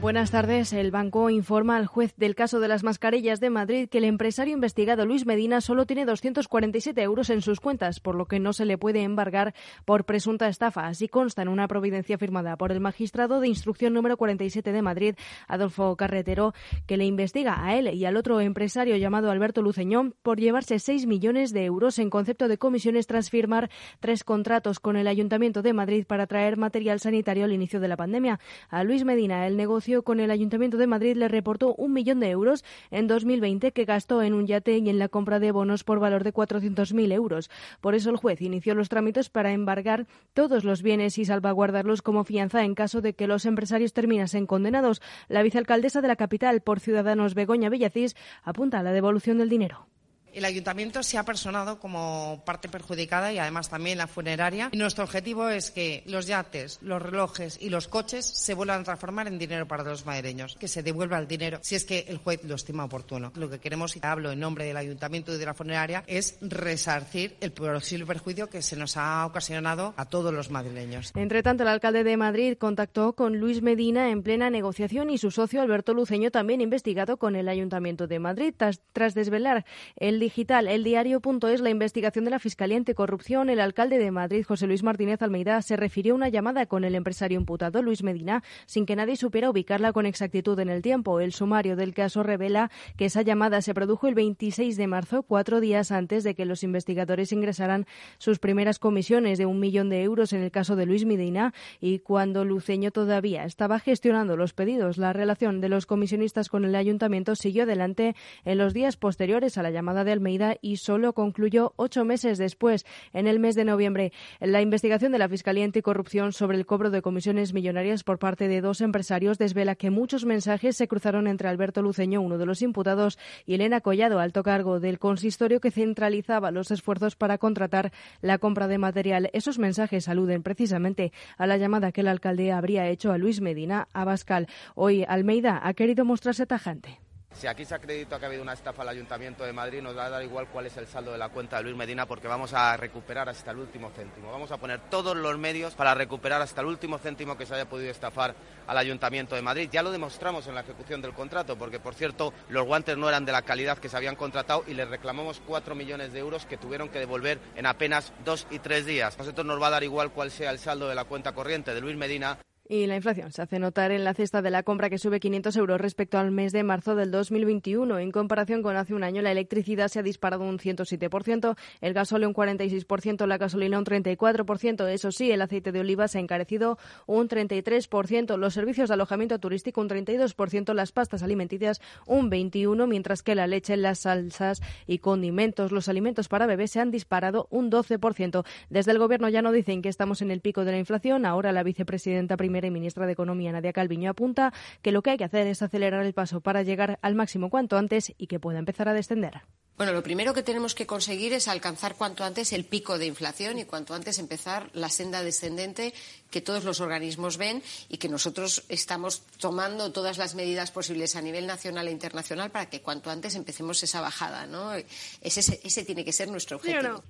Buenas 0.00 0.30
tardes. 0.30 0.72
El 0.72 0.90
banco 0.90 1.28
informa 1.28 1.76
al 1.76 1.84
juez 1.84 2.14
del 2.16 2.34
caso 2.34 2.58
de 2.58 2.68
las 2.68 2.82
mascarillas 2.82 3.38
de 3.38 3.50
Madrid 3.50 3.86
que 3.86 3.98
el 3.98 4.04
empresario 4.04 4.54
investigado 4.54 5.04
Luis 5.04 5.26
Medina 5.26 5.60
solo 5.60 5.84
tiene 5.84 6.06
247 6.06 7.02
euros 7.02 7.28
en 7.28 7.42
sus 7.42 7.60
cuentas, 7.60 8.00
por 8.00 8.14
lo 8.14 8.24
que 8.24 8.40
no 8.40 8.54
se 8.54 8.64
le 8.64 8.78
puede 8.78 9.02
embargar 9.02 9.52
por 9.84 10.06
presunta 10.06 10.48
estafa. 10.48 10.86
Así 10.86 11.06
consta 11.06 11.42
en 11.42 11.48
una 11.48 11.68
providencia 11.68 12.16
firmada 12.16 12.56
por 12.56 12.72
el 12.72 12.80
magistrado 12.80 13.40
de 13.40 13.48
instrucción 13.48 13.92
número 13.92 14.16
47 14.16 14.72
de 14.72 14.80
Madrid, 14.80 15.16
Adolfo 15.46 15.94
Carretero, 15.96 16.54
que 16.86 16.96
le 16.96 17.04
investiga 17.04 17.62
a 17.62 17.76
él 17.76 17.92
y 17.92 18.06
al 18.06 18.16
otro 18.16 18.40
empresario 18.40 18.96
llamado 18.96 19.30
Alberto 19.30 19.60
Luceñón 19.60 20.14
por 20.22 20.40
llevarse 20.40 20.78
6 20.78 21.06
millones 21.06 21.52
de 21.52 21.66
euros 21.66 21.98
en 21.98 22.08
concepto 22.08 22.48
de 22.48 22.56
comisiones 22.56 23.06
tras 23.06 23.28
firmar 23.28 23.68
tres 24.00 24.24
contratos 24.24 24.80
con 24.80 24.96
el 24.96 25.08
Ayuntamiento 25.08 25.60
de 25.60 25.74
Madrid 25.74 26.06
para 26.06 26.26
traer 26.26 26.56
material 26.56 27.00
sanitario 27.00 27.44
al 27.44 27.52
inicio 27.52 27.80
de 27.80 27.88
la 27.88 27.98
pandemia. 27.98 28.40
A 28.70 28.82
Luis 28.82 29.04
Medina 29.04 29.46
el 29.46 29.58
negocio 29.58 29.89
con 29.98 30.20
el 30.20 30.30
Ayuntamiento 30.30 30.76
de 30.76 30.86
Madrid 30.86 31.16
le 31.16 31.28
reportó 31.28 31.74
un 31.74 31.92
millón 31.92 32.20
de 32.20 32.30
euros 32.30 32.64
en 32.90 33.06
2020 33.06 33.72
que 33.72 33.84
gastó 33.84 34.22
en 34.22 34.32
un 34.32 34.46
yate 34.46 34.78
y 34.78 34.88
en 34.88 34.98
la 34.98 35.08
compra 35.08 35.40
de 35.40 35.52
bonos 35.52 35.84
por 35.84 35.98
valor 35.98 36.24
de 36.24 36.32
400.000 36.32 37.12
euros. 37.12 37.50
Por 37.80 37.94
eso 37.94 38.10
el 38.10 38.16
juez 38.16 38.40
inició 38.40 38.74
los 38.74 38.88
trámites 38.88 39.28
para 39.28 39.52
embargar 39.52 40.06
todos 40.32 40.64
los 40.64 40.82
bienes 40.82 41.18
y 41.18 41.24
salvaguardarlos 41.24 42.02
como 42.02 42.24
fianza 42.24 42.64
en 42.64 42.74
caso 42.74 43.00
de 43.00 43.14
que 43.14 43.26
los 43.26 43.44
empresarios 43.44 43.92
terminasen 43.92 44.46
condenados. 44.46 45.02
La 45.28 45.42
vicealcaldesa 45.42 46.00
de 46.00 46.08
la 46.08 46.16
capital 46.16 46.60
por 46.60 46.80
Ciudadanos, 46.80 47.34
Begoña 47.34 47.68
Villacís, 47.68 48.16
apunta 48.42 48.78
a 48.78 48.82
la 48.82 48.92
devolución 48.92 49.38
del 49.38 49.48
dinero. 49.48 49.86
El 50.34 50.44
ayuntamiento 50.44 51.02
se 51.02 51.18
ha 51.18 51.24
personado 51.24 51.78
como 51.78 52.42
parte 52.44 52.68
perjudicada 52.68 53.32
y 53.32 53.38
además 53.38 53.68
también 53.68 53.98
la 53.98 54.06
funeraria. 54.06 54.68
Y 54.72 54.76
nuestro 54.76 55.04
objetivo 55.04 55.48
es 55.48 55.70
que 55.70 56.02
los 56.06 56.26
yates, 56.26 56.78
los 56.82 57.02
relojes 57.02 57.58
y 57.60 57.68
los 57.68 57.88
coches 57.88 58.24
se 58.24 58.54
vuelvan 58.54 58.82
a 58.82 58.84
transformar 58.84 59.26
en 59.26 59.38
dinero 59.38 59.66
para 59.66 59.84
los 59.84 60.06
madrileños, 60.06 60.56
que 60.56 60.68
se 60.68 60.82
devuelva 60.82 61.18
el 61.18 61.26
dinero 61.26 61.58
si 61.62 61.74
es 61.74 61.84
que 61.84 62.04
el 62.08 62.18
juez 62.18 62.42
lo 62.44 62.54
estima 62.54 62.84
oportuno. 62.84 63.32
Lo 63.34 63.50
que 63.50 63.58
queremos, 63.58 63.96
y 63.96 64.00
hablo 64.02 64.30
en 64.30 64.40
nombre 64.40 64.64
del 64.64 64.76
ayuntamiento 64.76 65.34
y 65.34 65.38
de 65.38 65.46
la 65.46 65.54
funeraria, 65.54 66.04
es 66.06 66.36
resarcir 66.40 67.36
el 67.40 67.52
posible 67.52 68.06
perjuicio 68.06 68.48
que 68.48 68.62
se 68.62 68.76
nos 68.76 68.96
ha 68.96 69.26
ocasionado 69.26 69.94
a 69.96 70.04
todos 70.04 70.32
los 70.32 70.50
madrileños. 70.50 71.12
Entre 71.14 71.42
tanto, 71.42 71.62
el 71.62 71.68
alcalde 71.68 72.04
de 72.04 72.16
Madrid 72.16 72.56
contactó 72.58 73.14
con 73.14 73.38
Luis 73.38 73.62
Medina 73.62 74.10
en 74.10 74.22
plena 74.22 74.50
negociación 74.50 75.10
y 75.10 75.18
su 75.18 75.30
socio 75.30 75.60
Alberto 75.60 75.94
Luceño 75.94 76.30
también 76.30 76.60
investigado 76.60 77.16
con 77.16 77.36
el 77.36 77.48
ayuntamiento 77.48 78.06
de 78.06 78.18
Madrid 78.18 78.54
tras, 78.56 78.80
tras 78.92 79.14
desvelar 79.14 79.64
el 79.96 80.19
digital, 80.20 80.68
el 80.68 80.84
diario.es, 80.84 81.60
la 81.60 81.70
investigación 81.70 82.24
de 82.24 82.30
la 82.30 82.38
Fiscalía 82.38 82.76
Anticorrupción, 82.76 83.50
el 83.50 83.58
alcalde 83.58 83.98
de 83.98 84.10
Madrid, 84.12 84.44
José 84.46 84.68
Luis 84.68 84.84
Martínez 84.84 85.20
Almeida, 85.22 85.60
se 85.62 85.76
refirió 85.76 86.12
a 86.12 86.16
una 86.16 86.28
llamada 86.28 86.66
con 86.66 86.84
el 86.84 86.94
empresario 86.94 87.38
imputado, 87.38 87.82
Luis 87.82 88.04
Medina, 88.04 88.44
sin 88.66 88.86
que 88.86 88.94
nadie 88.94 89.16
supiera 89.16 89.50
ubicarla 89.50 89.92
con 89.92 90.06
exactitud 90.06 90.58
en 90.60 90.68
el 90.68 90.82
tiempo. 90.82 91.18
El 91.18 91.32
sumario 91.32 91.74
del 91.74 91.94
caso 91.94 92.22
revela 92.22 92.70
que 92.96 93.06
esa 93.06 93.22
llamada 93.22 93.62
se 93.62 93.74
produjo 93.74 94.06
el 94.06 94.14
26 94.14 94.76
de 94.76 94.86
marzo, 94.86 95.22
cuatro 95.22 95.60
días 95.60 95.90
antes 95.90 96.22
de 96.22 96.34
que 96.34 96.44
los 96.44 96.62
investigadores 96.62 97.32
ingresaran 97.32 97.86
sus 98.18 98.38
primeras 98.38 98.78
comisiones 98.78 99.38
de 99.38 99.46
un 99.46 99.58
millón 99.58 99.88
de 99.88 100.02
euros 100.02 100.32
en 100.32 100.42
el 100.42 100.50
caso 100.50 100.76
de 100.76 100.86
Luis 100.86 101.04
Medina 101.04 101.54
y 101.80 102.00
cuando 102.00 102.44
Luceño 102.44 102.90
todavía 102.90 103.44
estaba 103.44 103.80
gestionando 103.80 104.36
los 104.36 104.52
pedidos. 104.52 104.98
La 104.98 105.12
relación 105.12 105.60
de 105.60 105.70
los 105.70 105.86
comisionistas 105.86 106.48
con 106.48 106.64
el 106.64 106.74
ayuntamiento 106.74 107.34
siguió 107.34 107.62
adelante 107.62 108.14
en 108.44 108.58
los 108.58 108.74
días 108.74 108.96
posteriores 108.96 109.56
a 109.56 109.62
la 109.62 109.70
llamada 109.70 110.04
de 110.04 110.09
Almeida 110.12 110.56
y 110.60 110.76
solo 110.76 111.12
concluyó 111.12 111.72
ocho 111.76 112.04
meses 112.04 112.38
después, 112.38 112.86
en 113.12 113.26
el 113.26 113.38
mes 113.38 113.54
de 113.54 113.64
noviembre, 113.64 114.12
la 114.40 114.60
investigación 114.60 115.12
de 115.12 115.18
la 115.18 115.28
Fiscalía 115.28 115.64
Anticorrupción 115.64 116.32
sobre 116.32 116.56
el 116.58 116.66
cobro 116.66 116.90
de 116.90 117.02
comisiones 117.02 117.52
millonarias 117.52 118.04
por 118.04 118.18
parte 118.18 118.48
de 118.48 118.60
dos 118.60 118.80
empresarios 118.80 119.38
desvela 119.38 119.74
que 119.74 119.90
muchos 119.90 120.24
mensajes 120.24 120.76
se 120.76 120.88
cruzaron 120.88 121.26
entre 121.26 121.48
Alberto 121.48 121.82
Luceño, 121.82 122.20
uno 122.20 122.38
de 122.38 122.46
los 122.46 122.62
imputados, 122.62 123.18
y 123.46 123.54
Elena 123.54 123.80
Collado, 123.80 124.18
alto 124.18 124.42
cargo 124.42 124.80
del 124.80 124.98
consistorio 124.98 125.60
que 125.60 125.70
centralizaba 125.70 126.50
los 126.50 126.70
esfuerzos 126.70 127.16
para 127.16 127.38
contratar 127.38 127.92
la 128.20 128.38
compra 128.38 128.68
de 128.68 128.78
material. 128.78 129.30
Esos 129.32 129.58
mensajes 129.58 130.08
aluden 130.08 130.42
precisamente 130.42 131.12
a 131.38 131.46
la 131.46 131.56
llamada 131.56 131.92
que 131.92 132.00
el 132.00 132.08
alcalde 132.08 132.52
habría 132.52 132.88
hecho 132.88 133.12
a 133.12 133.18
Luis 133.18 133.40
Medina 133.40 133.88
Abascal. 133.92 134.46
Hoy 134.74 135.04
Almeida 135.06 135.60
ha 135.62 135.74
querido 135.74 136.04
mostrarse 136.04 136.46
tajante. 136.46 137.09
Si 137.40 137.46
aquí 137.46 137.64
se 137.64 137.74
acredita 137.74 138.18
que 138.18 138.26
ha 138.26 138.28
habido 138.28 138.42
una 138.42 138.52
estafa 138.52 138.82
al 138.82 138.88
Ayuntamiento 138.88 139.44
de 139.44 139.52
Madrid, 139.54 139.80
nos 139.80 139.96
va 139.96 140.04
a 140.04 140.10
dar 140.10 140.22
igual 140.22 140.48
cuál 140.48 140.66
es 140.66 140.76
el 140.76 140.86
saldo 140.86 141.12
de 141.12 141.16
la 141.16 141.30
cuenta 141.30 141.56
de 141.56 141.62
Luis 141.62 141.76
Medina 141.76 142.04
porque 142.04 142.28
vamos 142.28 142.52
a 142.52 142.76
recuperar 142.76 143.30
hasta 143.30 143.52
el 143.52 143.58
último 143.58 143.90
céntimo. 143.96 144.30
Vamos 144.30 144.50
a 144.50 144.58
poner 144.58 144.90
todos 144.90 145.16
los 145.16 145.38
medios 145.38 145.74
para 145.74 145.94
recuperar 145.94 146.42
hasta 146.42 146.60
el 146.60 146.66
último 146.66 146.98
céntimo 146.98 147.38
que 147.38 147.46
se 147.46 147.54
haya 147.54 147.68
podido 147.68 147.90
estafar 147.90 148.34
al 148.66 148.76
Ayuntamiento 148.76 149.36
de 149.36 149.42
Madrid. 149.42 149.70
Ya 149.72 149.82
lo 149.82 149.90
demostramos 149.90 150.48
en 150.48 150.54
la 150.54 150.60
ejecución 150.60 151.00
del 151.00 151.14
contrato 151.14 151.56
porque, 151.56 151.80
por 151.80 151.94
cierto, 151.94 152.34
los 152.50 152.66
guantes 152.66 152.98
no 152.98 153.08
eran 153.08 153.24
de 153.24 153.32
la 153.32 153.42
calidad 153.42 153.78
que 153.78 153.88
se 153.88 153.96
habían 153.96 154.16
contratado 154.16 154.64
y 154.66 154.74
les 154.74 154.88
reclamamos 154.88 155.40
cuatro 155.46 155.74
millones 155.74 156.12
de 156.12 156.18
euros 156.18 156.44
que 156.44 156.58
tuvieron 156.58 156.90
que 156.90 156.98
devolver 156.98 157.40
en 157.56 157.64
apenas 157.64 158.12
dos 158.22 158.46
y 158.50 158.58
tres 158.58 158.84
días. 158.84 159.14
A 159.14 159.18
nosotros 159.18 159.46
nos 159.46 159.62
va 159.62 159.68
a 159.68 159.70
dar 159.70 159.84
igual 159.84 160.10
cuál 160.10 160.30
sea 160.30 160.50
el 160.50 160.58
saldo 160.58 160.88
de 160.88 160.94
la 160.94 161.04
cuenta 161.04 161.32
corriente 161.32 161.72
de 161.72 161.80
Luis 161.80 161.96
Medina 161.96 162.38
y 162.70 162.86
la 162.86 162.94
inflación 162.94 163.32
se 163.32 163.42
hace 163.42 163.58
notar 163.58 163.90
en 163.90 164.04
la 164.04 164.14
cesta 164.14 164.42
de 164.42 164.50
la 164.50 164.62
compra 164.62 164.88
que 164.88 164.96
sube 164.96 165.18
500 165.18 165.56
euros 165.56 165.80
respecto 165.80 166.18
al 166.18 166.30
mes 166.30 166.52
de 166.52 166.62
marzo 166.62 166.94
del 166.94 167.10
2021. 167.10 167.98
En 167.98 168.12
comparación 168.12 168.62
con 168.62 168.76
hace 168.76 168.94
un 168.94 169.02
año, 169.02 169.22
la 169.22 169.32
electricidad 169.32 169.88
se 169.88 169.98
ha 169.98 170.04
disparado 170.04 170.44
un 170.44 170.60
107%, 170.60 171.56
el 171.80 171.94
gasóleo 171.94 172.28
un 172.28 172.34
46%, 172.34 173.26
la 173.26 173.38
gasolina 173.38 173.76
un 173.76 173.84
34%. 173.84 174.88
Eso 174.88 175.10
sí, 175.10 175.32
el 175.32 175.42
aceite 175.42 175.72
de 175.72 175.80
oliva 175.80 176.06
se 176.06 176.18
ha 176.18 176.20
encarecido 176.20 176.78
un 177.06 177.28
33%, 177.28 178.36
los 178.36 178.54
servicios 178.54 178.88
de 178.88 178.94
alojamiento 178.94 179.40
turístico 179.40 179.80
un 179.80 179.88
32%, 179.88 180.72
las 180.72 180.92
pastas 180.92 181.24
alimenticias 181.24 181.80
un 182.06 182.30
21%, 182.30 182.86
mientras 182.86 183.24
que 183.24 183.34
la 183.34 183.48
leche, 183.48 183.76
las 183.76 183.98
salsas 183.98 184.62
y 184.86 184.98
condimentos, 184.98 185.72
los 185.72 185.88
alimentos 185.88 186.28
para 186.28 186.46
bebés 186.46 186.70
se 186.70 186.78
han 186.78 186.92
disparado 186.92 187.48
un 187.50 187.68
12%. 187.68 188.46
Desde 188.68 188.92
el 188.92 189.00
Gobierno 189.00 189.28
ya 189.28 189.42
no 189.42 189.50
dicen 189.50 189.82
que 189.82 189.88
estamos 189.88 190.22
en 190.22 190.30
el 190.30 190.40
pico 190.40 190.64
de 190.64 190.70
la 190.70 190.78
inflación. 190.78 191.26
Ahora 191.26 191.50
la 191.50 191.64
vicepresidenta 191.64 192.36
primera 192.36 192.59
y 192.64 192.70
ministra 192.70 193.06
de 193.06 193.12
Economía, 193.12 193.52
Nadia 193.52 193.72
Calviño, 193.72 194.10
apunta 194.10 194.52
que 194.82 194.92
lo 194.92 195.02
que 195.02 195.10
hay 195.10 195.18
que 195.18 195.24
hacer 195.24 195.46
es 195.46 195.62
acelerar 195.62 196.04
el 196.04 196.14
paso 196.14 196.40
para 196.40 196.62
llegar 196.62 196.98
al 197.02 197.14
máximo 197.14 197.50
cuanto 197.50 197.76
antes 197.76 198.12
y 198.16 198.26
que 198.26 198.40
pueda 198.40 198.58
empezar 198.58 198.88
a 198.88 198.94
descender. 198.94 199.42
Bueno, 199.80 199.94
lo 199.94 200.02
primero 200.02 200.34
que 200.34 200.42
tenemos 200.42 200.74
que 200.74 200.86
conseguir 200.86 201.32
es 201.32 201.48
alcanzar 201.48 201.94
cuanto 201.94 202.22
antes 202.22 202.52
el 202.52 202.66
pico 202.66 202.98
de 202.98 203.06
inflación 203.06 203.58
y 203.58 203.64
cuanto 203.64 203.94
antes 203.94 204.18
empezar 204.18 204.68
la 204.74 204.90
senda 204.90 205.22
descendente 205.22 205.94
que 206.30 206.42
todos 206.42 206.64
los 206.64 206.80
organismos 206.80 207.38
ven 207.38 207.62
y 207.88 207.96
que 207.96 208.10
nosotros 208.10 208.64
estamos 208.68 209.22
tomando 209.38 209.90
todas 209.90 210.18
las 210.18 210.34
medidas 210.34 210.70
posibles 210.70 211.16
a 211.16 211.22
nivel 211.22 211.46
nacional 211.46 211.88
e 211.88 211.92
internacional 211.92 212.50
para 212.50 212.68
que 212.68 212.82
cuanto 212.82 213.10
antes 213.10 213.34
empecemos 213.36 213.82
esa 213.82 214.02
bajada. 214.02 214.46
¿no? 214.46 214.74
Ese, 215.22 215.60
ese 215.64 215.84
tiene 215.86 216.04
que 216.04 216.12
ser 216.12 216.28
nuestro 216.28 216.58
objetivo. 216.58 217.02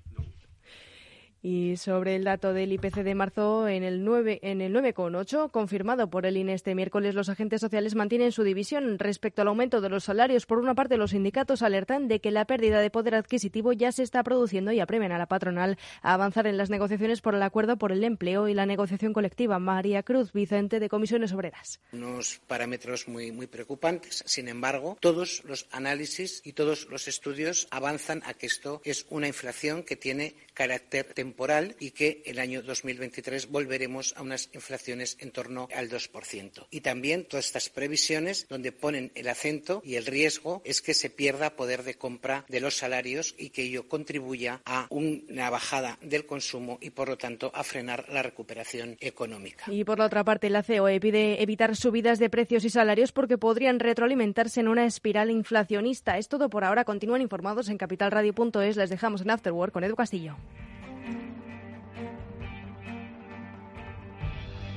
Y 1.42 1.78
sobre 1.78 2.16
el 2.16 2.24
dato 2.24 2.52
del 2.52 2.72
IPC 2.72 2.96
de 2.96 3.14
marzo, 3.14 3.66
en 3.66 3.82
el 3.82 4.04
9,8, 4.04 4.38
en 4.42 4.60
el 4.60 4.74
9,8, 4.74 5.50
confirmado 5.50 6.10
por 6.10 6.26
el 6.26 6.36
INE 6.36 6.52
este 6.52 6.74
miércoles, 6.74 7.14
los 7.14 7.30
agentes 7.30 7.62
sociales 7.62 7.94
mantienen 7.94 8.30
su 8.30 8.42
división 8.42 8.98
respecto 8.98 9.40
al 9.40 9.48
aumento 9.48 9.80
de 9.80 9.88
los 9.88 10.04
salarios. 10.04 10.44
Por 10.44 10.58
una 10.58 10.74
parte, 10.74 10.98
los 10.98 11.12
sindicatos 11.12 11.62
alertan 11.62 12.08
de 12.08 12.20
que 12.20 12.30
la 12.30 12.44
pérdida 12.44 12.80
de 12.80 12.90
poder 12.90 13.14
adquisitivo 13.14 13.72
ya 13.72 13.90
se 13.90 14.02
está 14.02 14.22
produciendo 14.22 14.70
y 14.72 14.80
apremian 14.80 15.12
a 15.12 15.18
la 15.18 15.26
patronal 15.26 15.78
a 16.02 16.12
avanzar 16.12 16.46
en 16.46 16.58
las 16.58 16.68
negociaciones 16.68 17.22
por 17.22 17.34
el 17.34 17.42
acuerdo 17.42 17.78
por 17.78 17.90
el 17.90 18.04
empleo 18.04 18.46
y 18.46 18.52
la 18.52 18.66
negociación 18.66 19.14
colectiva. 19.14 19.58
María 19.58 20.02
Cruz, 20.02 20.34
Vicente 20.34 20.78
de 20.78 20.90
Comisiones 20.90 21.32
Obreras. 21.32 21.80
Unos 21.92 22.42
parámetros 22.46 23.08
muy, 23.08 23.32
muy 23.32 23.46
preocupantes. 23.46 24.22
Sin 24.26 24.46
embargo, 24.48 24.98
todos 25.00 25.42
los 25.44 25.66
análisis 25.70 26.42
y 26.44 26.52
todos 26.52 26.86
los 26.90 27.08
estudios 27.08 27.66
avanzan 27.70 28.22
a 28.26 28.34
que 28.34 28.46
esto 28.46 28.82
es 28.84 29.06
una 29.08 29.26
inflación 29.26 29.84
que 29.84 29.96
tiene 29.96 30.34
carácter 30.52 31.14
temporal 31.14 31.29
y 31.78 31.90
que 31.92 32.22
el 32.26 32.38
año 32.38 32.62
2023 32.62 33.50
volveremos 33.50 34.14
a 34.16 34.22
unas 34.22 34.50
inflaciones 34.52 35.16
en 35.20 35.30
torno 35.30 35.68
al 35.74 35.90
2%. 35.90 36.66
Y 36.70 36.80
también 36.80 37.24
todas 37.24 37.46
estas 37.46 37.68
previsiones 37.70 38.46
donde 38.48 38.72
ponen 38.72 39.12
el 39.14 39.28
acento 39.28 39.82
y 39.84 39.94
el 39.94 40.06
riesgo 40.06 40.62
es 40.64 40.82
que 40.82 40.94
se 40.94 41.10
pierda 41.10 41.56
poder 41.56 41.82
de 41.82 41.94
compra 41.94 42.44
de 42.48 42.60
los 42.60 42.76
salarios 42.76 43.34
y 43.38 43.50
que 43.50 43.62
ello 43.62 43.88
contribuya 43.88 44.60
a 44.64 44.86
una 44.90 45.50
bajada 45.50 45.98
del 46.02 46.26
consumo 46.26 46.78
y, 46.80 46.90
por 46.90 47.08
lo 47.08 47.18
tanto, 47.18 47.50
a 47.54 47.64
frenar 47.64 48.08
la 48.08 48.22
recuperación 48.22 48.96
económica. 49.00 49.64
Y 49.68 49.84
por 49.84 49.98
la 49.98 50.06
otra 50.06 50.24
parte, 50.24 50.50
la 50.50 50.62
COE 50.62 51.00
pide 51.00 51.42
evitar 51.42 51.76
subidas 51.76 52.18
de 52.18 52.30
precios 52.30 52.64
y 52.64 52.70
salarios 52.70 53.12
porque 53.12 53.38
podrían 53.38 53.80
retroalimentarse 53.80 54.60
en 54.60 54.68
una 54.68 54.86
espiral 54.86 55.30
inflacionista. 55.30 56.18
Es 56.18 56.28
todo 56.28 56.50
por 56.50 56.64
ahora. 56.64 56.84
Continúan 56.84 57.22
informados 57.22 57.68
en 57.68 57.78
capitalradio.es. 57.78 58.76
Les 58.76 58.90
dejamos 58.90 59.22
en 59.22 59.30
Afterwork 59.30 59.72
con 59.72 59.84
Edu 59.84 59.96
Castillo. 59.96 60.36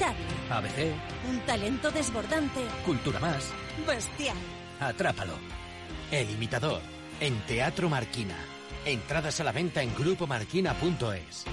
Inimitable. 0.00 0.24
ABC. 0.50 0.94
Un 1.28 1.40
talento 1.40 1.90
desbordante. 1.90 2.60
Cultura 2.86 3.20
más. 3.20 3.52
Bestial. 3.86 4.36
Atrápalo. 4.80 5.34
El 6.10 6.30
imitador. 6.30 6.80
En 7.20 7.38
Teatro 7.46 7.88
Marquina. 7.90 8.36
Entradas 8.86 9.40
a 9.40 9.44
la 9.44 9.52
venta 9.52 9.82
en 9.82 9.94
grupomarquina.es. 9.94 11.44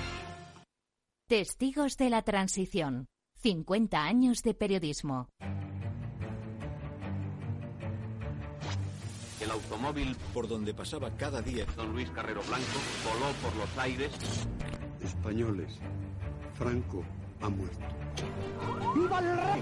Testigos 1.28 1.98
de 1.98 2.10
la 2.10 2.22
transición. 2.22 3.08
50 3.42 4.02
años 4.02 4.42
de 4.44 4.54
periodismo. 4.54 5.28
El 9.42 9.52
automóvil 9.52 10.16
por 10.34 10.48
donde 10.48 10.74
pasaba 10.74 11.12
cada 11.18 11.42
día 11.42 11.66
Don 11.76 11.92
Luis 11.92 12.10
Carrero 12.12 12.42
Blanco 12.44 12.80
voló 13.04 13.32
por 13.42 13.56
los 13.58 13.78
aires. 13.78 14.12
Españoles. 15.04 15.80
Franco 16.56 17.04
ha 17.42 17.50
muerto. 17.50 17.78
¡Viva 18.96 19.20
el 19.20 19.38
rey! 19.38 19.62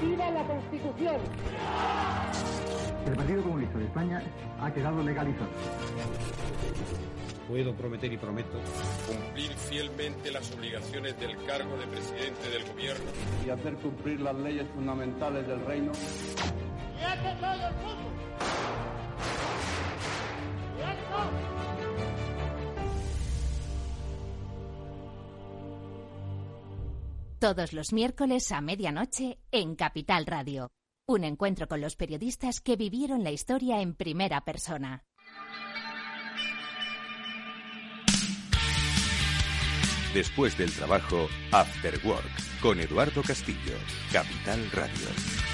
¡Viva 0.00 0.30
la 0.30 0.42
Constitución! 0.44 1.16
El 3.06 3.16
Partido 3.16 3.42
Comunista 3.42 3.78
de 3.78 3.84
España 3.84 4.22
ha 4.60 4.72
quedado 4.72 5.02
legalizado. 5.02 5.48
Puedo 7.48 7.74
prometer 7.74 8.12
y 8.12 8.16
prometo 8.16 8.58
cumplir 9.06 9.52
fielmente 9.52 10.30
las 10.30 10.50
obligaciones 10.52 11.20
del 11.20 11.36
cargo 11.44 11.76
de 11.76 11.86
presidente 11.86 12.48
del 12.50 12.64
gobierno 12.64 13.04
y 13.44 13.50
hacer 13.50 13.74
cumplir 13.74 14.20
las 14.20 14.34
leyes 14.36 14.66
fundamentales 14.74 15.46
del 15.46 15.64
reino. 15.66 15.92
¡Y 15.92 17.40
todo 17.40 17.52
el 17.52 17.74
mundo! 17.74 18.14
Todos 27.44 27.74
los 27.74 27.92
miércoles 27.92 28.50
a 28.52 28.62
medianoche 28.62 29.38
en 29.52 29.76
Capital 29.76 30.24
Radio. 30.24 30.70
Un 31.06 31.24
encuentro 31.24 31.68
con 31.68 31.82
los 31.82 31.94
periodistas 31.94 32.62
que 32.62 32.74
vivieron 32.74 33.22
la 33.22 33.32
historia 33.32 33.82
en 33.82 33.94
primera 33.94 34.46
persona. 34.46 35.04
Después 40.14 40.56
del 40.56 40.72
trabajo, 40.72 41.28
After 41.52 42.00
Work, 42.06 42.60
con 42.62 42.80
Eduardo 42.80 43.22
Castillo, 43.22 43.76
Capital 44.10 44.70
Radio. 44.70 45.53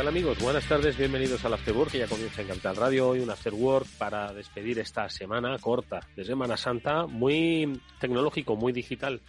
Hola 0.00 0.10
amigos? 0.10 0.38
Buenas 0.38 0.64
tardes, 0.68 0.96
bienvenidos 0.96 1.44
al 1.44 1.54
Afterwork 1.54 1.90
que 1.90 1.98
ya 1.98 2.06
comienza 2.06 2.40
en 2.40 2.46
Capital 2.46 2.76
Radio. 2.76 3.08
Hoy 3.08 3.18
un 3.18 3.30
Afterwork 3.30 3.88
para 3.98 4.32
despedir 4.32 4.78
esta 4.78 5.08
semana 5.08 5.58
corta 5.58 5.98
de 6.14 6.24
Semana 6.24 6.56
Santa, 6.56 7.06
muy 7.06 7.80
tecnológico, 7.98 8.54
muy 8.54 8.72
digital. 8.72 9.20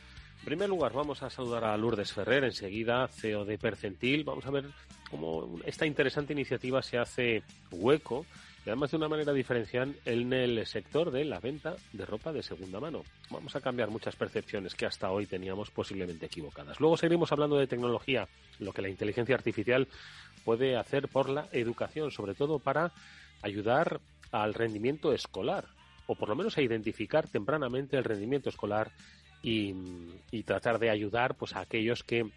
En 0.42 0.46
primer 0.46 0.70
lugar, 0.70 0.94
vamos 0.94 1.24
a 1.24 1.32
saludar 1.32 1.64
a 1.64 1.76
Lourdes 1.76 2.14
Ferrer, 2.14 2.44
enseguida 2.44 3.08
CEO 3.08 3.46
de 3.46 3.58
Percentil. 3.58 4.24
Vamos 4.24 4.46
a 4.46 4.52
ver 4.52 4.66
cómo 5.10 5.60
esta 5.66 5.88
interesante 5.88 6.34
iniciativa 6.34 6.84
se 6.84 7.00
hace 7.00 7.42
hueco 7.72 8.28
y 8.66 8.70
además 8.70 8.92
de 8.92 8.98
una 8.98 9.08
manera 9.08 9.34
diferencial 9.34 9.96
en 10.06 10.34
el 10.34 10.66
sector 10.66 11.12
de 11.12 11.26
la 11.26 11.40
venta 11.40 11.76
de 11.94 12.06
ropa 12.06 12.32
de 12.32 12.44
segunda 12.44 12.80
mano. 12.80 13.04
Vamos 13.30 13.56
a 13.56 13.62
cambiar 13.62 13.90
muchas 13.90 14.16
percepciones 14.16 14.76
que 14.76 14.86
hasta 14.86 15.12
hoy 15.12 15.26
teníamos 15.26 15.72
posiblemente 15.72 16.26
equivocadas. 16.26 16.80
Luego 16.80 16.98
seguiremos 16.98 17.32
hablando 17.32 17.58
de 17.58 17.68
tecnología, 17.68 18.28
lo 18.60 18.74
que 18.74 18.82
la 18.82 18.90
inteligencia 18.90 19.36
artificial 19.36 19.88
puede 20.44 20.78
hacer 20.78 21.08
por 21.08 21.30
la 21.30 21.48
educación, 21.52 22.12
sobre 22.12 22.36
todo 22.36 22.60
para 22.60 22.92
ayudar 23.42 24.00
al 24.32 24.54
rendimiento 24.54 25.14
escolar, 25.14 25.66
o 26.08 26.16
por 26.16 26.30
lo 26.30 26.36
menos 26.36 26.58
a 26.58 26.62
identificar 26.62 27.28
tempranamente 27.28 27.98
el 27.98 28.04
rendimiento 28.04 28.50
escolar 28.50 28.92
y, 29.42 29.74
tratar 30.46 30.80
de 30.80 30.90
ayudar 30.90 31.36
pues 31.36 31.56
a 31.56 31.62
aquellos 31.62 32.04
que 32.04 32.30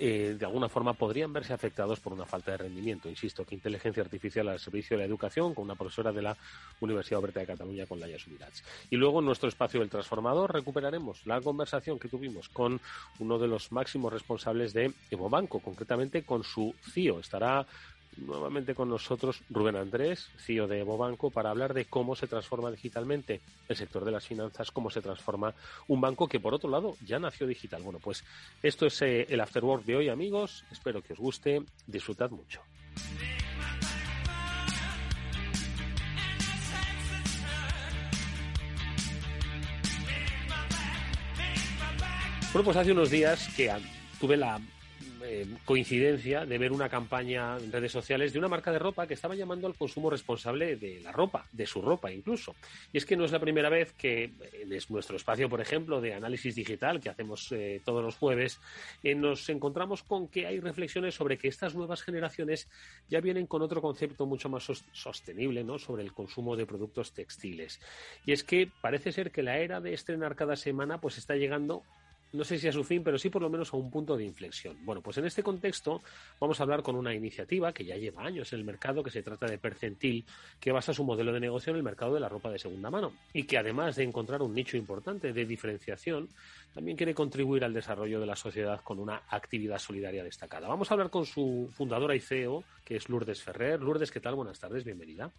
eh, 0.00 0.36
de 0.38 0.44
alguna 0.44 0.68
forma 0.68 0.94
podrían 0.94 1.32
verse 1.32 1.52
afectados 1.52 2.00
por 2.00 2.12
una 2.12 2.24
falta 2.24 2.52
de 2.52 2.58
rendimiento. 2.58 3.08
Insisto 3.08 3.44
que 3.44 3.54
inteligencia 3.54 4.02
artificial 4.02 4.48
al 4.48 4.58
servicio 4.58 4.96
de 4.96 5.02
la 5.02 5.06
educación, 5.06 5.54
con 5.54 5.64
una 5.64 5.74
profesora 5.74 6.12
de 6.12 6.22
la 6.22 6.36
Universidad 6.80 7.20
Oberta 7.20 7.40
de 7.40 7.46
Cataluña, 7.46 7.86
con 7.86 8.00
Laia 8.00 8.18
Subirats. 8.18 8.62
Y 8.90 8.96
luego 8.96 9.20
en 9.20 9.26
nuestro 9.26 9.48
espacio 9.48 9.80
del 9.80 9.90
transformador 9.90 10.52
recuperaremos 10.52 11.26
la 11.26 11.40
conversación 11.40 11.98
que 11.98 12.08
tuvimos 12.08 12.48
con 12.48 12.80
uno 13.18 13.38
de 13.38 13.48
los 13.48 13.72
máximos 13.72 14.12
responsables 14.12 14.72
de 14.72 14.92
Evo 15.10 15.28
Banco, 15.30 15.60
concretamente 15.60 16.24
con 16.24 16.44
su 16.44 16.74
CIO. 16.92 17.20
Estará 17.20 17.66
nuevamente 18.18 18.74
con 18.74 18.88
nosotros 18.88 19.42
Rubén 19.50 19.76
Andrés, 19.76 20.30
CEO 20.38 20.66
de 20.66 20.82
Banco, 20.84 21.30
para 21.30 21.50
hablar 21.50 21.74
de 21.74 21.84
cómo 21.86 22.14
se 22.14 22.26
transforma 22.26 22.70
digitalmente 22.70 23.40
el 23.68 23.76
sector 23.76 24.04
de 24.04 24.12
las 24.12 24.26
finanzas, 24.26 24.70
cómo 24.70 24.90
se 24.90 25.00
transforma 25.00 25.54
un 25.88 26.00
banco 26.00 26.28
que, 26.28 26.40
por 26.40 26.54
otro 26.54 26.70
lado, 26.70 26.96
ya 27.04 27.18
nació 27.18 27.46
digital. 27.46 27.82
Bueno, 27.82 27.98
pues 27.98 28.24
esto 28.62 28.86
es 28.86 29.02
eh, 29.02 29.26
el 29.28 29.40
Afterwork 29.40 29.84
de 29.84 29.96
hoy, 29.96 30.08
amigos. 30.08 30.64
Espero 30.70 31.02
que 31.02 31.14
os 31.14 31.18
guste. 31.18 31.62
Disfrutad 31.86 32.30
mucho. 32.30 32.60
Bueno, 42.52 42.66
pues 42.66 42.76
hace 42.76 42.92
unos 42.92 43.10
días 43.10 43.48
que 43.56 43.68
tuve 44.20 44.36
la 44.36 44.60
eh, 45.24 45.46
coincidencia 45.64 46.44
de 46.44 46.58
ver 46.58 46.70
una 46.70 46.88
campaña 46.88 47.56
en 47.56 47.72
redes 47.72 47.92
sociales 47.92 48.32
de 48.32 48.38
una 48.38 48.48
marca 48.48 48.70
de 48.70 48.78
ropa 48.78 49.06
que 49.06 49.14
estaba 49.14 49.34
llamando 49.34 49.66
al 49.66 49.74
consumo 49.74 50.10
responsable 50.10 50.76
de 50.76 51.00
la 51.00 51.12
ropa, 51.12 51.46
de 51.52 51.66
su 51.66 51.80
ropa 51.80 52.12
incluso. 52.12 52.54
Y 52.92 52.98
es 52.98 53.06
que 53.06 53.16
no 53.16 53.24
es 53.24 53.32
la 53.32 53.38
primera 53.38 53.68
vez 53.68 53.92
que 53.94 54.24
en 54.52 54.68
nuestro 54.90 55.16
espacio, 55.16 55.48
por 55.48 55.60
ejemplo, 55.60 56.00
de 56.00 56.14
análisis 56.14 56.54
digital 56.54 57.00
que 57.00 57.08
hacemos 57.08 57.50
eh, 57.52 57.80
todos 57.84 58.04
los 58.04 58.16
jueves, 58.16 58.60
eh, 59.02 59.14
nos 59.14 59.48
encontramos 59.48 60.02
con 60.02 60.28
que 60.28 60.46
hay 60.46 60.60
reflexiones 60.60 61.14
sobre 61.14 61.38
que 61.38 61.48
estas 61.48 61.74
nuevas 61.74 62.02
generaciones 62.02 62.68
ya 63.08 63.20
vienen 63.20 63.46
con 63.46 63.62
otro 63.62 63.80
concepto 63.80 64.26
mucho 64.26 64.48
más 64.48 64.64
sostenible 64.92 65.64
¿no? 65.64 65.78
sobre 65.78 66.02
el 66.02 66.12
consumo 66.12 66.56
de 66.56 66.66
productos 66.66 67.12
textiles. 67.12 67.80
Y 68.26 68.32
es 68.32 68.44
que 68.44 68.70
parece 68.80 69.12
ser 69.12 69.30
que 69.30 69.42
la 69.42 69.58
era 69.58 69.80
de 69.80 69.94
estrenar 69.94 70.36
cada 70.36 70.56
semana 70.56 71.00
pues 71.00 71.18
está 71.18 71.34
llegando 71.36 71.82
no 72.34 72.42
sé 72.42 72.58
si 72.58 72.66
a 72.66 72.72
su 72.72 72.82
fin, 72.82 73.02
pero 73.04 73.16
sí 73.16 73.30
por 73.30 73.42
lo 73.42 73.48
menos 73.48 73.72
a 73.72 73.76
un 73.76 73.90
punto 73.90 74.16
de 74.16 74.24
inflexión. 74.24 74.76
Bueno, 74.84 75.00
pues 75.00 75.16
en 75.18 75.24
este 75.24 75.42
contexto 75.42 76.02
vamos 76.40 76.58
a 76.58 76.64
hablar 76.64 76.82
con 76.82 76.96
una 76.96 77.14
iniciativa 77.14 77.72
que 77.72 77.84
ya 77.84 77.96
lleva 77.96 78.24
años 78.24 78.52
en 78.52 78.58
el 78.58 78.64
mercado, 78.64 79.04
que 79.04 79.10
se 79.10 79.22
trata 79.22 79.46
de 79.46 79.56
Percentil, 79.56 80.24
que 80.58 80.72
basa 80.72 80.92
su 80.92 81.04
modelo 81.04 81.32
de 81.32 81.38
negocio 81.38 81.70
en 81.70 81.76
el 81.76 81.84
mercado 81.84 82.14
de 82.14 82.20
la 82.20 82.28
ropa 82.28 82.50
de 82.50 82.58
segunda 82.58 82.90
mano 82.90 83.12
y 83.32 83.44
que 83.44 83.56
además 83.56 83.94
de 83.94 84.02
encontrar 84.02 84.42
un 84.42 84.52
nicho 84.52 84.76
importante 84.76 85.32
de 85.32 85.46
diferenciación, 85.46 86.28
también 86.74 86.96
quiere 86.96 87.14
contribuir 87.14 87.64
al 87.64 87.72
desarrollo 87.72 88.18
de 88.18 88.26
la 88.26 88.36
sociedad 88.36 88.80
con 88.82 88.98
una 88.98 89.22
actividad 89.28 89.78
solidaria 89.78 90.24
destacada. 90.24 90.66
Vamos 90.66 90.90
a 90.90 90.94
hablar 90.94 91.10
con 91.10 91.26
su 91.26 91.70
fundadora 91.72 92.16
y 92.16 92.20
CEO, 92.20 92.64
que 92.84 92.96
es 92.96 93.08
Lourdes 93.08 93.42
Ferrer. 93.42 93.80
Lourdes, 93.80 94.10
¿qué 94.10 94.18
tal? 94.18 94.34
Buenas 94.34 94.58
tardes, 94.58 94.84
bienvenida. 94.84 95.30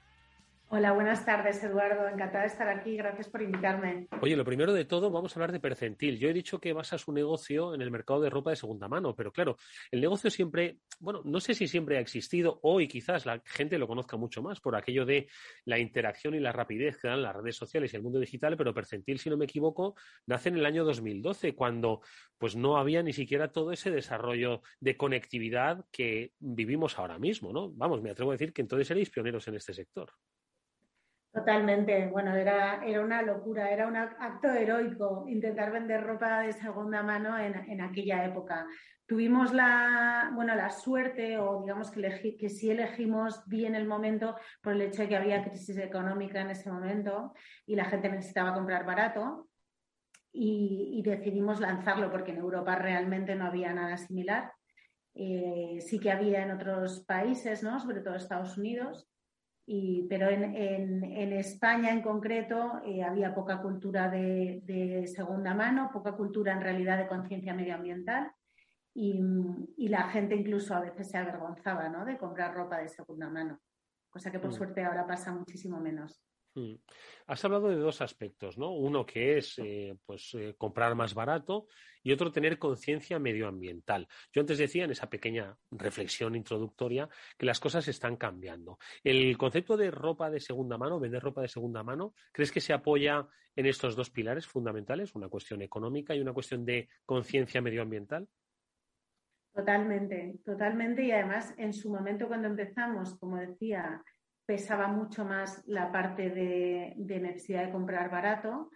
Hola, 0.78 0.92
buenas 0.92 1.26
tardes, 1.26 1.64
Eduardo. 1.64 2.06
Encantada 2.10 2.42
de 2.42 2.48
estar 2.48 2.68
aquí. 2.68 2.98
Gracias 2.98 3.30
por 3.30 3.42
invitarme. 3.42 4.10
Oye, 4.20 4.36
lo 4.36 4.44
primero 4.44 4.74
de 4.74 4.84
todo, 4.84 5.10
vamos 5.10 5.32
a 5.32 5.40
hablar 5.40 5.54
de 5.54 5.62
Percentil. 5.62 6.20
Yo 6.20 6.28
he 6.28 6.34
dicho 6.34 6.60
que 6.60 6.74
basa 6.74 6.98
su 6.98 7.14
negocio 7.14 7.74
en 7.74 7.82
el 7.82 7.92
mercado 7.92 8.20
de 8.20 8.30
ropa 8.30 8.50
de 8.50 8.58
segunda 8.58 8.90
mano, 8.90 9.16
pero 9.16 9.32
claro, 9.32 9.56
el 9.90 10.02
negocio 10.02 10.30
siempre, 10.30 10.80
bueno, 11.00 11.22
no 11.24 11.40
sé 11.40 11.54
si 11.54 11.70
siempre 11.70 11.96
ha 11.96 12.02
existido, 12.02 12.60
hoy 12.64 12.90
quizás 12.90 13.26
la 13.26 13.42
gente 13.46 13.78
lo 13.78 13.88
conozca 13.88 14.18
mucho 14.18 14.44
más 14.44 14.60
por 14.60 14.76
aquello 14.76 15.06
de 15.06 15.30
la 15.64 15.80
interacción 15.80 16.36
y 16.36 16.42
la 16.42 16.52
rapidez 16.52 16.98
que 16.98 17.08
dan 17.08 17.22
las 17.22 17.34
redes 17.34 17.56
sociales 17.56 17.94
y 17.94 17.96
el 17.96 18.04
mundo 18.04 18.20
digital, 18.20 18.58
pero 18.58 18.74
Percentil, 18.74 19.18
si 19.18 19.30
no 19.30 19.38
me 19.38 19.46
equivoco, 19.46 19.96
nace 20.26 20.50
en 20.50 20.58
el 20.58 20.66
año 20.66 20.84
2012, 20.84 21.56
cuando 21.56 22.02
pues 22.38 22.58
no 22.58 22.76
había 22.76 23.02
ni 23.02 23.14
siquiera 23.14 23.50
todo 23.50 23.72
ese 23.72 23.92
desarrollo 23.92 24.62
de 24.82 24.98
conectividad 24.98 25.86
que 25.90 26.34
vivimos 26.38 27.00
ahora 27.00 27.18
mismo, 27.18 27.54
¿no? 27.54 27.72
Vamos, 27.72 28.02
me 28.02 28.10
atrevo 28.10 28.32
a 28.32 28.34
decir 28.34 28.52
que 28.52 28.62
entonces 28.62 28.90
seréis 28.90 29.10
pioneros 29.10 29.48
en 29.48 29.56
este 29.56 29.74
sector. 29.74 30.12
Totalmente. 31.36 32.08
Bueno, 32.08 32.34
era, 32.34 32.82
era 32.86 33.02
una 33.02 33.22
locura, 33.22 33.70
era 33.70 33.88
un 33.88 33.98
acto 33.98 34.48
heroico 34.48 35.26
intentar 35.28 35.70
vender 35.70 36.02
ropa 36.02 36.40
de 36.40 36.54
segunda 36.54 37.04
mano 37.04 37.38
en, 37.38 37.56
en 37.70 37.82
aquella 37.82 38.24
época. 38.24 38.66
Tuvimos 39.06 39.54
la, 39.54 40.32
bueno, 40.34 40.56
la 40.56 40.70
suerte, 40.70 41.38
o 41.38 41.60
digamos 41.62 41.92
que, 41.92 42.38
que 42.40 42.50
sí 42.50 42.72
elegimos 42.72 43.44
bien 43.48 43.76
el 43.76 43.86
momento 43.86 44.38
por 44.62 44.74
el 44.74 44.84
hecho 44.84 45.02
de 45.02 45.10
que 45.10 45.18
había 45.18 45.44
crisis 45.44 45.78
económica 45.78 46.40
en 46.40 46.52
ese 46.52 46.72
momento 46.72 47.34
y 47.66 47.76
la 47.76 47.84
gente 47.84 48.08
necesitaba 48.08 48.54
comprar 48.54 48.86
barato. 48.86 49.50
Y, 50.32 51.02
decidimos 51.04 51.60
lanzarlo 51.60 52.10
porque 52.12 52.32
en 52.32 52.38
Europa 52.38 52.76
realmente 52.78 53.36
no 53.36 53.46
había 53.46 53.74
nada 53.74 53.98
similar. 53.98 54.54
Eh, 55.14 55.80
sí 55.82 56.00
que 56.00 56.12
había 56.12 56.44
en 56.44 56.52
otros 56.52 57.04
países, 57.06 57.62
¿no? 57.62 57.80
sobre 57.80 58.00
todo 58.00 58.16
Estados 58.16 58.58
Unidos, 58.58 59.10
pero 60.08 60.30
en, 60.30 61.34
España 61.34 61.92
en 61.92 62.02
concreto 62.02 62.82
eh, 62.86 63.04
había 63.04 63.34
poca 63.34 63.62
cultura 63.62 64.10
de, 64.10 65.04
segunda 65.08 65.54
mano, 65.54 65.90
poca 65.92 66.14
cultura 66.14 66.54
en 66.54 66.62
realidad 66.62 66.98
de 66.98 67.08
conciencia 67.08 67.54
medioambiental 67.54 68.32
y, 68.94 69.20
la 69.90 70.10
gente 70.10 70.36
incluso 70.36 70.76
a 70.76 70.82
veces 70.82 71.10
se 71.10 71.18
avergonzaba 71.18 71.90
¿no? 71.90 72.06
de 72.06 72.18
comprar 72.18 72.54
ropa 72.54 72.78
de 72.78 72.90
segunda 72.90 73.30
mano, 73.30 73.60
cosa 74.10 74.32
que 74.32 74.40
por 74.40 74.52
mm. 74.52 74.54
suerte 74.54 74.84
ahora 74.84 75.08
pasa 75.08 75.34
muchísimo 75.34 75.80
menos. 75.80 76.22
Mm. 76.56 76.76
Has 77.28 77.44
hablado 77.44 77.68
de 77.68 77.76
dos 77.76 78.02
aspectos, 78.02 78.58
¿no? 78.58 78.72
Uno 78.72 79.06
que 79.06 79.38
es 79.38 79.60
eh, 79.60 79.98
pues, 80.06 80.34
eh, 80.36 80.56
comprar 80.58 80.96
más 80.96 81.14
barato 81.14 81.68
y 82.02 82.14
otro 82.14 82.32
tener 82.32 82.58
conciencia 82.58 83.20
medioambiental. 83.20 84.08
Yo 84.32 84.42
antes 84.42 84.58
decía 84.58 84.86
en 84.86 84.92
esa 84.92 85.10
pequeña 85.10 85.58
reflexión 85.72 86.36
introductoria 86.36 87.10
que 87.38 87.46
las 87.46 87.60
cosas 87.60 87.88
están 87.88 88.16
cambiando. 88.16 88.78
El 89.04 89.38
concepto 89.38 89.76
de 89.76 89.92
ropa 89.92 90.30
de 90.30 90.40
segunda 90.40 90.78
mano, 90.78 91.00
vender 91.00 91.22
ropa 91.22 91.42
de 91.42 91.50
segunda 91.50 91.84
mano, 91.84 92.14
¿crees 92.32 92.52
que 92.52 92.62
se 92.62 92.74
apoya 92.74 93.28
en 93.56 93.66
estos 93.66 93.96
dos 93.96 94.10
pilares 94.10 94.48
fundamentales, 94.48 95.16
una 95.16 95.30
cuestión 95.30 95.62
económica 95.62 96.16
y 96.16 96.22
una 96.22 96.34
cuestión 96.34 96.64
de 96.64 96.88
conciencia 97.06 97.62
medioambiental? 97.62 98.28
Totalmente, 99.54 100.36
totalmente. 100.46 101.04
Y 101.04 101.12
además, 101.12 101.54
en 101.58 101.74
su 101.74 101.90
momento 101.90 102.28
cuando 102.28 102.48
empezamos, 102.50 103.18
como 103.18 103.38
decía, 103.38 104.04
pesaba 104.46 104.88
mucho 104.88 105.26
más 105.26 105.64
la 105.66 105.92
parte 105.92 106.30
de, 106.30 106.94
necesidad 106.98 107.66
de 107.66 107.72
comprar 107.72 108.10
barato. 108.10 108.70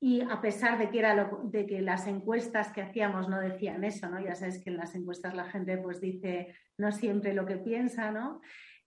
Y 0.00 0.20
a 0.20 0.40
pesar 0.40 0.78
de 0.78 0.90
que, 0.90 0.98
era 1.00 1.30
de 1.44 1.66
que 1.66 1.80
las 1.80 2.06
encuestas 2.06 2.72
que 2.72 2.82
hacíamos 2.82 3.28
no 3.28 3.40
decían 3.40 3.82
eso, 3.82 4.08
¿no? 4.08 4.20
Ya 4.20 4.34
sabes 4.34 4.62
que 4.62 4.70
en 4.70 4.76
las 4.76 4.94
encuestas 4.94 5.34
la 5.34 5.44
gente 5.44 5.76
pues 5.78 6.00
dice 6.00 6.54
no 6.78 6.92
siempre 6.92 7.34
lo 7.34 7.44
que 7.44 7.56
piensa, 7.56 8.12
¿no? 8.12 8.40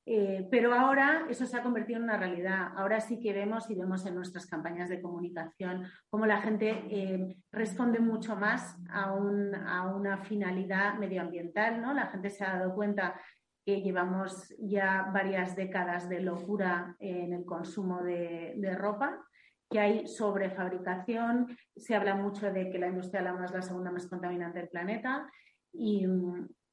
Eh, 0.05 0.47
pero 0.49 0.73
ahora 0.73 1.27
eso 1.29 1.45
se 1.45 1.57
ha 1.57 1.63
convertido 1.63 1.97
en 1.97 2.05
una 2.05 2.17
realidad. 2.17 2.69
Ahora 2.75 2.99
sí 2.99 3.19
que 3.19 3.33
vemos 3.33 3.69
y 3.69 3.75
vemos 3.75 4.05
en 4.05 4.15
nuestras 4.15 4.47
campañas 4.47 4.89
de 4.89 5.01
comunicación 5.01 5.85
cómo 6.09 6.25
la 6.25 6.41
gente 6.41 6.69
eh, 6.89 7.35
responde 7.51 7.99
mucho 7.99 8.35
más 8.35 8.77
a, 8.89 9.09
a, 9.09 9.95
una 9.95 10.17
finalidad 10.17 10.95
medioambiental. 10.95 11.81
¿no? 11.81 11.93
La 11.93 12.07
gente 12.07 12.29
se 12.29 12.43
ha 12.43 12.57
dado 12.57 12.73
cuenta 12.73 13.19
que 13.65 13.81
llevamos 13.81 14.53
ya 14.59 15.09
varias 15.13 15.55
décadas 15.55 16.09
de 16.09 16.21
locura 16.21 16.95
en 16.99 17.33
el 17.33 17.45
consumo 17.45 18.01
de, 18.01 18.75
ropa, 18.77 19.23
que 19.69 19.79
hay 19.79 20.07
sobrefabricación, 20.07 21.55
se 21.75 21.95
habla 21.95 22.15
mucho 22.15 22.51
de 22.51 22.69
que 22.69 22.79
la 22.79 22.87
industria 22.87 23.21
de 23.21 23.31
la 23.31 23.45
es 23.45 23.51
la 23.51 23.61
segunda 23.61 23.91
más 23.91 24.07
contaminante 24.07 24.59
del 24.59 24.69
planeta 24.69 25.29
y, 25.71 26.05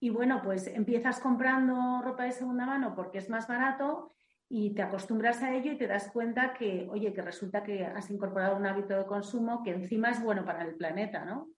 y 0.01 0.11
bueno, 0.11 0.41
pues 0.43 0.67
empiezas 0.67 1.21
comprando 1.21 2.03
ropa 2.03 2.25
de 2.25 2.33
segunda 2.33 2.67
mano 2.67 2.95
porque 2.97 3.19
es 3.19 3.31
más 3.31 3.47
barato 3.47 4.13
y 4.49 4.75
te 4.75 4.83
acostumbras 4.83 5.43
a 5.43 5.55
ello 5.55 5.73
y 5.73 5.79
te 5.79 5.87
das 5.87 6.11
cuenta 6.11 6.55
que, 6.55 6.89
oye, 6.91 7.13
que 7.13 7.23
resulta 7.23 7.63
que 7.63 7.85
has 7.85 8.11
incorporado 8.11 8.57
un 8.57 8.67
hábito 8.67 8.97
de 8.97 9.07
consumo 9.07 9.63
que 9.63 9.73
encima 9.73 10.11
es 10.11 10.23
bueno 10.23 10.45
para 10.45 10.65
el 10.65 10.75
planeta, 10.75 11.25
¿no? 11.25 11.49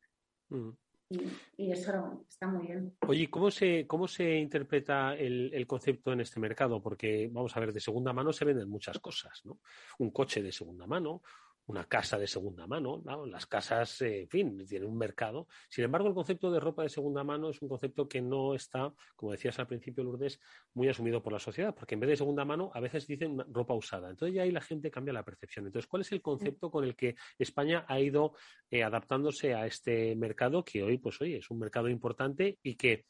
Mm. 0.49 0.71
Y, 1.11 1.73
eso 1.73 2.25
está 2.29 2.47
muy 2.47 2.69
bien. 2.69 2.95
Oye, 3.07 3.29
¿cómo 3.29 3.50
se, 3.50 3.85
cómo 3.87 4.07
se 4.07 4.37
interpreta 4.38 5.14
el, 5.14 5.50
el, 5.52 5.67
concepto 5.67 6.12
en 6.12 6.21
este 6.21 6.38
mercado? 6.38 6.81
Porque, 6.81 7.29
vamos 7.33 7.57
a 7.57 7.61
ver, 7.61 7.73
de 7.73 7.81
segunda 7.81 8.12
mano 8.12 8.33
se 8.33 8.45
venden 8.45 8.69
muchas 8.69 9.00
cosas, 9.00 9.45
¿no? 9.45 9.59
Un 9.99 10.11
coche 10.12 10.40
de 10.40 10.52
segunda 10.52 10.87
mano, 10.87 11.23
una 11.71 11.85
casa 11.85 12.19
de 12.19 12.27
segunda 12.27 12.67
mano. 12.67 13.03
Las 13.27 13.47
casas, 13.47 14.03
eh, 14.03 14.23
en 14.23 14.29
fin, 14.29 14.67
tienen 14.67 14.89
un 14.89 14.99
mercado. 14.99 15.47
Sin 15.69 15.85
embargo, 15.85 16.09
el 16.09 16.15
concepto 16.15 16.50
de 16.50 16.61
ropa 16.61 16.83
de 16.83 16.89
segunda 16.89 17.23
mano 17.23 17.50
es 17.50 17.62
un 17.62 17.69
concepto 17.69 18.09
que 18.09 18.21
no 18.21 18.55
está, 18.55 18.93
como 19.17 19.33
decías 19.33 19.59
al 19.59 19.67
principio, 19.67 20.03
Lourdes, 20.03 20.41
muy 20.75 20.89
asumido 20.89 21.23
por 21.23 21.33
la 21.33 21.39
sociedad, 21.39 21.75
porque 21.75 21.95
en 21.95 22.00
vez 22.00 22.11
de 22.11 22.17
segunda 22.17 22.45
mano, 22.45 22.71
a 22.75 22.81
veces 22.81 23.07
dicen 23.07 23.39
ropa 23.53 23.75
usada. 23.75 24.11
Entonces 24.11 24.35
ya 24.35 24.43
ahí 24.43 24.50
la 24.50 24.61
gente 24.61 24.91
cambia 24.91 25.12
la 25.12 25.25
percepción. 25.25 25.67
Entonces, 25.67 25.89
¿cuál 25.89 26.03
es 26.03 26.12
el 26.12 26.21
concepto 26.21 26.71
con 26.71 26.85
el 26.85 26.97
que 26.97 27.15
España 27.39 27.85
ha 27.89 28.00
ido 28.00 28.35
eh, 28.71 28.83
adaptándose 28.83 29.55
a 29.55 29.67
este 29.67 30.15
mercado 30.17 30.65
que 30.65 30.83
hoy, 30.83 30.99
pues 30.99 31.21
hoy 31.21 31.35
es 31.35 31.50
un 31.50 31.61
mercado 31.61 31.89
importante 31.89 32.59
y 32.62 32.75
que, 32.75 33.07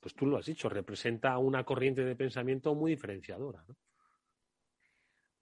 pues 0.00 0.14
tú 0.14 0.26
lo 0.26 0.38
has 0.38 0.46
dicho, 0.46 0.68
representa 0.68 1.36
una 1.38 1.64
corriente 1.64 2.04
de 2.04 2.16
pensamiento 2.16 2.74
muy 2.74 2.92
diferenciadora? 2.92 3.64
¿no? 3.68 3.76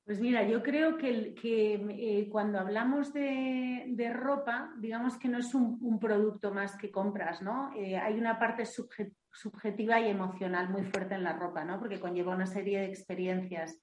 Pues 0.07 0.21
mira, 0.21 0.47
yo 0.47 0.63
creo 0.63 0.97
que, 0.97 1.35
eh, 1.43 2.29
cuando 2.31 2.61
hablamos 2.61 3.13
de, 3.13 4.13
ropa, 4.15 4.73
digamos 4.79 5.19
que 5.19 5.27
no 5.29 5.39
es 5.39 5.53
un, 5.53 5.99
producto 5.99 6.55
más 6.55 6.77
que 6.77 6.93
compras, 6.93 7.43
¿no? 7.43 7.73
Eh, 7.75 7.97
hay 7.97 8.17
una 8.17 8.39
parte 8.39 8.63
subjetiva 8.65 9.99
y 9.99 10.09
emocional 10.09 10.69
muy 10.69 10.85
fuerte 10.85 11.17
en 11.17 11.25
la 11.25 11.33
ropa, 11.33 11.65
¿no? 11.65 11.81
Porque 11.81 11.99
conlleva 11.99 12.37
una 12.37 12.47
serie 12.47 12.79
de 12.79 12.87
experiencias. 12.87 13.81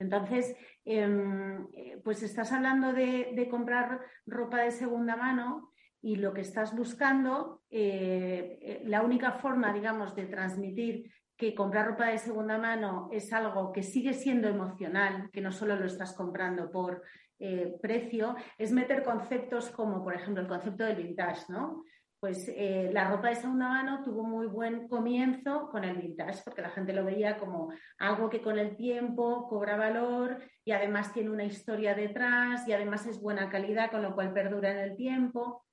Entonces, 0.00 0.56
em, 0.84 1.68
eh, 1.72 2.00
pues 2.02 2.24
estás 2.24 2.50
hablando 2.50 2.92
de, 2.92 3.30
de, 3.36 3.48
comprar 3.48 4.00
ropa 4.26 4.62
de 4.62 4.72
segunda 4.72 5.14
mano 5.14 5.70
y 6.02 6.16
lo 6.16 6.32
que 6.34 6.40
estás 6.40 6.74
buscando, 6.74 7.62
la 7.70 9.02
única 9.02 9.32
forma, 9.32 9.72
digamos, 9.72 10.16
de 10.16 10.26
transmitir 10.26 11.12
que 11.40 11.54
comprar 11.54 11.86
ropa 11.86 12.08
de 12.08 12.18
segunda 12.18 12.58
mano 12.58 13.08
es 13.10 13.32
algo 13.32 13.72
que 13.72 13.82
sigue 13.82 14.12
siendo 14.12 14.46
emocional, 14.46 15.30
que 15.32 15.40
no 15.40 15.50
solo 15.50 15.74
lo 15.74 15.86
estás 15.86 16.12
comprando 16.14 16.70
por 16.70 17.02
eh, 17.38 17.78
precio, 17.80 18.36
es 18.58 18.72
meter 18.72 19.02
conceptos 19.02 19.70
como, 19.70 20.04
por 20.04 20.14
ejemplo, 20.14 20.42
el 20.42 20.48
concepto 20.48 20.84
del 20.84 20.96
vintage, 20.96 21.46
¿no? 21.48 21.82
Pues 22.20 22.46
eh, 22.54 22.90
la 22.92 23.08
ropa 23.08 23.30
de 23.30 23.36
segunda 23.36 23.68
mano 23.68 24.02
tuvo 24.04 24.22
muy 24.22 24.48
buen 24.48 24.86
comienzo 24.86 25.70
con 25.70 25.82
el 25.84 25.96
vintage, 25.96 26.42
porque 26.44 26.60
la 26.60 26.68
gente 26.68 26.92
lo 26.92 27.06
veía 27.06 27.38
como 27.38 27.72
algo 27.98 28.28
que 28.28 28.42
con 28.42 28.58
el 28.58 28.76
tiempo 28.76 29.48
cobra 29.48 29.78
valor 29.78 30.42
y 30.62 30.72
además 30.72 31.14
tiene 31.14 31.30
una 31.30 31.44
historia 31.44 31.94
detrás 31.94 32.68
y 32.68 32.74
además 32.74 33.06
es 33.06 33.18
buena 33.18 33.48
calidad, 33.48 33.90
con 33.90 34.02
lo 34.02 34.14
cual 34.14 34.34
perdura 34.34 34.72
en 34.72 34.90
el 34.90 34.94
tiempo. 34.94 35.64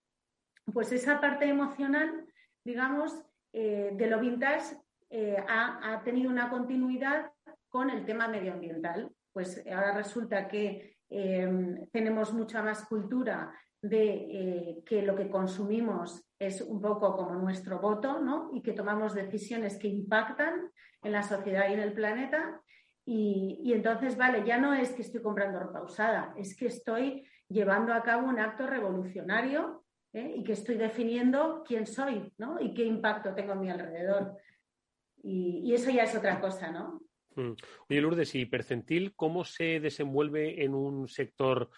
Pues 0.74 0.94
esa 0.94 1.20
parte 1.20 1.50
emocional, 1.50 2.26
digamos, 2.64 3.22
eh, 3.52 3.92
de 3.94 4.08
lo 4.08 4.22
vintage 4.22 4.78
eh, 5.10 5.38
ha, 5.48 6.02
tenido 6.04 6.30
una 6.30 6.50
continuidad 6.50 7.32
con 7.70 7.90
el 7.90 8.06
tema 8.06 8.28
medioambiental. 8.28 9.12
Pues 9.32 9.64
ahora 9.68 9.94
resulta 9.94 10.48
que 10.48 10.98
em, 11.10 11.88
tenemos 11.92 12.34
mucha 12.34 12.62
más 12.62 12.86
cultura 12.88 13.54
de 13.82 14.14
eh, 14.14 14.84
que 14.86 15.02
lo 15.02 15.16
que 15.16 15.30
consumimos 15.30 16.26
es 16.40 16.62
un 16.62 16.82
poco 16.82 17.16
como 17.16 17.36
nuestro 17.36 17.80
voto, 17.80 18.20
¿no? 18.20 18.50
Y 18.54 18.62
que 18.62 18.74
tomamos 18.74 19.14
decisiones 19.14 19.78
que 19.78 19.88
impactan 19.88 20.72
en 21.04 21.12
la 21.12 21.24
sociedad 21.24 21.70
y 21.70 21.74
en 21.74 21.80
el 21.80 21.94
planeta. 21.94 22.62
Y, 23.06 23.72
entonces, 23.74 24.18
vale, 24.18 24.44
ya 24.46 24.58
no 24.58 24.74
es 24.74 24.92
que 24.92 25.02
estoy 25.02 25.22
comprando 25.22 25.60
ropa 25.60 25.82
usada, 25.82 26.34
es 26.36 26.58
que 26.58 26.68
estoy 26.68 27.26
llevando 27.48 27.94
a 27.94 28.04
cabo 28.04 28.28
un 28.28 28.38
acto 28.38 28.68
revolucionario 28.68 29.86
¿eh? 30.12 30.34
y 30.36 30.44
que 30.44 30.52
estoy 30.52 30.76
definiendo 30.76 31.64
quién 31.66 31.86
soy, 31.86 32.34
¿no? 32.38 32.60
Y 32.60 32.74
qué 32.74 32.84
impacto 32.84 33.34
tengo 33.34 33.54
a 33.54 33.56
mi 33.56 33.70
alrededor. 33.70 34.36
Y, 35.24 35.74
eso 35.74 35.90
ya 35.90 36.04
es 36.04 36.16
otra 36.16 36.40
cosa, 36.40 36.72
¿no? 36.72 37.02
Mm. 37.36 37.54
Oye, 37.90 38.02
Lourdes, 38.02 38.36
¿y 38.36 38.46
Percentil 38.46 39.16
cómo 39.16 39.44
se 39.44 39.80
desenvuelve 39.80 40.64
en 40.64 40.74
un 40.74 41.08
sector 41.08 41.70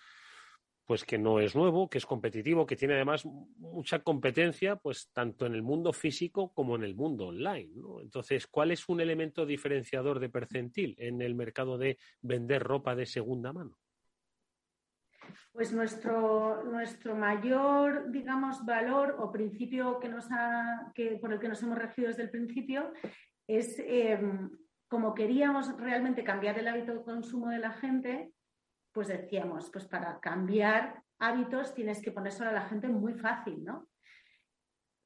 pues 0.90 1.06
que 1.06 1.20
no 1.20 1.40
es 1.40 1.56
nuevo, 1.56 1.88
que 1.88 2.00
es 2.00 2.06
competitivo, 2.08 2.66
que 2.66 2.76
tiene 2.76 2.96
además 2.96 3.24
mucha 3.24 4.00
competencia, 4.00 4.76
pues 4.76 5.12
tanto 5.14 5.46
en 5.46 5.54
el 5.54 5.62
mundo 5.62 5.94
físico 5.94 6.52
como 6.52 6.76
en 6.76 6.84
el 6.84 6.96
mundo 6.96 7.28
online. 7.28 7.70
Entonces, 8.02 8.48
¿cuál 8.48 8.72
es 8.72 8.90
un 8.90 9.00
elemento 9.00 9.46
diferenciador 9.46 10.20
de 10.20 10.30
Percentil 10.30 10.96
en 10.98 11.22
el 11.22 11.36
mercado 11.36 11.78
de 11.78 12.00
vender 12.22 12.64
ropa 12.64 12.96
de 12.96 13.06
segunda 13.06 13.54
mano? 13.54 13.78
Pues 15.52 15.74
nuestro, 15.74 16.64
nuestro 16.64 17.16
mayor, 17.16 18.12
digamos, 18.12 18.66
valor 18.66 19.16
o 19.20 19.32
principio 19.32 20.00
que 20.00 20.10
nos 20.10 20.28
ha, 20.32 20.92
que, 20.94 21.18
por 21.22 21.34
el 21.34 21.40
que 21.40 21.50
nos 21.50 21.62
hemos 21.64 21.78
regido 21.78 22.08
desde 22.08 22.24
el 22.24 22.30
principio 22.30 22.92
es 23.48 23.80
em, 23.80 24.50
como 24.88 25.14
queríamos 25.14 25.76
realmente 25.78 26.24
cambiar 26.24 26.58
el 26.60 26.68
hábito 26.68 26.94
de 26.94 27.04
consumo 27.04 27.50
de 27.50 27.60
la 27.60 27.72
gente, 27.72 28.32
pues 28.92 29.08
decíamos, 29.08 29.70
pues 29.72 29.86
para 29.86 30.20
cambiar 30.20 31.04
hábitos 31.20 31.74
tienes 31.74 32.02
que 32.02 32.12
ponérselo 32.12 32.50
a 32.50 32.54
la 32.54 32.68
gente 32.68 32.88
muy 32.88 33.14
fácil, 33.14 33.64
¿no? 33.64 33.88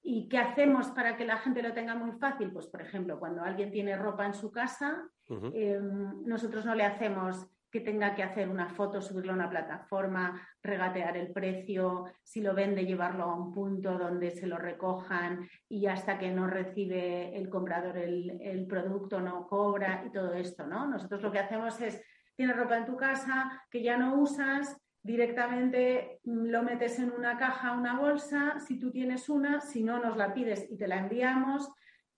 ¿Y 0.05 0.27
qué 0.27 0.37
hacemos 0.37 0.91
para 0.91 1.15
que 1.15 1.25
la 1.25 1.37
gente 1.37 1.63
lo 1.63 1.73
tenga 1.73 1.95
muy 1.95 2.11
fácil? 2.19 2.51
Pues, 2.51 2.67
por 2.67 2.81
ejemplo, 2.81 3.17
cuando 3.17 3.41
alguien 3.41 3.71
tiene 3.71 3.95
ropa 3.95 4.25
en 4.25 4.33
su 4.33 4.51
casa, 4.51 5.09
em, 5.29 6.25
nosotros 6.25 6.65
no 6.65 6.75
le 6.75 6.83
hacemos, 6.83 7.47
que 7.73 7.81
tenga 7.81 8.13
que 8.13 8.21
hacer 8.21 8.49
una 8.49 8.69
foto, 8.69 9.01
subirlo 9.01 9.31
a 9.31 9.35
una 9.35 9.49
plataforma, 9.49 10.39
regatear 10.61 11.17
el 11.17 11.31
precio, 11.31 12.05
si 12.21 12.39
lo 12.39 12.53
vende, 12.53 12.85
llevarlo 12.85 13.23
a 13.23 13.35
un 13.35 13.51
punto 13.51 13.97
donde 13.97 14.29
se 14.29 14.45
lo 14.45 14.59
recojan 14.59 15.49
y 15.67 15.87
hasta 15.87 16.19
que 16.19 16.29
no 16.29 16.45
recibe 16.45 17.35
el 17.35 17.49
comprador 17.49 17.97
el, 17.97 18.67
producto 18.69 19.21
no 19.21 19.47
cobra 19.47 20.03
y 20.05 20.11
todo 20.11 20.35
esto, 20.35 20.67
¿no? 20.67 20.85
Nosotros 20.85 21.23
lo 21.23 21.31
que 21.31 21.39
hacemos 21.39 21.81
es, 21.81 21.99
tienes 22.35 22.55
ropa 22.55 22.77
en 22.77 22.85
tu 22.85 22.95
casa 22.95 23.63
que 23.71 23.81
ya 23.81 23.97
no 23.97 24.19
usas, 24.19 24.79
directamente 25.01 26.19
lo 26.25 26.61
metes 26.61 26.99
en 26.99 27.11
una 27.11 27.39
caja, 27.39 27.71
una 27.71 27.99
bolsa, 27.99 28.59
si 28.59 28.77
tú 28.77 28.91
tienes 28.91 29.29
una, 29.29 29.61
si 29.61 29.83
no 29.83 29.97
nos 29.97 30.15
la 30.15 30.31
pides 30.31 30.67
y 30.69 30.77
te 30.77 30.87
la 30.87 30.99
enviamos, 30.99 31.67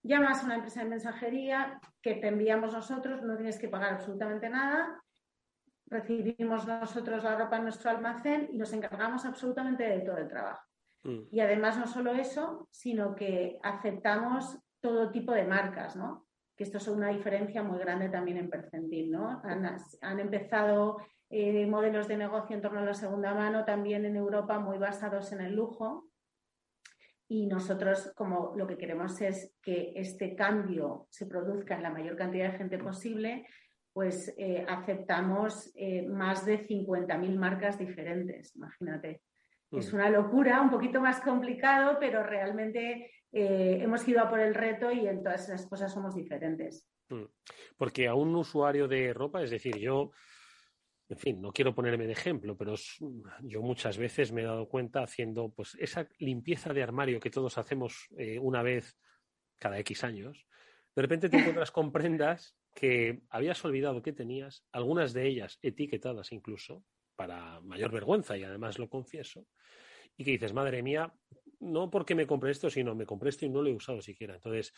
llamas 0.04 0.44
a 0.44 0.48
una 0.48 0.56
empresa 0.56 0.84
de 0.84 0.90
mensajería 0.90 1.80
que 2.02 2.16
te 2.16 2.28
enviamos 2.28 2.74
nosotros, 2.74 3.24
no 3.24 3.38
tienes 3.38 3.58
que 3.58 3.70
pagar 3.70 3.94
absolutamente 3.94 4.50
nada 4.50 5.02
recibimos 5.96 6.68
nosotros 6.68 7.24
la 7.24 7.38
ropa 7.38 7.58
en 7.58 7.64
nuestro 7.64 7.90
almacén 7.90 8.50
y 8.52 8.58
nos 8.58 8.74
encargamos 8.74 9.26
absolutamente 9.26 9.84
de 9.84 10.00
todo 10.02 10.18
el 10.18 10.28
trabajo. 10.28 10.64
Mm. 11.04 11.20
Y 11.32 11.40
además 11.40 11.78
no 11.78 11.88
solo 11.88 12.12
eso, 12.14 12.68
sino 12.72 13.16
que 13.16 13.60
aceptamos 13.64 14.60
todo 14.82 15.12
tipo 15.12 15.32
de 15.32 15.46
marcas, 15.46 15.96
¿no? 15.96 16.28
Que 16.56 16.64
esto 16.64 16.78
es 16.78 16.88
una 16.88 17.10
diferencia 17.10 17.64
muy 17.64 17.80
grande 17.80 18.10
también 18.10 18.38
en 18.38 18.50
Percentil, 18.50 19.12
¿no? 19.12 19.42
Han, 19.44 20.20
empezado 20.20 20.98
eh, 21.30 21.66
modelos 21.66 22.08
de 22.08 22.18
negocio 22.18 22.56
en 22.56 22.62
torno 22.62 22.80
a 22.80 22.86
la 22.86 22.94
segunda 22.94 23.34
mano 23.34 23.66
también 23.66 24.06
en 24.06 24.16
Europa 24.16 24.60
muy 24.60 24.78
basados 24.78 25.32
en 25.32 25.42
el 25.42 25.56
lujo. 25.56 26.10
Y 27.28 27.48
nosotros, 27.48 28.14
como 28.16 28.54
lo 28.56 28.68
que 28.68 28.78
queremos 28.78 29.20
es 29.22 29.56
que 29.62 29.94
este 29.96 30.36
cambio 30.36 31.08
se 31.10 31.26
produzca 31.26 31.76
en 31.76 31.84
la 31.84 31.90
mayor 31.90 32.16
cantidad 32.16 32.52
de 32.52 32.58
gente 32.60 32.78
posible, 32.78 33.48
pues 33.96 34.36
eh, 34.38 34.66
aceptamos 34.68 35.72
eh, 35.74 36.02
más 36.02 36.46
de 36.46 36.68
50.000 36.68 37.38
marcas 37.38 37.80
diferentes, 37.80 38.54
imagínate. 38.54 39.22
Mm. 39.72 39.78
Es 39.78 39.94
una 39.94 40.10
locura, 40.10 40.60
un 40.60 40.70
poquito 40.70 41.00
más 41.00 41.22
complicado, 41.22 41.96
pero 41.98 42.22
realmente 42.22 43.10
eh, 43.32 43.80
hemos 43.82 44.06
ido 44.06 44.20
a 44.20 44.30
por 44.30 44.42
el 44.42 44.54
reto 44.54 44.92
y 44.92 45.08
en 45.08 45.24
todas 45.24 45.48
esas 45.48 45.66
cosas 45.66 45.94
somos 45.94 46.14
diferentes. 46.14 46.86
Mm. 47.08 47.24
Porque 47.78 48.10
a 48.10 48.16
un 48.16 48.36
usuario 48.36 48.90
de 48.90 49.14
ropa, 49.14 49.42
es 49.42 49.50
decir, 49.50 49.78
yo, 49.78 50.12
en 51.08 51.18
fin, 51.18 51.42
no 51.42 51.54
quiero 51.54 51.74
ponerme 51.74 52.06
de 52.06 52.12
ejemplo, 52.12 52.58
pero 52.58 52.74
yo 53.44 53.62
muchas 53.62 53.98
veces 53.98 54.34
me 54.34 54.42
he 54.42 54.46
dado 54.46 54.68
cuenta 54.68 55.04
haciendo 55.04 55.54
pues 55.56 55.74
esa 55.80 56.06
limpieza 56.20 56.74
de 56.74 56.84
armario 56.84 57.22
que 57.22 57.30
todos 57.30 57.58
hacemos 57.58 58.10
una 58.42 58.62
vez 58.62 58.98
cada 59.58 59.80
X 59.80 60.04
años, 60.04 60.46
de 60.94 61.02
repente 61.02 61.30
te 61.30 61.38
encuentras 61.40 61.72
con 61.72 61.94
prendas 61.94 62.58
que 62.76 63.22
habías 63.30 63.64
olvidado 63.66 64.04
que 64.04 64.14
tenías, 64.14 64.64
algunas 64.72 65.14
de 65.14 65.26
ellas 65.26 65.58
etiquetadas 65.62 66.32
incluso, 66.34 66.84
para 67.16 67.62
mayor 67.62 67.92
vergüenza, 67.92 68.38
y 68.38 68.44
además 68.44 68.78
lo 68.78 68.90
confieso, 68.90 69.48
y 70.18 70.26
que 70.26 70.32
dices, 70.32 70.54
madre 70.54 70.84
mía, 70.84 71.14
no 71.62 71.90
porque 71.90 72.16
me 72.16 72.28
compré 72.28 72.52
esto, 72.52 72.70
sino 72.70 72.94
me 72.94 73.06
compré 73.06 73.30
esto 73.30 73.46
y 73.46 73.50
no 73.50 73.62
lo 73.62 73.70
he 73.70 73.74
usado 73.74 74.02
siquiera. 74.02 74.36
Entonces, 74.36 74.74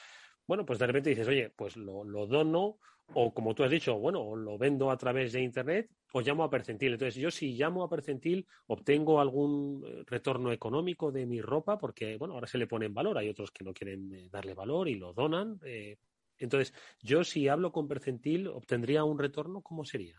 bueno, 0.46 0.63
pues 0.63 0.77
de 0.77 0.86
repente 0.86 1.10
dices, 1.10 1.27
oye, 1.27 1.50
pues 1.50 1.75
lo, 1.75 2.06
dono, 2.27 2.77
o 3.13 3.34
como 3.34 3.56
tú 3.56 3.63
has 3.63 3.72
dicho, 3.72 3.98
bueno, 3.98 4.36
lo 4.36 4.60
vendo 4.60 4.92
a 4.92 4.98
través 4.98 5.34
de 5.34 5.42
Internet, 5.42 5.89
o 6.13 6.22
llamo 6.22 6.44
a 6.44 6.50
Percentil. 6.51 6.94
Entonces, 6.94 7.16
yo 7.16 7.32
si 7.32 7.54
llamo 7.54 7.84
a 7.84 7.89
Percentil, 7.89 8.46
obtengo 8.68 9.20
algún 9.20 9.84
eh, 9.86 10.04
retorno 10.06 10.51
económico 10.51 11.12
de 11.12 11.25
mi 11.25 11.42
ropa, 11.42 11.80
porque, 11.80 12.16
bueno, 12.18 12.36
ahora 12.36 12.48
se 12.48 12.60
le 12.60 12.68
pone 12.68 12.86
en 12.86 12.94
valor, 12.94 13.18
hay 13.18 13.30
otros 13.30 13.51
que 13.51 13.63
no 13.63 13.74
quieren 13.74 14.13
eh, 14.13 14.30
darle 14.32 14.54
valor 14.54 14.88
y 14.88 14.96
lo 14.96 15.13
donan. 15.13 15.60
Eh, 15.66 15.98
entonces, 16.39 16.74
yo 17.01 17.24
si 17.24 17.48
hablo 17.48 17.72
con 17.72 17.88
percentil, 17.88 18.48
¿obtendría 18.48 19.03
un 19.03 19.20
retorno? 19.20 19.62
¿Cómo 19.62 19.86
sería? 19.86 20.17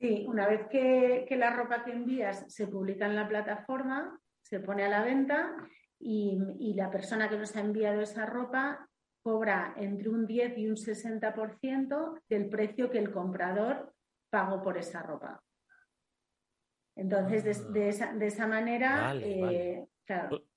Sí, 0.00 0.24
una 0.26 0.48
vez 0.48 0.66
que, 0.70 1.26
la 1.36 1.50
ropa 1.54 1.84
que 1.84 1.92
envías 1.92 2.50
se 2.52 2.66
publica 2.66 3.06
en 3.06 3.16
la 3.16 3.28
plataforma, 3.28 4.18
se 4.42 4.60
pone 4.60 4.84
a 4.84 4.88
la 4.88 5.04
venta 5.04 5.54
y, 5.98 6.72
la 6.74 6.90
persona 6.90 7.28
que 7.28 7.36
nos 7.36 7.54
ha 7.56 7.60
enviado 7.60 8.00
esa 8.00 8.24
ropa 8.24 8.88
cobra 9.22 9.74
entre 9.76 10.08
un 10.08 10.26
10 10.26 10.56
y 10.56 10.66
un 10.68 10.76
60% 10.76 12.22
del 12.28 12.48
precio 12.48 12.90
que 12.90 12.98
el 12.98 13.12
comprador 13.12 13.92
pagó 14.30 14.62
por 14.62 14.78
esa 14.78 15.02
ropa. 15.02 15.42
Entonces, 16.96 17.70
de, 17.72 17.88
ah. 17.88 18.16
esa, 18.24 18.46
manera, 18.46 19.14
eh, 19.16 19.86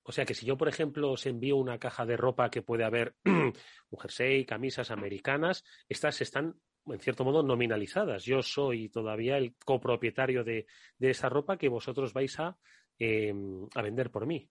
o 0.03 0.11
sea 0.11 0.25
que 0.25 0.33
si 0.33 0.45
yo, 0.45 0.57
por 0.57 0.67
ejemplo, 0.67 1.11
os 1.11 1.25
envío 1.25 1.57
una 1.57 1.79
caja 1.79 2.05
de 2.05 2.17
ropa 2.17 2.49
que 2.49 2.61
puede 2.61 2.83
haber 2.83 3.15
un 3.25 3.53
jersey, 3.99 4.45
camisas 4.45 4.91
americanas, 4.91 5.63
estas 5.87 6.21
están, 6.21 6.55
en 6.85 6.99
cierto 6.99 7.23
modo, 7.23 7.41
nominalizadas. 7.41 8.23
Yo 8.23 8.41
soy 8.41 8.89
todavía 8.89 9.37
el 9.37 9.55
copropietario 9.65 10.43
de, 10.43 10.67
esa 10.99 11.29
ropa 11.29 11.57
que 11.57 11.69
vosotros 11.69 12.13
vais 12.13 12.39
a, 12.39 12.57
em, 12.99 13.65
a 13.75 13.81
vender 13.81 14.11
por 14.11 14.25
mí. 14.25 14.49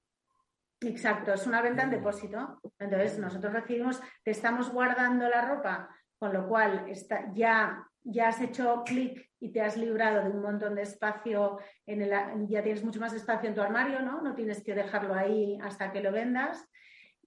Exacto, 0.81 1.33
es 1.33 1.47
una 1.47 1.63
venta 1.63 1.85
en 1.85 1.91
depósito. 1.91 2.61
Entonces, 2.79 3.19
nosotros 3.19 3.53
recibimos, 3.53 4.01
te 4.25 4.33
estamos 4.33 4.73
guardando 4.73 5.29
la 5.29 5.47
ropa, 5.47 5.89
con 6.19 6.33
lo 6.33 6.49
cual 6.49 6.87
está, 6.89 7.33
ya 7.35 7.87
ya 8.05 8.29
has 8.29 8.41
hecho 8.41 8.83
clic 8.85 9.31
y 9.43 9.49
te 9.49 9.61
has 9.61 9.77
librado 9.77 10.23
de 10.23 10.31
un 10.31 10.41
montón 10.41 10.77
de 10.77 10.83
espacio, 10.83 11.59
en 11.85 12.01
el, 12.01 12.11
ya 12.47 12.63
tienes 12.63 12.85
mucho 12.85 13.01
más 13.01 13.13
espacio 13.13 13.49
en 13.49 13.57
tu 13.57 13.61
armario, 13.61 14.01
¿no? 14.01 14.23
No 14.23 14.37
tienes 14.37 14.63
que 14.63 14.73
dejarlo 14.73 15.15
ahí 15.15 15.59
hasta 15.61 15.91
que 15.91 16.01
lo 16.01 16.13
vendas. 16.13 16.65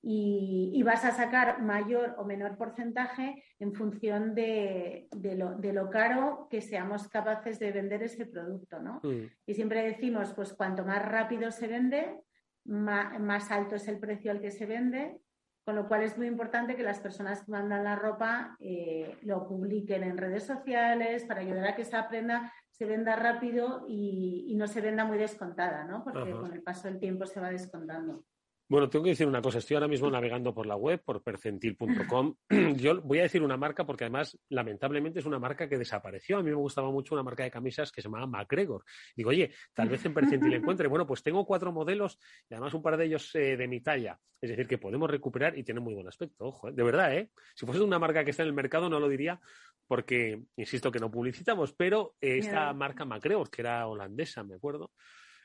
Y, 0.02 0.82
vas 0.84 1.04
a 1.04 1.12
sacar 1.12 1.62
mayor 1.62 2.16
o 2.18 2.24
menor 2.24 2.58
porcentaje 2.58 3.44
en 3.60 3.74
función 3.74 4.34
de, 4.34 5.10
lo, 5.12 5.90
caro 5.90 6.48
que 6.50 6.62
seamos 6.62 7.10
capaces 7.10 7.60
de 7.60 7.72
vender 7.74 8.04
ese 8.04 8.26
producto, 8.28 8.80
¿no? 8.80 9.02
Mm. 9.04 9.26
Y 9.46 9.54
siempre 9.54 9.84
decimos, 9.84 10.32
pues 10.34 10.54
cuanto 10.54 10.86
más 10.86 11.04
rápido 11.04 11.52
se 11.52 11.68
vende, 11.68 12.18
más 12.64 13.52
alto 13.52 13.76
es 13.76 13.88
el 13.90 14.00
precio 14.00 14.32
al 14.32 14.40
que 14.40 14.52
se 14.52 14.66
vende 14.66 15.20
con 15.66 15.76
lo 15.76 15.88
cual 15.88 16.04
es 16.04 16.16
muy 16.16 16.28
importante 16.28 16.76
que 16.76 16.84
las 16.84 17.00
personas 17.00 17.44
que 17.44 17.52
mandan 17.52 17.84
la 17.84 17.96
ropa 17.96 18.56
eh, 18.60 19.18
lo 19.24 19.48
publiquen 19.48 20.04
en 20.04 20.16
redes 20.16 20.44
sociales 20.44 21.26
para 21.26 21.42
ayudar 21.42 21.66
a 21.66 21.76
que 21.76 21.82
esa 21.82 22.08
prenda 22.08 22.54
se 22.70 22.86
venda 22.86 23.16
rápido 23.16 23.84
y, 23.88 24.54
no 24.56 24.68
se 24.68 24.80
venda 24.80 25.04
muy 25.04 25.18
descontada, 25.18 25.84
¿no? 25.84 26.04
Porque 26.04 26.32
con 26.32 26.54
el 26.54 26.62
paso 26.62 26.88
del 26.88 27.00
tiempo 27.00 27.26
se 27.26 27.42
va 27.42 27.50
descontando. 27.50 28.24
Bueno, 28.68 28.90
tengo 28.90 29.04
que 29.04 29.12
decir 29.12 29.28
una 29.28 29.44
cosa. 29.44 29.60
Estoy 29.60 29.76
ahora 29.76 29.88
mismo 29.88 30.10
navegando 30.10 30.52
por 30.52 30.66
la 30.66 30.76
web, 30.76 31.00
por 31.04 31.22
percentil.com. 31.22 32.36
Yo 32.78 33.00
voy 33.02 33.20
a 33.20 33.24
decir 33.24 33.44
una 33.44 33.58
marca 33.58 33.86
porque 33.86 34.06
además, 34.06 34.40
lamentablemente, 34.50 35.20
es 35.20 35.26
una 35.26 35.38
marca 35.38 35.70
que 35.70 35.78
desapareció. 35.78 36.38
A 36.38 36.44
mí 36.44 36.50
me 36.50 36.56
gustaba 36.56 36.90
mucho 36.90 37.14
una 37.14 37.22
marca 37.22 37.44
de 37.44 37.52
camisas 37.52 37.92
que 37.92 38.02
se 38.02 38.08
llamaba 38.08 38.26
MacGregor. 38.26 38.84
Digo, 39.16 39.30
oye, 39.30 39.52
tal 39.72 39.90
vez 39.90 40.04
en 40.06 40.16
percentil 40.16 40.52
encuentre. 40.54 40.88
Bueno, 40.88 41.06
pues 41.06 41.22
tengo 41.22 41.46
cuatro 41.46 41.72
modelos 41.72 42.18
y 42.50 42.56
además 42.56 42.74
un 42.74 42.82
par 42.82 42.98
de 42.98 43.06
ellos 43.06 43.36
eh, 43.36 43.56
de 43.56 43.68
mi 43.68 43.82
talla. 43.82 44.20
Es 44.42 44.50
decir, 44.50 44.68
que 44.68 44.80
podemos 44.80 45.12
recuperar 45.12 45.56
y 45.56 45.64
tiene 45.64 45.80
muy 45.80 45.94
buen 45.94 46.08
aspecto. 46.08 46.46
Ojo, 46.46 46.70
eh. 46.70 46.72
de 46.74 46.84
verdad, 46.84 47.16
¿eh? 47.16 47.30
Si 47.54 47.68
fuese 47.68 47.82
una 47.82 48.00
marca 48.00 48.24
que 48.24 48.32
está 48.32 48.42
en 48.42 48.50
el 48.50 48.56
mercado, 48.56 48.90
no 48.90 49.00
lo 49.00 49.08
diría 49.08 49.40
porque, 49.88 50.42
insisto, 50.56 50.92
que 50.92 51.00
no 51.00 51.12
publicitamos, 51.12 51.74
pero 51.74 52.16
esta 52.20 52.74
marca 52.74 53.06
MacGregor, 53.06 53.52
que 53.52 53.62
era 53.62 53.86
holandesa, 53.86 54.44
me 54.44 54.56
acuerdo, 54.56 54.92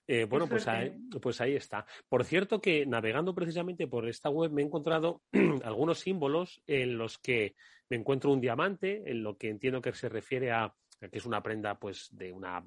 eh, 0.07 0.25
bueno, 0.25 0.49
pues 0.49 0.67
ahí, 0.67 0.93
pues 1.21 1.41
ahí 1.41 1.55
está. 1.55 1.87
Por 2.09 2.25
cierto 2.25 2.61
que 2.61 2.85
navegando 2.87 3.35
precisamente 3.35 3.87
por 3.87 4.09
esta 4.09 4.29
web 4.29 4.51
me 4.51 4.63
he 4.63 4.65
encontrado 4.65 5.23
algunos 5.65 6.01
símbolos 6.01 6.63
en 6.67 6.99
los 6.99 7.19
que 7.19 7.55
me 7.89 7.97
encuentro 7.97 8.33
un 8.33 8.41
diamante, 8.41 9.11
en 9.11 9.23
lo 9.23 9.37
que 9.37 9.49
entiendo 9.49 9.81
que 9.81 9.93
se 9.93 10.09
refiere 10.09 10.53
a 10.53 10.75
que 11.09 11.19
es 11.19 11.25
una 11.25 11.43
prenda 11.43 11.79
pues 11.79 12.09
de 12.13 12.31
una 12.31 12.63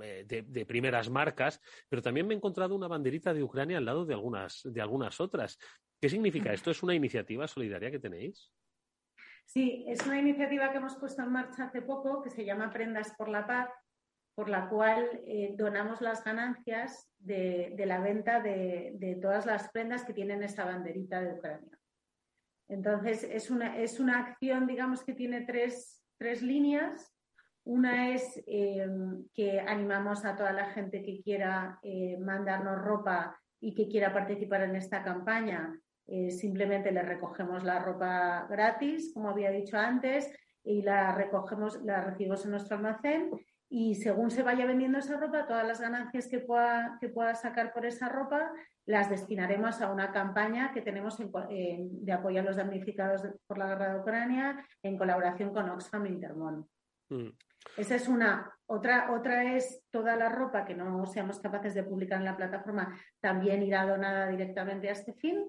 eh, 0.00 0.24
de, 0.26 0.66
primeras 0.66 1.08
marcas, 1.08 1.60
pero 1.88 2.02
también 2.02 2.26
me 2.26 2.34
he 2.34 2.36
encontrado 2.36 2.74
una 2.74 2.88
banderita 2.88 3.32
de 3.32 3.44
Ucrania 3.44 3.78
al 3.78 3.84
lado 3.84 4.04
de 4.04 4.14
algunas 4.14 4.62
de 4.64 4.80
algunas 4.80 5.20
otras. 5.20 5.58
¿Qué 6.00 6.08
significa 6.08 6.52
esto? 6.52 6.70
¿Es 6.70 6.82
una 6.82 6.94
iniciativa 6.94 7.46
solidaria 7.46 7.90
que 7.90 8.00
tenéis? 8.00 8.52
Sí, 9.44 9.84
es 9.86 10.04
una 10.04 10.18
iniciativa 10.18 10.72
que 10.72 10.78
hemos 10.78 10.96
puesto 10.96 11.22
en 11.22 11.30
marcha 11.30 11.64
hace 11.64 11.80
poco 11.80 12.22
que 12.22 12.30
se 12.30 12.44
llama 12.44 12.72
Prendas 12.72 13.14
por 13.16 13.28
la 13.28 13.46
Paz 13.46 13.70
por 14.36 14.50
la 14.50 14.68
cual 14.68 15.22
eh, 15.26 15.54
donamos 15.56 16.02
las 16.02 16.22
ganancias 16.22 17.08
de, 17.18 17.74
la 17.86 18.00
venta 18.00 18.40
de, 18.40 19.18
todas 19.20 19.46
las 19.46 19.70
prendas 19.70 20.04
que 20.04 20.12
tienen 20.12 20.42
esa 20.42 20.66
banderita 20.66 21.22
de 21.22 21.32
Ucrania. 21.32 21.78
Entonces, 22.68 23.24
es 23.24 23.50
una, 23.50 23.78
es 23.78 23.98
una 23.98 24.18
acción, 24.18 24.66
digamos, 24.66 25.02
que 25.04 25.14
tiene 25.14 25.46
tres, 25.46 26.02
líneas. 26.42 27.10
Una 27.64 28.10
es 28.12 28.42
eh, 28.46 28.86
que 29.32 29.58
animamos 29.58 30.26
a 30.26 30.36
toda 30.36 30.52
la 30.52 30.66
gente 30.66 31.02
que 31.02 31.22
quiera 31.22 31.78
eh, 31.82 32.18
mandarnos 32.18 32.78
ropa 32.82 33.40
y 33.58 33.74
que 33.74 33.88
quiera 33.88 34.12
participar 34.12 34.62
en 34.62 34.76
esta 34.76 35.02
campaña. 35.02 35.80
simplemente 36.28 36.92
le 36.92 37.02
recogemos 37.02 37.64
la 37.64 37.78
ropa 37.80 38.46
gratis, 38.50 39.12
como 39.14 39.30
había 39.30 39.50
dicho 39.50 39.78
antes, 39.78 40.30
y 40.62 40.82
la 40.82 41.12
recogemos, 41.12 41.82
la 41.84 42.02
recibimos 42.02 42.44
en 42.44 42.50
nuestro 42.50 42.76
almacén 42.76 43.30
y 43.68 43.96
según 43.96 44.30
se 44.30 44.42
vaya 44.42 44.64
vendiendo 44.64 44.98
esa 44.98 45.16
ropa, 45.16 45.46
todas 45.46 45.66
las 45.66 45.80
ganancias 45.80 46.28
que 46.28 46.38
pueda, 46.38 46.98
que 47.00 47.08
pueda 47.08 47.34
sacar 47.34 47.72
por 47.72 47.84
esa 47.84 48.08
ropa 48.08 48.52
las 48.86 49.10
destinaremos 49.10 49.82
a 49.82 49.90
una 49.90 50.12
campaña 50.12 50.72
que 50.72 50.82
tenemos 50.82 51.18
de 51.18 52.12
apoyo 52.12 52.40
a 52.40 52.44
los 52.44 52.56
damnificados 52.56 53.22
por 53.46 53.58
la 53.58 53.66
guerra 53.66 53.92
de 53.92 54.00
Ucrania 54.00 54.64
en 54.82 54.96
colaboración 54.96 55.52
con 55.52 55.68
Oxfam 55.68 56.06
e 56.06 56.10
Intermon. 56.10 56.68
Mm. 57.10 57.30
Esa 57.76 57.96
es 57.96 58.06
una. 58.08 58.52
Otra, 58.66 59.12
otra 59.12 59.54
es 59.54 59.82
toda 59.90 60.16
la 60.16 60.28
ropa 60.28 60.64
que 60.64 60.74
no 60.74 61.04
seamos 61.06 61.40
capaces 61.40 61.74
de 61.74 61.82
publicar 61.82 62.18
en 62.18 62.24
la 62.24 62.36
plataforma, 62.36 62.98
también 63.20 63.62
irá 63.62 63.86
donada 63.86 64.28
directamente 64.28 64.88
a 64.88 64.92
este 64.92 65.12
fin. 65.14 65.44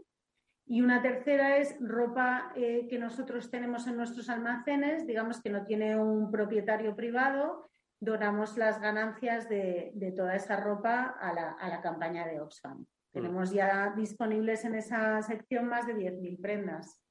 Y 0.65 0.82
una 0.82 1.01
tercera 1.01 1.58
es 1.58 1.77
ropa 1.80 2.51
eh, 2.56 2.88
que 2.89 2.99
nosotros 2.99 3.49
tenemos 3.49 3.88
en 3.88 3.95
nuestros 3.97 4.30
almacenes, 4.30 5.08
digamos 5.08 5.41
que 5.41 5.49
no 5.49 5.63
tiene 5.63 5.95
un 5.95 6.30
propietario 6.30 6.95
privado, 6.95 7.69
donamos 8.00 8.58
las 8.58 8.80
ganancias 8.80 9.50
de, 9.50 10.14
toda 10.16 10.36
esa 10.36 10.58
ropa 10.58 11.16
a 11.20 11.34
la, 11.34 11.82
campaña 11.82 12.26
de 12.28 12.40
Oxfam. 12.40 12.80
Mm. 12.80 12.86
Tenemos 13.12 13.52
ya 13.52 13.94
disponibles 13.96 14.66
en 14.66 14.76
esa 14.76 15.22
sección 15.22 15.68
más 15.68 15.88
de 15.88 15.96
10.000 15.96 16.42
prendas. 16.42 17.02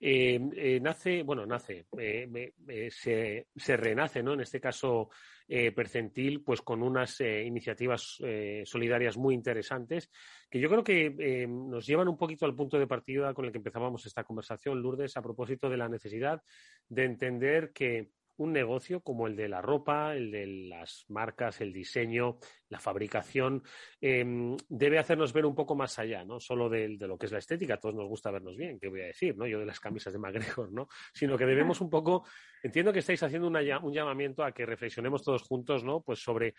Eh, 0.00 0.40
eh, 0.56 0.80
nace, 0.80 1.22
bueno, 1.22 1.46
nace, 1.46 1.86
se, 2.90 3.46
se, 3.54 3.76
renace, 3.76 4.22
¿no? 4.22 4.34
En 4.34 4.40
este 4.40 4.60
caso, 4.60 5.08
Percentil, 5.46 6.42
pues 6.42 6.62
con 6.62 6.82
unas 6.82 7.20
iniciativas 7.20 8.18
solidarias 8.64 9.16
muy 9.16 9.34
interesantes 9.34 10.10
que 10.54 10.60
yo 10.60 10.68
creo 10.68 10.84
que 10.84 11.16
eh, 11.18 11.48
nos 11.48 11.84
llevan 11.84 12.06
un 12.06 12.16
poquito 12.16 12.46
al 12.46 12.54
punto 12.54 12.78
de 12.78 12.86
partida 12.86 13.34
con 13.34 13.44
el 13.44 13.50
que 13.50 13.58
empezábamos 13.58 14.06
esta 14.06 14.22
conversación, 14.22 14.80
Lourdes, 14.80 15.16
a 15.16 15.20
propósito 15.20 15.68
de 15.68 15.76
la 15.76 15.88
necesidad 15.88 16.40
de 16.88 17.02
entender 17.02 17.72
que 17.72 18.10
un 18.36 18.52
negocio 18.52 19.00
como 19.00 19.26
el 19.26 19.36
de 19.36 19.48
la 19.48 19.60
ropa, 19.60 20.14
el 20.14 20.30
de 20.30 20.46
las 20.46 21.04
marcas, 21.08 21.60
el 21.60 21.72
diseño, 21.72 22.38
la 22.68 22.80
fabricación, 22.80 23.62
em, 24.00 24.56
debe 24.68 24.98
hacernos 24.98 25.32
ver 25.32 25.46
un 25.46 25.54
poco 25.54 25.74
más 25.74 25.98
allá, 25.98 26.24
no 26.24 26.40
solo 26.40 26.68
de, 26.68 26.88
lo 26.88 27.18
que 27.18 27.26
es 27.26 27.32
la 27.32 27.38
estética, 27.38 27.74
a 27.74 27.80
todos 27.80 27.94
nos 27.94 28.08
gusta 28.08 28.30
vernos 28.30 28.56
bien, 28.56 28.78
¿qué 28.80 28.88
voy 28.88 29.02
a 29.02 29.06
decir? 29.06 29.36
¿no? 29.36 29.46
Yo 29.46 29.60
de 29.60 29.66
las 29.66 29.80
camisas 29.80 30.12
de 30.12 30.18
McGregor, 30.58 30.72
¿no? 30.72 30.88
Sino 31.12 31.38
que 31.38 31.46
debemos 31.46 31.80
un 31.80 31.90
poco, 31.90 32.24
entiendo 32.64 32.94
que 32.94 33.00
estáis 33.00 33.22
haciendo 33.22 33.46
un 33.48 33.92
llamamiento 33.92 34.42
a 34.42 34.52
que 34.52 34.64
reflexionemos 34.64 35.22
todos 35.22 35.42
juntos, 35.42 35.84
¿no? 35.84 36.00
Pues 36.00 36.20
sobre 36.20 36.54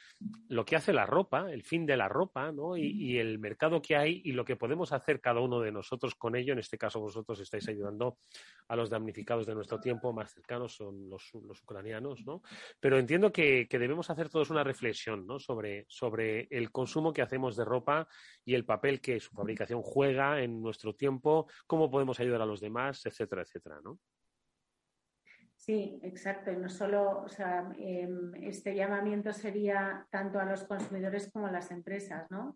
lo 0.49 0.63
que 0.63 0.75
hace 0.75 0.93
la 0.93 1.07
ropa, 1.07 1.51
el 1.51 1.63
fin 1.63 1.83
de 1.87 1.97
la 1.97 2.07
ropa, 2.07 2.51
¿no? 2.51 2.77
Y, 2.77 3.17
el 3.17 3.39
mercado 3.39 3.81
que 3.81 3.95
hay 3.95 4.21
y 4.23 4.33
lo 4.33 4.45
que 4.45 4.55
podemos 4.55 4.91
hacer 4.91 5.19
cada 5.19 5.39
uno 5.39 5.59
de 5.61 5.71
nosotros 5.71 6.13
con 6.13 6.35
ello. 6.35 6.53
En 6.53 6.59
este 6.59 6.77
caso, 6.77 6.99
vosotros 6.99 7.39
estáis 7.39 7.67
ayudando 7.69 8.19
a 8.67 8.75
los 8.75 8.89
damnificados 8.91 9.47
de 9.47 9.55
nuestro 9.55 9.79
tiempo 9.79 10.13
más 10.13 10.31
cercanos, 10.31 10.75
son 10.75 11.09
los, 11.09 11.33
ucranianos, 11.33 12.23
¿no? 12.23 12.43
Pero 12.79 12.99
entiendo 12.99 13.31
que, 13.31 13.67
debemos 13.71 14.09
hacer 14.11 14.29
todos 14.29 14.51
una 14.51 14.63
reflexión, 14.63 15.25
¿no? 15.25 15.39
Sobre 15.39 15.85
sobre 15.87 16.47
el 16.51 16.71
consumo 16.71 17.13
que 17.13 17.23
hacemos 17.23 17.55
de 17.55 17.65
ropa 17.65 18.07
y 18.43 18.53
el 18.53 18.63
papel 18.63 19.01
que 19.01 19.19
su 19.19 19.31
fabricación 19.31 19.81
juega 19.81 20.41
en 20.41 20.61
nuestro 20.61 20.93
tiempo, 20.93 21.47
cómo 21.65 21.89
podemos 21.89 22.19
ayudar 22.19 22.41
a 22.43 22.45
los 22.45 22.61
demás, 22.61 23.05
etcétera, 23.05 23.41
etcétera, 23.41 23.79
¿no? 23.83 23.99
Sí, 25.65 25.99
exacto. 26.03 26.51
Y 26.51 26.57
no 26.57 26.69
solo, 26.69 27.23
o 27.23 27.27
sea, 27.27 27.67
em, 27.79 28.31
este 28.43 28.75
llamamiento 28.75 29.33
sería 29.33 30.05
tanto 30.11 30.39
a 30.39 30.45
los 30.45 30.63
consumidores 30.65 31.31
como 31.31 31.47
a 31.47 31.51
las 31.51 31.71
empresas, 31.71 32.29
¿no? 32.29 32.55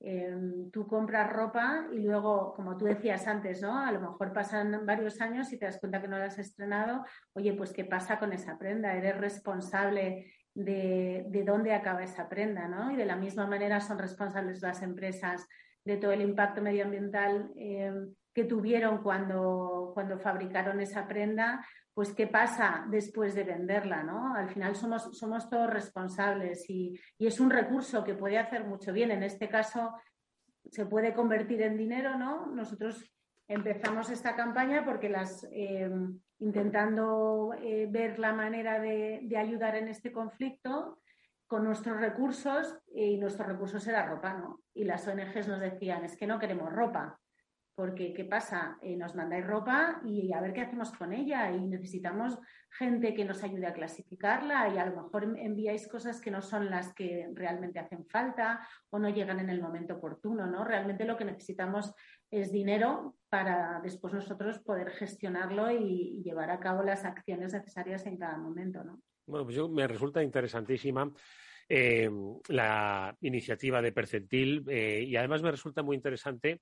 Em, 0.00 0.68
tú 0.72 0.88
compras 0.88 1.32
ropa 1.32 1.86
y 1.92 2.00
luego, 2.00 2.52
como 2.54 2.76
tú 2.76 2.86
decías 2.86 3.28
antes, 3.28 3.62
¿no? 3.62 3.78
A 3.78 3.92
lo 3.92 4.00
mejor 4.00 4.32
pasan 4.32 4.84
varios 4.84 5.20
años 5.20 5.52
y 5.52 5.58
te 5.58 5.66
das 5.66 5.78
cuenta 5.78 6.00
que 6.00 6.08
no 6.08 6.18
la 6.18 6.24
has 6.24 6.38
estrenado. 6.40 7.04
Oye, 7.32 7.52
pues 7.52 7.72
¿qué 7.72 7.84
pasa 7.84 8.18
con 8.18 8.32
esa 8.32 8.58
prenda? 8.58 8.92
Eres 8.92 9.16
responsable 9.18 10.32
de, 10.52 11.44
dónde 11.46 11.74
acaba 11.74 12.02
esa 12.02 12.28
prenda, 12.28 12.66
¿no? 12.66 12.90
Y 12.90 12.96
de 12.96 13.06
la 13.06 13.14
misma 13.14 13.46
manera 13.46 13.80
son 13.80 14.00
responsables 14.00 14.62
las 14.62 14.82
empresas 14.82 15.46
de 15.84 15.96
todo 15.96 16.10
el 16.10 16.22
impacto 16.22 16.60
medioambiental 16.60 17.52
eh, 17.54 17.92
que 18.34 18.44
tuvieron 18.44 19.02
cuando, 19.02 19.92
cuando 19.94 20.18
fabricaron 20.18 20.80
esa 20.80 21.06
prenda, 21.06 21.64
pues 21.98 22.14
qué 22.14 22.28
pasa 22.28 22.86
después 22.88 23.34
de 23.34 23.42
venderla, 23.42 24.04
¿no? 24.04 24.32
Al 24.36 24.48
final 24.48 24.76
somos, 24.76 25.50
todos 25.50 25.68
responsables 25.68 26.70
y, 26.70 26.96
es 27.18 27.40
un 27.40 27.50
recurso 27.50 28.04
que 28.04 28.14
puede 28.14 28.38
hacer 28.38 28.62
mucho 28.62 28.92
bien. 28.92 29.10
En 29.10 29.24
este 29.24 29.48
caso 29.48 29.96
se 30.70 30.86
puede 30.86 31.12
convertir 31.12 31.60
en 31.60 31.76
dinero, 31.76 32.16
¿no? 32.16 32.46
Nosotros 32.46 33.04
empezamos 33.48 34.10
esta 34.10 34.36
campaña 34.36 34.84
porque 34.84 35.12
eh, 35.50 35.90
intentando 36.38 37.52
eh, 37.60 37.88
ver 37.90 38.20
la 38.20 38.32
manera 38.32 38.78
de, 38.78 39.28
ayudar 39.36 39.74
en 39.74 39.88
este 39.88 40.12
conflicto 40.12 41.00
con 41.48 41.64
nuestros 41.64 41.98
recursos 41.98 42.78
y 42.94 43.16
nuestros 43.16 43.48
recursos 43.48 43.84
era 43.88 44.06
ropa, 44.06 44.34
¿no? 44.34 44.60
Y 44.72 44.84
las 44.84 45.04
ONGs 45.08 45.48
nos 45.48 45.58
decían, 45.58 46.04
es 46.04 46.16
que 46.16 46.28
no 46.28 46.38
queremos 46.38 46.72
ropa, 46.72 47.18
porque 47.78 48.12
¿qué 48.12 48.24
pasa? 48.24 48.76
Eh, 48.82 48.96
nos 48.96 49.14
mandáis 49.14 49.46
ropa 49.46 50.00
y 50.04 50.32
a 50.32 50.40
ver 50.40 50.52
qué 50.52 50.62
hacemos 50.62 50.90
con 50.90 51.12
ella 51.12 51.52
y 51.52 51.60
necesitamos 51.60 52.36
gente 52.76 53.14
que 53.14 53.24
nos 53.24 53.44
ayude 53.44 53.68
a 53.68 53.72
clasificarla 53.72 54.74
y 54.74 54.78
a 54.78 54.86
lo 54.86 55.00
mejor 55.00 55.32
enviáis 55.38 55.86
cosas 55.86 56.20
que 56.20 56.32
no 56.32 56.42
son 56.42 56.70
las 56.70 56.92
que 56.92 57.28
realmente 57.34 57.78
hacen 57.78 58.04
falta 58.06 58.66
o 58.90 58.98
no 58.98 59.08
llegan 59.08 59.38
en 59.38 59.48
el 59.48 59.62
momento 59.62 59.94
oportuno, 59.94 60.44
¿no? 60.48 60.64
Realmente 60.64 61.04
lo 61.04 61.16
que 61.16 61.24
necesitamos 61.24 61.94
es 62.32 62.50
dinero 62.50 63.14
para 63.28 63.80
después 63.80 64.12
nosotros 64.12 64.58
poder 64.58 64.90
gestionarlo 64.90 65.70
y, 65.70 66.20
llevar 66.24 66.50
a 66.50 66.58
cabo 66.58 66.82
las 66.82 67.04
acciones 67.04 67.52
necesarias 67.52 68.04
en 68.06 68.16
cada 68.16 68.38
momento, 68.38 68.82
¿no? 68.82 69.00
Bueno, 69.24 69.44
pues 69.44 69.54
yo 69.54 69.68
me 69.68 69.86
resulta 69.86 70.20
interesantísima 70.20 71.08
eh, 71.68 72.10
la 72.48 73.16
iniciativa 73.20 73.80
de 73.80 73.92
Percentil 73.92 74.64
eh, 74.66 75.04
y 75.06 75.14
además 75.14 75.42
me 75.42 75.52
resulta 75.52 75.84
muy 75.84 75.94
interesante 75.94 76.60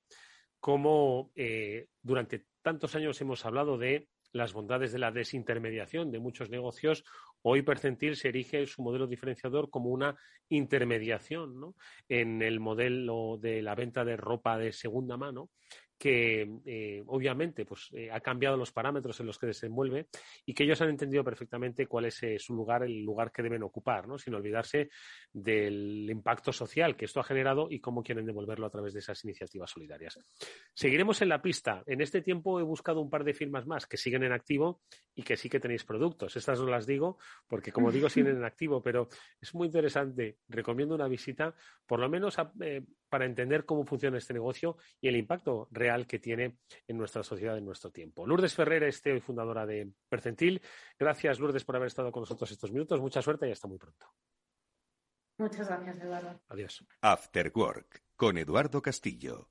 cómo 0.66 1.30
eh, 1.36 1.86
durante 2.02 2.44
tantos 2.60 2.96
años 2.96 3.20
hemos 3.20 3.46
hablado 3.46 3.78
de 3.78 4.08
las 4.32 4.52
bondades 4.52 4.90
de 4.90 4.98
la 4.98 5.12
desintermediación 5.12 6.10
de 6.10 6.18
muchos 6.18 6.50
negocios, 6.50 7.04
hoy 7.42 7.62
Percentil 7.62 8.16
se 8.16 8.30
erige 8.30 8.66
su 8.66 8.82
modelo 8.82 9.06
diferenciador 9.06 9.70
como 9.70 9.90
una 9.90 10.16
intermediación 10.48 11.60
¿no? 11.60 11.76
en 12.08 12.42
el 12.42 12.58
modelo 12.58 13.38
de 13.40 13.62
la 13.62 13.76
venta 13.76 14.04
de 14.04 14.16
ropa 14.16 14.58
de 14.58 14.72
segunda 14.72 15.16
mano 15.16 15.50
que 15.98 16.60
eh, 16.66 17.02
obviamente 17.06 17.64
pues, 17.64 17.88
eh, 17.92 18.10
ha 18.10 18.20
cambiado 18.20 18.56
los 18.56 18.72
parámetros 18.72 19.18
en 19.20 19.26
los 19.26 19.38
que 19.38 19.46
desenvuelve 19.46 20.08
y 20.44 20.52
que 20.52 20.64
ellos 20.64 20.80
han 20.82 20.90
entendido 20.90 21.24
perfectamente 21.24 21.86
cuál 21.86 22.06
es 22.06 22.22
eh, 22.22 22.38
su 22.38 22.54
lugar, 22.54 22.82
el 22.82 23.02
lugar 23.02 23.32
que 23.32 23.42
deben 23.42 23.62
ocupar, 23.62 24.06
¿no? 24.06 24.18
sin 24.18 24.34
olvidarse 24.34 24.90
del 25.32 26.08
impacto 26.10 26.52
social 26.52 26.96
que 26.96 27.06
esto 27.06 27.20
ha 27.20 27.24
generado 27.24 27.68
y 27.70 27.80
cómo 27.80 28.02
quieren 28.02 28.26
devolverlo 28.26 28.66
a 28.66 28.70
través 28.70 28.92
de 28.92 29.00
esas 29.00 29.24
iniciativas 29.24 29.70
solidarias. 29.70 30.18
Seguiremos 30.74 31.22
en 31.22 31.30
la 31.30 31.40
pista. 31.40 31.82
En 31.86 32.00
este 32.00 32.20
tiempo 32.20 32.60
he 32.60 32.62
buscado 32.62 33.00
un 33.00 33.10
par 33.10 33.24
de 33.24 33.34
firmas 33.34 33.66
más 33.66 33.86
que 33.86 33.96
siguen 33.96 34.22
en 34.24 34.32
activo 34.32 34.82
y 35.14 35.22
que 35.22 35.36
sí 35.36 35.48
que 35.48 35.60
tenéis 35.60 35.84
productos. 35.84 36.36
Estas 36.36 36.60
no 36.60 36.66
las 36.66 36.86
digo 36.86 37.18
porque, 37.48 37.72
como 37.72 37.90
digo, 37.90 38.08
siguen 38.08 38.36
en 38.36 38.44
activo, 38.44 38.82
pero 38.82 39.08
es 39.40 39.54
muy 39.54 39.66
interesante. 39.66 40.38
Recomiendo 40.48 40.94
una 40.94 41.08
visita, 41.08 41.54
por 41.86 42.00
lo 42.00 42.08
menos 42.08 42.36
para 43.08 43.24
entender 43.24 43.64
cómo 43.64 43.84
funciona 43.84 44.18
este 44.18 44.34
negocio 44.34 44.76
y 45.00 45.08
el 45.08 45.16
impacto 45.16 45.68
real 45.70 46.06
que 46.06 46.18
tiene 46.18 46.58
en 46.86 46.98
nuestra 46.98 47.22
sociedad 47.22 47.56
en 47.58 47.64
nuestro 47.64 47.90
tiempo. 47.90 48.26
Lourdes 48.26 48.54
Ferrer 48.54 48.82
es 48.84 49.00
CEO 49.00 49.16
y 49.16 49.20
fundadora 49.20 49.66
de 49.66 49.90
Percentil. 50.08 50.60
Gracias, 50.98 51.38
Lourdes, 51.38 51.64
por 51.64 51.76
haber 51.76 51.88
estado 51.88 52.12
con 52.12 52.22
nosotros 52.22 52.50
estos 52.50 52.72
minutos. 52.72 53.00
Mucha 53.00 53.22
suerte 53.22 53.48
y 53.48 53.52
hasta 53.52 53.68
muy 53.68 53.78
pronto. 53.78 54.06
Muchas 55.38 55.68
gracias, 55.68 56.00
Eduardo. 56.00 56.40
Adiós. 56.48 56.84
After 57.02 57.52
Work 57.54 58.02
con 58.16 58.38
Eduardo 58.38 58.80
Castillo. 58.80 59.50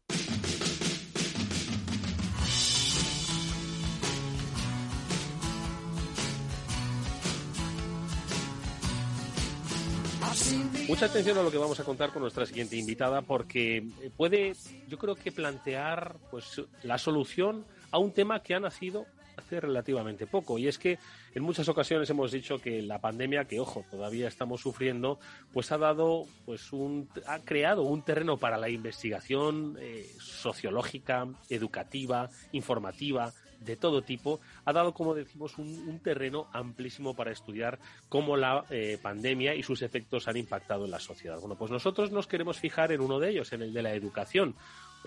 Mucha 10.87 11.07
atención 11.07 11.35
a 11.39 11.41
lo 11.41 11.49
que 11.49 11.57
vamos 11.57 11.79
a 11.79 11.83
contar 11.83 12.11
con 12.11 12.21
nuestra 12.21 12.45
siguiente 12.45 12.75
invitada 12.75 13.23
porque 13.23 13.77
eh, 13.77 14.11
puede, 14.15 14.53
yo 14.87 14.99
creo 14.99 15.15
que 15.15 15.31
plantear 15.31 16.17
pues 16.29 16.61
la 16.83 16.99
solución 16.99 17.65
a 17.89 17.97
un 17.97 18.11
tema 18.11 18.43
que 18.43 18.53
ha 18.53 18.59
nacido 18.59 19.07
hace 19.35 19.59
relativamente 19.59 20.27
poco. 20.27 20.59
Y 20.59 20.67
es 20.67 20.77
que 20.77 20.99
en 21.33 21.41
muchas 21.41 21.67
ocasiones 21.69 22.09
hemos 22.11 22.31
dicho 22.31 22.59
que 22.59 22.83
la 22.83 22.99
pandemia 22.99 23.45
que 23.45 23.59
ojo 23.59 23.83
todavía 23.89 24.27
estamos 24.27 24.61
sufriendo 24.61 25.19
pues 25.53 25.71
ha 25.71 25.79
dado 25.79 26.27
pues 26.45 26.71
un 26.71 27.09
ha 27.25 27.39
creado 27.39 27.81
un 27.81 28.03
terreno 28.03 28.37
para 28.37 28.57
la 28.57 28.69
investigación 28.69 29.77
eh, 29.79 30.07
sociológica 30.19 31.27
educativa 31.49 32.29
informativa 32.51 33.33
de 33.59 33.75
todo 33.75 34.01
tipo, 34.01 34.39
ha 34.65 34.73
dado, 34.73 34.93
como 34.93 35.13
decimos, 35.13 35.57
un, 35.57 35.99
terreno 36.03 36.47
amplísimo 36.51 37.15
para 37.15 37.31
estudiar 37.31 37.79
cómo 38.09 38.37
la 38.37 38.65
eh, 38.69 38.97
pandemia 39.01 39.55
y 39.55 39.63
sus 39.63 39.81
efectos 39.81 40.27
han 40.27 40.37
impactado 40.37 40.85
en 40.85 40.91
la 40.91 40.99
sociedad. 40.99 41.39
Bueno, 41.39 41.55
pues 41.55 41.71
nosotros 41.71 42.11
nos 42.11 42.27
queremos 42.27 42.59
fijar 42.59 42.91
en 42.91 43.01
uno 43.01 43.19
de 43.19 43.29
ellos, 43.29 43.53
en 43.53 43.61
el 43.61 43.73
de 43.73 43.81
la 43.81 43.93
educación. 43.93 44.55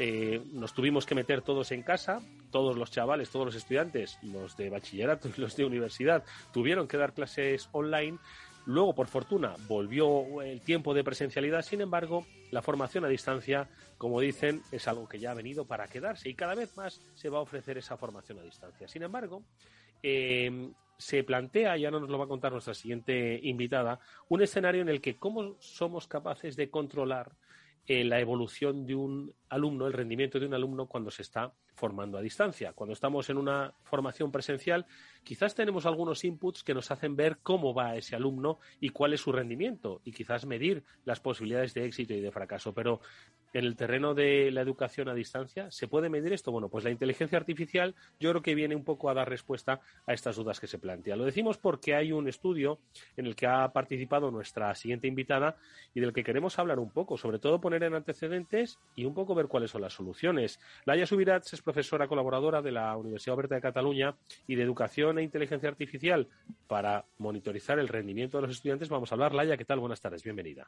Eh, 0.01 0.41
nos 0.53 0.75
tuvimos 0.75 1.07
que 1.07 1.17
meter 1.17 1.43
todos 1.43 1.73
en 1.73 1.83
casa, 1.83 2.23
todos 2.53 2.77
los 2.77 2.91
chavales, 2.91 3.31
todos 3.31 3.47
los 3.47 3.55
estudiantes, 3.57 4.19
los 4.23 4.57
de 4.57 4.71
bachillerato 4.71 5.29
y 5.29 5.41
los 5.41 5.57
de 5.57 5.65
universidad, 5.65 6.25
tuvieron 6.53 6.87
que 6.87 6.97
dar 6.97 7.13
clases 7.13 7.69
online 7.73 8.19
Luego, 8.69 8.95
por 8.95 9.07
fortuna, 9.07 9.55
volvió 9.67 10.43
el 10.43 10.61
tiempo 10.61 10.93
de 10.93 11.03
presencialidad, 11.03 11.63
sin 11.63 11.81
embargo, 11.81 12.27
la 12.51 12.61
formación 12.61 13.03
a 13.03 13.09
distancia, 13.09 13.67
como 13.97 14.21
dicen, 14.21 14.61
es 14.71 14.87
algo 14.87 15.09
que 15.09 15.19
ya 15.19 15.31
ha 15.31 15.35
venido 15.35 15.65
para 15.65 15.89
quedarse 15.89 16.29
y 16.29 16.35
cada 16.35 16.55
vez 16.55 16.77
más 16.77 17.01
se 17.15 17.31
va 17.31 17.39
a 17.39 17.41
ofrecer 17.41 17.79
esa 17.79 17.97
formación 17.97 18.41
a 18.41 18.43
distancia. 18.43 18.87
Sin 18.87 19.03
embargo, 19.03 19.43
eh, 20.03 20.71
se 20.99 21.25
plantea, 21.25 21.79
y 21.79 21.87
ahora 21.87 22.01
nos 22.01 22.11
lo 22.11 22.19
va 22.19 22.27
a 22.27 22.29
contar 22.29 22.53
nuestra 22.53 22.75
siguiente 22.75 23.41
invitada, 23.43 24.01
un 24.29 24.43
escenario 24.43 24.83
en 24.83 24.91
el 24.91 25.01
que 25.01 25.17
cómo 25.17 25.57
somos 25.61 26.07
capaces 26.07 26.55
de 26.55 26.69
controlar 26.69 27.33
eh, 27.87 28.05
la 28.05 28.21
evolución 28.21 28.85
de 28.85 28.95
un 28.95 29.33
alumno, 29.49 29.87
el 29.87 29.95
rendimiento 29.95 30.39
de 30.39 30.45
un 30.45 30.53
alumno 30.53 30.85
cuando 30.85 31.11
se 31.11 31.23
está 31.23 31.55
formando 31.79 32.19
a 32.19 32.21
distancia. 32.21 32.73
Cuando 32.75 32.93
estamos 32.93 33.31
en 33.31 33.39
una 33.39 33.73
formación 33.85 34.31
presencial, 34.31 34.85
quizás 35.25 35.55
tenemos 35.55 35.87
algunos 35.87 36.25
inputs 36.25 36.63
que 36.63 36.75
nos 36.75 36.91
hacen 36.91 37.17
ver 37.17 37.39
cómo 37.43 37.73
va 37.73 37.97
ese 37.97 38.17
alumno 38.17 38.59
y 38.81 38.91
cuál 38.91 39.15
es 39.15 39.21
su 39.21 39.33
rendimiento 39.33 40.01
y 40.05 40.13
quizás 40.13 40.45
medir 40.45 40.85
las 41.05 41.21
posibilidades 41.21 41.75
de 41.75 41.87
éxito 41.87 42.13
y 42.13 42.21
de 42.21 42.31
fracaso. 42.31 42.75
Pero 42.75 43.01
en 43.53 43.65
el 43.65 43.77
terreno 43.77 44.15
de 44.15 44.51
la 44.51 44.61
educación 44.61 45.09
a 45.09 45.15
distancia, 45.15 45.71
¿se 45.71 45.89
puede 45.89 46.09
medir 46.09 46.33
esto? 46.33 46.53
Bueno, 46.53 46.69
pues 46.69 46.85
la 46.85 46.91
inteligencia 46.91 47.39
artificial 47.39 47.95
yo 48.21 48.31
creo 48.31 48.43
que 48.43 48.55
viene 48.55 48.77
un 48.77 48.85
poco 48.85 49.09
a 49.09 49.15
dar 49.15 49.29
respuesta 49.29 49.81
a 50.07 50.13
estas 50.13 50.37
dudas 50.37 50.61
que 50.61 50.67
se 50.67 50.79
plantean. 50.79 51.19
Lo 51.19 51.25
decimos 51.25 51.59
porque 51.59 51.95
hay 51.95 52.13
un 52.13 52.29
estudio 52.29 52.81
en 53.17 53.27
el 53.27 53.37
que 53.37 53.47
ha 53.47 53.73
participado 53.73 54.31
nuestra 54.31 54.75
siguiente 54.75 55.07
invitada 55.07 55.57
y 55.95 56.01
del 56.01 56.13
que 56.13 56.25
queremos 56.25 56.59
hablar 56.59 56.79
un 56.79 56.91
poco, 56.91 57.17
sobre 57.17 57.39
todo 57.39 57.61
poner 57.61 57.83
en 57.85 57.95
antecedentes 57.95 58.79
y 58.97 59.05
un 59.05 59.15
poco 59.15 59.35
ver 59.35 59.47
cuáles 59.47 59.71
son 59.71 59.83
las 59.83 59.93
soluciones. 59.93 60.61
Laia 60.85 61.07
Subirats 61.07 61.53
es 61.53 61.63
profesora 61.69 62.09
colaboradora 62.09 62.63
de 62.63 62.73
la 62.73 62.97
Universidad 62.97 63.35
Oberta 63.35 63.55
de 63.57 63.61
Cataluña 63.61 64.17
y 64.47 64.55
de 64.55 64.63
Educación 64.63 65.19
e 65.19 65.23
Inteligencia 65.23 65.69
Artificial 65.69 66.27
para 66.67 67.05
monitorizar 67.19 67.79
el 67.79 67.89
rendimiento 67.89 68.39
de 68.39 68.47
los 68.47 68.57
estudiantes. 68.57 68.89
Vamos 68.89 69.13
a 69.13 69.17
hablar. 69.17 69.35
Laia, 69.35 69.59
¿qué 69.59 69.67
tal? 69.67 69.79
Buenas 69.79 70.01
tardes, 70.01 70.23
bienvenida. 70.23 70.67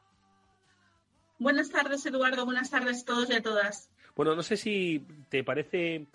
Buenas 1.39 1.71
tardes, 1.71 2.05
Eduardo. 2.05 2.45
Buenas 2.45 2.69
tardes 2.69 3.01
a 3.01 3.05
todos 3.05 3.31
y 3.31 3.33
a 3.33 3.41
todas. 3.41 3.89
Bueno, 4.15 4.35
no 4.35 4.43
sé 4.43 4.57
si 4.57 5.07
te 5.29 5.43
parece 5.43 6.05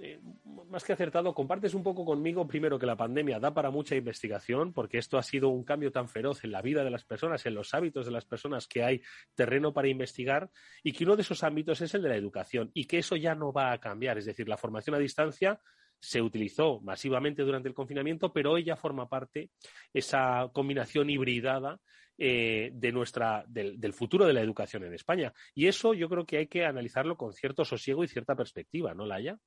eh, 0.00 0.20
más 0.68 0.84
que 0.84 0.92
acertado, 0.92 1.34
compartes 1.34 1.74
un 1.74 1.82
poco 1.82 2.04
conmigo 2.04 2.46
primero 2.46 2.78
que 2.78 2.86
la 2.86 2.96
pandemia 2.96 3.40
da 3.40 3.52
para 3.52 3.70
mucha 3.70 3.96
investigación, 3.96 4.72
porque 4.72 4.98
esto 4.98 5.18
ha 5.18 5.22
sido 5.22 5.48
un 5.48 5.64
cambio 5.64 5.90
tan 5.90 6.08
feroz 6.08 6.44
en 6.44 6.52
la 6.52 6.62
vida 6.62 6.84
de 6.84 6.90
las 6.90 7.04
personas, 7.04 7.44
en 7.46 7.54
los 7.54 7.74
hábitos 7.74 8.06
de 8.06 8.12
las 8.12 8.24
personas, 8.24 8.68
que 8.68 8.84
hay 8.84 9.02
terreno 9.34 9.72
para 9.72 9.88
investigar 9.88 10.50
y 10.82 10.92
que 10.92 11.04
uno 11.04 11.16
de 11.16 11.22
esos 11.22 11.42
ámbitos 11.42 11.80
es 11.80 11.94
el 11.94 12.02
de 12.02 12.10
la 12.10 12.16
educación 12.16 12.70
y 12.74 12.84
que 12.84 12.98
eso 12.98 13.16
ya 13.16 13.34
no 13.34 13.52
va 13.52 13.72
a 13.72 13.78
cambiar. 13.78 14.18
Es 14.18 14.26
decir, 14.26 14.48
la 14.48 14.56
formación 14.56 14.94
a 14.94 14.98
distancia 14.98 15.60
se 16.00 16.22
utilizó 16.22 16.80
masivamente 16.80 17.42
durante 17.42 17.68
el 17.68 17.74
confinamiento, 17.74 18.32
pero 18.32 18.52
hoy 18.52 18.64
ya 18.64 18.76
forma 18.76 19.08
parte 19.08 19.50
esa 19.92 20.48
combinación 20.52 21.10
hibridada 21.10 21.80
eh, 22.16 22.70
de 22.72 22.92
nuestra, 22.92 23.44
del, 23.48 23.80
del, 23.80 23.92
futuro 23.92 24.26
de 24.26 24.32
la 24.32 24.40
educación 24.40 24.84
en 24.84 24.94
España. 24.94 25.32
Y 25.54 25.66
eso 25.66 25.94
yo 25.94 26.08
creo 26.08 26.26
que 26.26 26.38
hay 26.38 26.46
que 26.46 26.64
analizarlo 26.64 27.16
con 27.16 27.32
cierto 27.32 27.64
sosiego 27.64 28.04
y 28.04 28.08
cierta 28.08 28.36
perspectiva, 28.36 28.94
¿no, 28.94 29.06
Laia? 29.06 29.38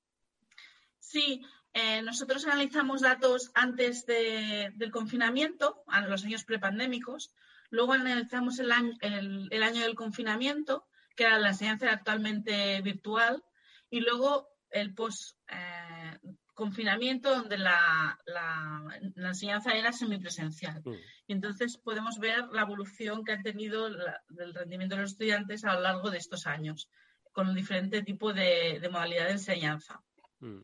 Sí, 1.02 1.42
eh, 1.74 2.02
nosotros 2.04 2.46
analizamos 2.46 3.02
datos 3.02 3.52
antes 3.54 4.06
de, 4.06 4.72
del 4.76 4.92
confinamiento, 4.92 5.84
a 5.88 6.02
los 6.02 6.24
años 6.24 6.46
prepandémicos, 6.46 7.34
luego 7.70 7.94
analizamos 7.94 8.60
el 8.60 8.72
año, 8.72 8.94
el, 9.02 9.50
el 9.52 9.64
año 9.64 9.82
del 9.82 9.96
confinamiento, 9.96 10.86
que 11.16 11.24
era 11.26 11.40
la 11.40 11.50
enseñanza 11.50 11.92
actualmente 11.92 12.82
virtual, 12.82 13.44
y 13.90 14.00
luego 14.02 14.48
el 14.70 14.94
post 14.94 15.38
eh, 15.50 16.20
confinamiento 16.54 17.36
donde 17.36 17.58
la, 17.58 18.20
la, 18.26 19.00
la, 19.16 19.28
enseñanza 19.30 19.74
era 19.74 19.92
semipresencial. 19.92 20.82
Mm. 20.86 20.94
Y 21.28 21.34
entonces 21.34 21.78
podemos 21.78 22.20
ver 22.20 22.48
la 22.52 22.62
evolución 22.62 23.24
que 23.24 23.34
ha 23.34 23.42
tenido 23.42 23.90
la, 23.90 24.22
del 24.30 24.54
rendimiento 24.54 24.96
de 24.96 25.02
los 25.02 25.12
estudiantes 25.12 25.66
a 25.66 25.74
lo 25.74 25.82
largo 25.82 26.12
de 26.12 26.20
estos 26.20 26.46
años, 26.46 26.90
con 27.32 27.50
un 27.50 27.56
diferente 27.56 28.04
tipo 28.04 28.34
de, 28.34 28.80
de 28.80 28.90
modalidad 28.90 29.26
de 29.26 29.34
enseñanza. 29.34 30.02
Mm. 30.42 30.62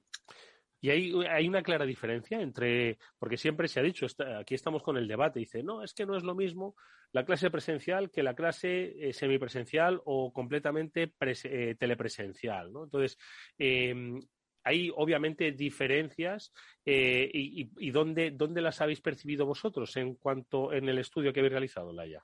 Y 0.80 0.90
hay, 0.92 1.48
una 1.48 1.64
clara 1.64 1.86
diferencia 1.86 2.40
entre, 2.40 3.00
porque 3.18 3.38
siempre 3.38 3.68
se 3.68 3.80
ha 3.80 3.84
dicho, 3.84 4.06
aquí 4.40 4.54
estamos 4.54 4.84
con 4.84 4.96
el 4.96 5.08
debate, 5.08 5.40
dice, 5.40 5.64
no, 5.64 5.84
es 5.84 5.94
que 5.94 6.06
no 6.06 6.16
es 6.16 6.24
lo 6.24 6.36
mismo 6.36 6.76
la 7.14 7.26
clase 7.26 7.50
presencial 7.50 8.12
que 8.12 8.22
la 8.22 8.36
clase 8.36 9.10
eh, 9.10 9.14
semipresencial 9.14 10.02
o 10.06 10.32
completamente 10.32 11.14
eh, 11.20 11.76
telepresencial, 11.80 12.72
¿no? 12.72 12.84
Entonces, 12.84 13.18
eh, 13.58 14.20
hay 14.64 14.92
obviamente 14.96 15.52
diferencias 15.54 16.52
eh, 16.86 17.32
y, 17.34 17.92
¿dónde, 17.92 18.32
dónde 18.32 18.62
las 18.62 18.80
habéis 18.82 19.02
percibido 19.02 19.46
vosotros 19.46 19.96
en 19.98 20.16
cuanto 20.16 20.74
en 20.74 20.90
el 20.90 21.00
estudio 21.00 21.34
que 21.34 21.40
habéis 21.40 21.54
realizado, 21.54 21.94
Laia. 21.94 22.24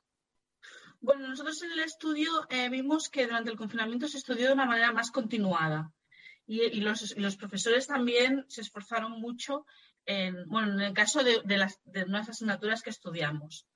Bueno, 0.99 1.27
nosotros 1.27 1.61
en 1.63 1.71
el 1.71 1.79
estudio 1.79 2.29
vimos 2.69 3.09
que 3.09 3.25
durante 3.25 3.49
el 3.49 3.57
confinamiento 3.57 4.07
se 4.07 4.17
estudió 4.17 4.47
de 4.47 4.53
una 4.53 4.65
manera 4.65 4.91
más 4.91 5.09
continuada 5.09 5.91
y, 6.45 6.61
y, 6.61 6.81
los, 6.81 7.15
los, 7.17 7.37
profesores 7.37 7.87
también 7.87 8.45
se 8.47 8.61
esforzaron 8.61 9.19
mucho 9.19 9.65
en, 10.05 10.47
bueno, 10.47 10.73
en 10.73 10.81
el 10.81 10.93
caso 10.93 11.23
de, 11.23 11.41
de 11.45 11.57
las 11.57 11.79
de 11.85 12.03
unas 12.03 12.29
asignaturas 12.29 12.81
que 12.81 12.89
estudiamos, 12.89 13.67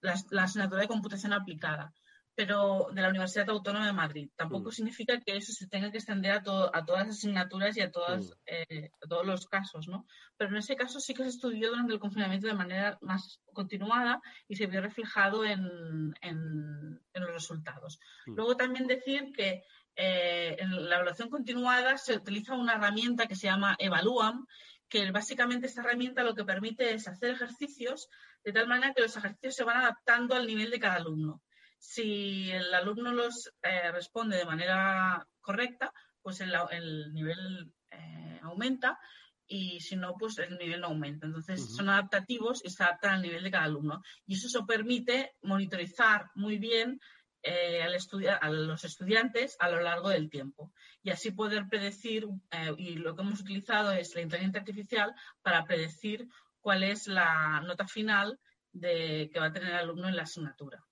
la, 0.00 0.14
la, 0.30 0.44
asignatura 0.44 0.82
de 0.82 0.88
computación 0.88 1.32
aplicada, 1.32 1.92
pero 2.34 2.88
de 2.92 3.00
la 3.00 3.08
Universidad 3.08 3.48
Autónoma 3.48 3.86
de 3.86 3.92
Madrid. 3.92 4.30
Tampoco 4.36 4.68
mm. 4.68 4.72
significa 4.72 5.20
que 5.20 5.36
eso 5.36 5.52
se 5.52 5.68
tenga 5.68 5.90
que 5.90 5.98
extender 5.98 6.32
a, 6.32 6.42
to, 6.42 6.74
a 6.74 6.84
todas 6.84 7.06
las 7.06 7.16
asignaturas 7.16 7.76
y 7.76 7.80
a, 7.80 7.90
todas, 7.90 8.26
mm. 8.26 8.32
eh, 8.46 8.90
a 9.02 9.08
todos 9.08 9.24
los 9.24 9.46
casos, 9.46 9.88
¿no? 9.88 10.06
Pero 10.36 10.50
en 10.50 10.56
ese 10.56 10.76
caso 10.76 11.00
sí 11.00 11.14
que 11.14 11.22
se 11.22 11.30
estudió 11.30 11.70
durante 11.70 11.92
el 11.92 12.00
confinamiento 12.00 12.46
de 12.46 12.54
manera 12.54 12.98
más 13.00 13.40
continuada 13.52 14.20
y 14.48 14.56
se 14.56 14.66
vio 14.66 14.82
reflejado 14.82 15.44
en, 15.44 16.14
en, 16.20 17.00
en 17.12 17.22
los 17.22 17.30
resultados. 17.30 18.00
Mm. 18.26 18.34
Luego 18.34 18.56
también 18.56 18.86
decir 18.86 19.32
que 19.32 19.62
eh, 19.96 20.56
en 20.58 20.88
la 20.88 20.96
evaluación 20.96 21.30
continuada 21.30 21.98
se 21.98 22.16
utiliza 22.16 22.54
una 22.54 22.74
herramienta 22.74 23.26
que 23.26 23.36
se 23.36 23.46
llama 23.46 23.76
Evaluam, 23.78 24.46
que 24.88 25.10
básicamente 25.10 25.66
esta 25.66 25.82
herramienta 25.82 26.22
lo 26.22 26.34
que 26.34 26.44
permite 26.44 26.94
es 26.94 27.08
hacer 27.08 27.30
ejercicios 27.30 28.08
de 28.44 28.52
tal 28.52 28.68
manera 28.68 28.92
que 28.92 29.02
los 29.02 29.16
ejercicios 29.16 29.54
se 29.54 29.64
van 29.64 29.78
adaptando 29.78 30.34
al 30.34 30.46
nivel 30.46 30.70
de 30.70 30.80
cada 30.80 30.96
alumno. 30.96 31.42
Si 31.78 32.50
el 32.50 32.72
alumno 32.74 33.12
los 33.12 33.50
eh, 33.62 33.90
responde 33.92 34.36
de 34.36 34.44
manera 34.44 35.26
correcta, 35.40 35.92
pues 36.22 36.40
el, 36.40 36.54
el 36.70 37.12
nivel 37.12 37.72
eh, 37.90 38.40
aumenta 38.42 38.98
y 39.46 39.80
si 39.80 39.96
no, 39.96 40.14
pues 40.14 40.38
el 40.38 40.56
nivel 40.56 40.80
no 40.80 40.88
aumenta. 40.88 41.26
Entonces, 41.26 41.60
uh 41.60 41.64
-huh. 41.64 41.76
son 41.76 41.88
adaptativos 41.90 42.64
y 42.64 42.70
se 42.70 42.82
adaptan 42.82 43.14
al 43.14 43.22
nivel 43.22 43.44
de 43.44 43.50
cada 43.50 43.64
alumno. 43.64 44.02
Y 44.26 44.34
eso, 44.34 44.46
eso 44.46 44.66
permite 44.66 45.32
monitorizar 45.42 46.30
muy 46.34 46.58
bien 46.58 46.98
eh, 47.44 47.82
al 47.82 47.94
a 48.40 48.50
los 48.50 48.84
estudiantes 48.84 49.56
a 49.60 49.68
lo 49.68 49.80
largo 49.80 50.08
del 50.08 50.30
tiempo 50.30 50.72
y 51.02 51.10
así 51.10 51.30
poder 51.30 51.68
predecir, 51.68 52.26
eh, 52.50 52.72
y 52.78 52.96
lo 52.96 53.14
que 53.14 53.22
hemos 53.22 53.40
utilizado 53.40 53.92
es 53.92 54.14
la 54.14 54.22
inteligencia 54.22 54.60
artificial 54.60 55.14
para 55.42 55.64
predecir 55.64 56.26
cuál 56.60 56.82
es 56.82 57.06
la 57.06 57.60
nota 57.60 57.86
final 57.86 58.40
de, 58.72 59.30
que 59.32 59.38
va 59.38 59.46
a 59.46 59.52
tener 59.52 59.70
el 59.70 59.76
alumno 59.76 60.08
en 60.08 60.16
la 60.16 60.22
asignatura 60.22 60.82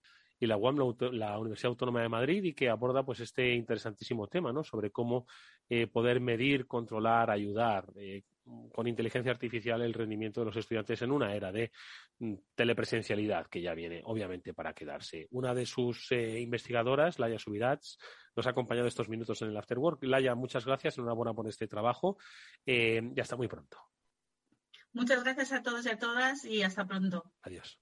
y 0.42 0.46
la 0.48 0.56
UAM, 0.56 0.76
la 1.12 1.38
Universidad 1.38 1.70
Autónoma 1.70 2.02
de 2.02 2.08
Madrid, 2.08 2.42
y 2.42 2.52
que 2.52 2.68
aborda 2.68 3.04
pues 3.04 3.20
este 3.20 3.54
interesantísimo 3.54 4.26
tema, 4.26 4.52
¿no? 4.52 4.64
Sobre 4.64 4.90
cómo 4.90 5.24
eh, 5.68 5.86
poder 5.86 6.20
medir, 6.20 6.66
controlar, 6.66 7.30
ayudar 7.30 7.92
eh, 7.94 8.24
con 8.72 8.86
inteligencia 8.86 9.32
artificial 9.32 9.82
el 9.82 9.94
rendimiento 9.94 10.40
de 10.40 10.46
los 10.46 10.56
estudiantes 10.56 11.02
en 11.02 11.12
una 11.12 11.34
era 11.34 11.52
de 11.52 11.72
mm, 12.18 12.34
telepresencialidad 12.54 13.46
que 13.46 13.60
ya 13.60 13.74
viene, 13.74 14.02
obviamente, 14.04 14.54
para 14.54 14.74
quedarse. 14.74 15.28
Una 15.30 15.54
de 15.54 15.66
sus 15.66 16.10
eh, 16.12 16.40
investigadoras, 16.40 17.18
Laia 17.18 17.38
Subirats, 17.38 17.98
nos 18.34 18.46
ha 18.46 18.50
acompañado 18.50 18.88
estos 18.88 19.08
minutos 19.08 19.42
en 19.42 19.48
el 19.48 19.56
Afterwork. 19.56 20.02
Laia, 20.04 20.34
muchas 20.34 20.64
gracias, 20.64 20.98
enhorabuena 20.98 21.34
por 21.34 21.48
este 21.48 21.68
trabajo 21.68 22.16
y 22.64 23.20
hasta 23.20 23.36
muy 23.36 23.48
pronto. 23.48 23.78
Muchas 24.92 25.24
gracias 25.24 25.52
a 25.52 25.62
todos 25.62 25.86
y 25.86 25.88
a 25.90 25.98
todas 25.98 26.44
y 26.44 26.62
hasta 26.62 26.86
pronto. 26.86 27.32
Adiós. 27.42 27.81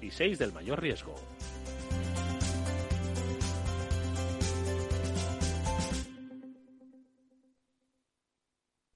y 0.00 0.10
6 0.10 0.38
del 0.38 0.52
mayor 0.52 0.80
riesgo. 0.80 1.14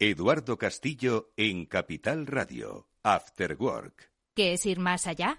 Eduardo 0.02 0.56
Castillo 0.56 1.32
en 1.36 1.66
Capital 1.66 2.26
Radio, 2.26 2.88
After 3.02 3.54
Work. 3.60 4.10
¿Qué 4.34 4.54
es 4.54 4.64
ir 4.64 4.78
más 4.78 5.06
allá? 5.06 5.38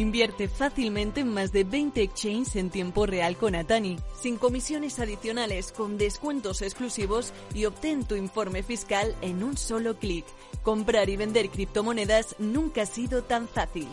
Invierte 0.00 0.48
fácilmente 0.48 1.20
en 1.20 1.28
más 1.28 1.52
de 1.52 1.62
20 1.62 2.00
exchanges 2.00 2.56
en 2.56 2.70
tiempo 2.70 3.04
real 3.04 3.36
con 3.36 3.54
Atani, 3.54 3.98
sin 4.18 4.38
comisiones 4.38 4.98
adicionales, 4.98 5.72
con 5.72 5.98
descuentos 5.98 6.62
exclusivos 6.62 7.34
y 7.52 7.66
obtén 7.66 8.04
tu 8.04 8.14
informe 8.14 8.62
fiscal 8.62 9.14
en 9.20 9.44
un 9.44 9.58
solo 9.58 9.98
clic. 9.98 10.24
Comprar 10.62 11.10
y 11.10 11.18
vender 11.18 11.50
criptomonedas 11.50 12.34
nunca 12.38 12.84
ha 12.84 12.86
sido 12.86 13.24
tan 13.24 13.46
fácil. 13.46 13.88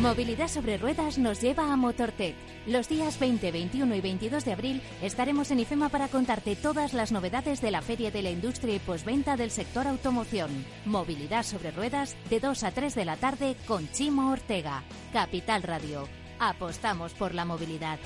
Movilidad 0.00 0.48
sobre 0.48 0.76
ruedas 0.76 1.16
nos 1.16 1.40
lleva 1.40 1.72
a 1.72 1.76
Motortech. 1.76 2.36
Los 2.66 2.86
días 2.86 3.18
20, 3.18 3.50
21 3.50 3.94
y 3.94 4.00
22 4.02 4.44
de 4.44 4.52
abril 4.52 4.82
estaremos 5.00 5.50
en 5.50 5.60
IFEMA 5.60 5.88
para 5.88 6.08
contarte 6.08 6.54
todas 6.54 6.92
las 6.92 7.12
novedades 7.12 7.62
de 7.62 7.70
la 7.70 7.80
Feria 7.80 8.10
de 8.10 8.20
la 8.20 8.30
Industria 8.30 8.74
y 8.74 8.78
Posventa 8.78 9.38
del 9.38 9.50
sector 9.50 9.86
automoción. 9.86 10.50
Movilidad 10.84 11.44
sobre 11.44 11.70
ruedas 11.70 12.14
de 12.28 12.40
2 12.40 12.64
a 12.64 12.70
3 12.72 12.94
de 12.94 13.04
la 13.06 13.16
tarde 13.16 13.56
con 13.66 13.90
Chimo 13.90 14.30
Ortega. 14.30 14.82
Capital 15.14 15.62
Radio. 15.62 16.06
Apostamos 16.38 17.14
por 17.14 17.34
la 17.34 17.46
movilidad. 17.46 17.98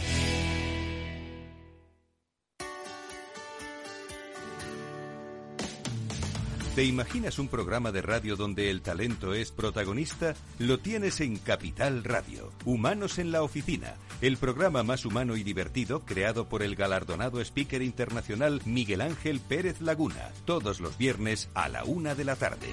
¿Te 6.75 6.85
imaginas 6.85 7.41
un 7.41 7.49
programa 7.49 7.91
de 7.91 8.01
radio 8.01 8.37
donde 8.37 8.71
el 8.71 8.81
talento 8.81 9.35
es 9.35 9.51
protagonista? 9.51 10.35
Lo 10.61 10.79
tienes 10.79 11.21
en 11.21 11.37
Capital 11.37 12.05
Radio. 12.05 12.53
Humanos 12.65 13.19
en 13.19 13.33
la 13.33 13.43
Oficina, 13.43 13.97
el 14.21 14.37
programa 14.37 14.85
más 14.85 15.05
humano 15.05 15.37
y 15.37 15.43
divertido 15.43 16.05
creado 16.05 16.49
por 16.49 16.63
el 16.63 16.77
galardonado 16.77 17.41
speaker 17.41 17.83
internacional 17.83 18.63
Miguel 18.67 19.01
Ángel 19.01 19.41
Pérez 19.41 19.81
Laguna, 19.81 20.31
todos 20.45 20.79
los 20.79 20.97
viernes 20.97 21.51
a 21.55 21.69
la 21.69 21.83
una 21.83 22.15
de 22.15 22.25
la 22.25 22.37
tarde. 22.37 22.69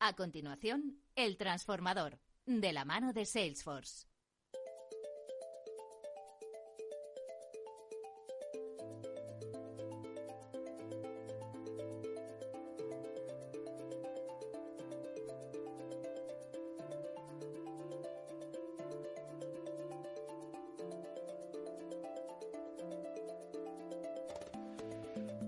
A 0.00 0.12
continuación, 0.14 0.98
El 1.14 1.36
Transformador, 1.36 2.18
de 2.46 2.72
la 2.72 2.84
mano 2.84 3.12
de 3.12 3.24
Salesforce. 3.26 4.09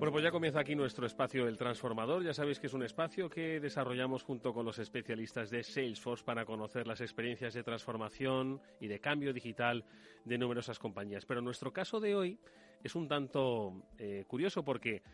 Bueno, 0.02 0.14
pues 0.14 0.24
ya 0.24 0.32
comienza 0.32 0.58
aquí 0.58 0.74
nuestro 0.74 1.06
espacio 1.06 1.46
El 1.46 1.56
Transformador. 1.56 2.24
Ya 2.24 2.34
sabéis 2.34 2.58
que 2.58 2.66
es 2.66 2.74
un 2.74 2.82
espacio 2.82 3.30
que 3.30 3.60
desarrollamos 3.60 4.24
junto 4.24 4.52
con 4.52 4.66
los 4.66 4.80
especialistas 4.80 5.48
de 5.48 5.62
Salesforce 5.62 6.24
para 6.24 6.44
conocer 6.44 6.88
las 6.88 7.00
experiencias 7.00 7.54
de 7.54 7.62
transformación 7.62 8.60
y 8.80 8.88
de 8.88 8.98
cambio 8.98 9.32
digital 9.32 9.84
de 10.24 10.38
numerosas 10.38 10.80
compañías. 10.80 11.24
Pero 11.24 11.40
nuestro 11.40 11.72
caso 11.72 12.00
de 12.00 12.16
hoy 12.16 12.40
es 12.82 12.96
un 12.96 13.06
tanto 13.06 13.80
eh, 13.96 14.24
curioso 14.26 14.64
porque 14.64 15.04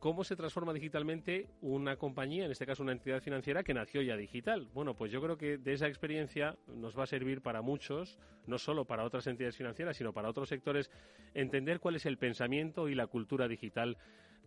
¿Cómo 0.00 0.24
se 0.24 0.34
transforma 0.34 0.72
digitalmente 0.72 1.46
una 1.60 1.96
compañía, 1.96 2.46
en 2.46 2.50
este 2.50 2.64
caso 2.64 2.82
una 2.82 2.92
entidad 2.92 3.20
financiera 3.20 3.62
que 3.62 3.74
nació 3.74 4.00
ya 4.00 4.16
digital? 4.16 4.66
Bueno, 4.72 4.96
pues 4.96 5.12
yo 5.12 5.20
creo 5.20 5.36
que 5.36 5.58
de 5.58 5.74
esa 5.74 5.88
experiencia 5.88 6.56
nos 6.68 6.98
va 6.98 7.02
a 7.02 7.06
servir 7.06 7.42
para 7.42 7.60
muchos, 7.60 8.18
no 8.46 8.56
solo 8.56 8.86
para 8.86 9.04
otras 9.04 9.26
entidades 9.26 9.58
financieras, 9.58 9.98
sino 9.98 10.14
para 10.14 10.30
otros 10.30 10.48
sectores, 10.48 10.90
entender 11.34 11.80
cuál 11.80 11.96
es 11.96 12.06
el 12.06 12.16
pensamiento 12.16 12.88
y 12.88 12.94
la 12.94 13.08
cultura 13.08 13.46
digital 13.46 13.98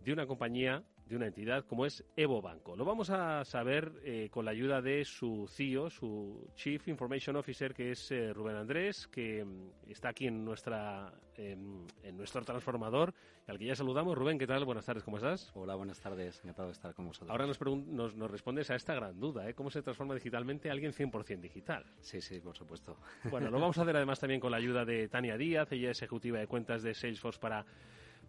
de 0.04 0.12
una 0.12 0.26
compañía, 0.26 0.82
de 1.06 1.16
una 1.16 1.26
entidad 1.26 1.64
como 1.64 1.86
es 1.86 2.04
Evo 2.16 2.42
Banco. 2.42 2.76
Lo 2.76 2.84
vamos 2.84 3.08
a 3.10 3.44
saber 3.44 3.92
eh, 4.04 4.28
con 4.30 4.44
la 4.44 4.50
ayuda 4.50 4.82
de 4.82 5.04
su 5.04 5.48
CEO, 5.48 5.88
su 5.88 6.46
Chief 6.54 6.86
Information 6.88 7.36
Officer, 7.36 7.72
que 7.74 7.92
es 7.92 8.10
eh, 8.10 8.32
Rubén 8.32 8.56
Andrés, 8.56 9.06
que 9.08 9.44
mm, 9.44 9.90
está 9.90 10.10
aquí 10.10 10.26
en 10.26 10.44
nuestra 10.44 11.10
em, 11.36 11.86
en 12.02 12.16
nuestro 12.16 12.42
transformador, 12.42 13.14
al 13.46 13.58
que 13.58 13.64
ya 13.64 13.74
saludamos. 13.74 14.16
Rubén, 14.16 14.38
¿qué 14.38 14.46
tal? 14.46 14.64
Buenas 14.66 14.84
tardes, 14.84 15.04
¿cómo 15.04 15.16
estás? 15.16 15.50
Hola, 15.54 15.74
buenas 15.74 16.00
tardes, 16.00 16.38
encantado 16.40 16.68
de 16.68 16.72
estar 16.72 16.94
con 16.94 17.06
vosotros. 17.06 17.30
Ahora 17.30 17.46
nos, 17.46 17.58
nos, 17.60 18.14
nos 18.14 18.30
respondes 18.30 18.70
a 18.70 18.74
esta 18.74 18.94
gran 18.94 19.18
duda, 19.18 19.48
¿eh? 19.48 19.54
¿Cómo 19.54 19.70
se 19.70 19.82
transforma 19.82 20.14
digitalmente 20.14 20.70
alguien 20.70 20.92
100% 20.92 21.40
digital? 21.40 21.84
Sí, 22.00 22.20
sí, 22.20 22.40
por 22.40 22.56
supuesto. 22.56 22.98
Bueno, 23.30 23.50
lo 23.50 23.58
vamos 23.58 23.78
a 23.78 23.82
hacer 23.82 23.96
además 23.96 24.20
también 24.20 24.40
con 24.40 24.50
la 24.50 24.58
ayuda 24.58 24.84
de 24.84 25.08
Tania 25.08 25.38
Díaz, 25.38 25.72
ella 25.72 25.90
es 25.90 26.02
ejecutiva 26.02 26.38
de 26.38 26.46
cuentas 26.46 26.82
de 26.82 26.92
Salesforce 26.92 27.40
para 27.40 27.64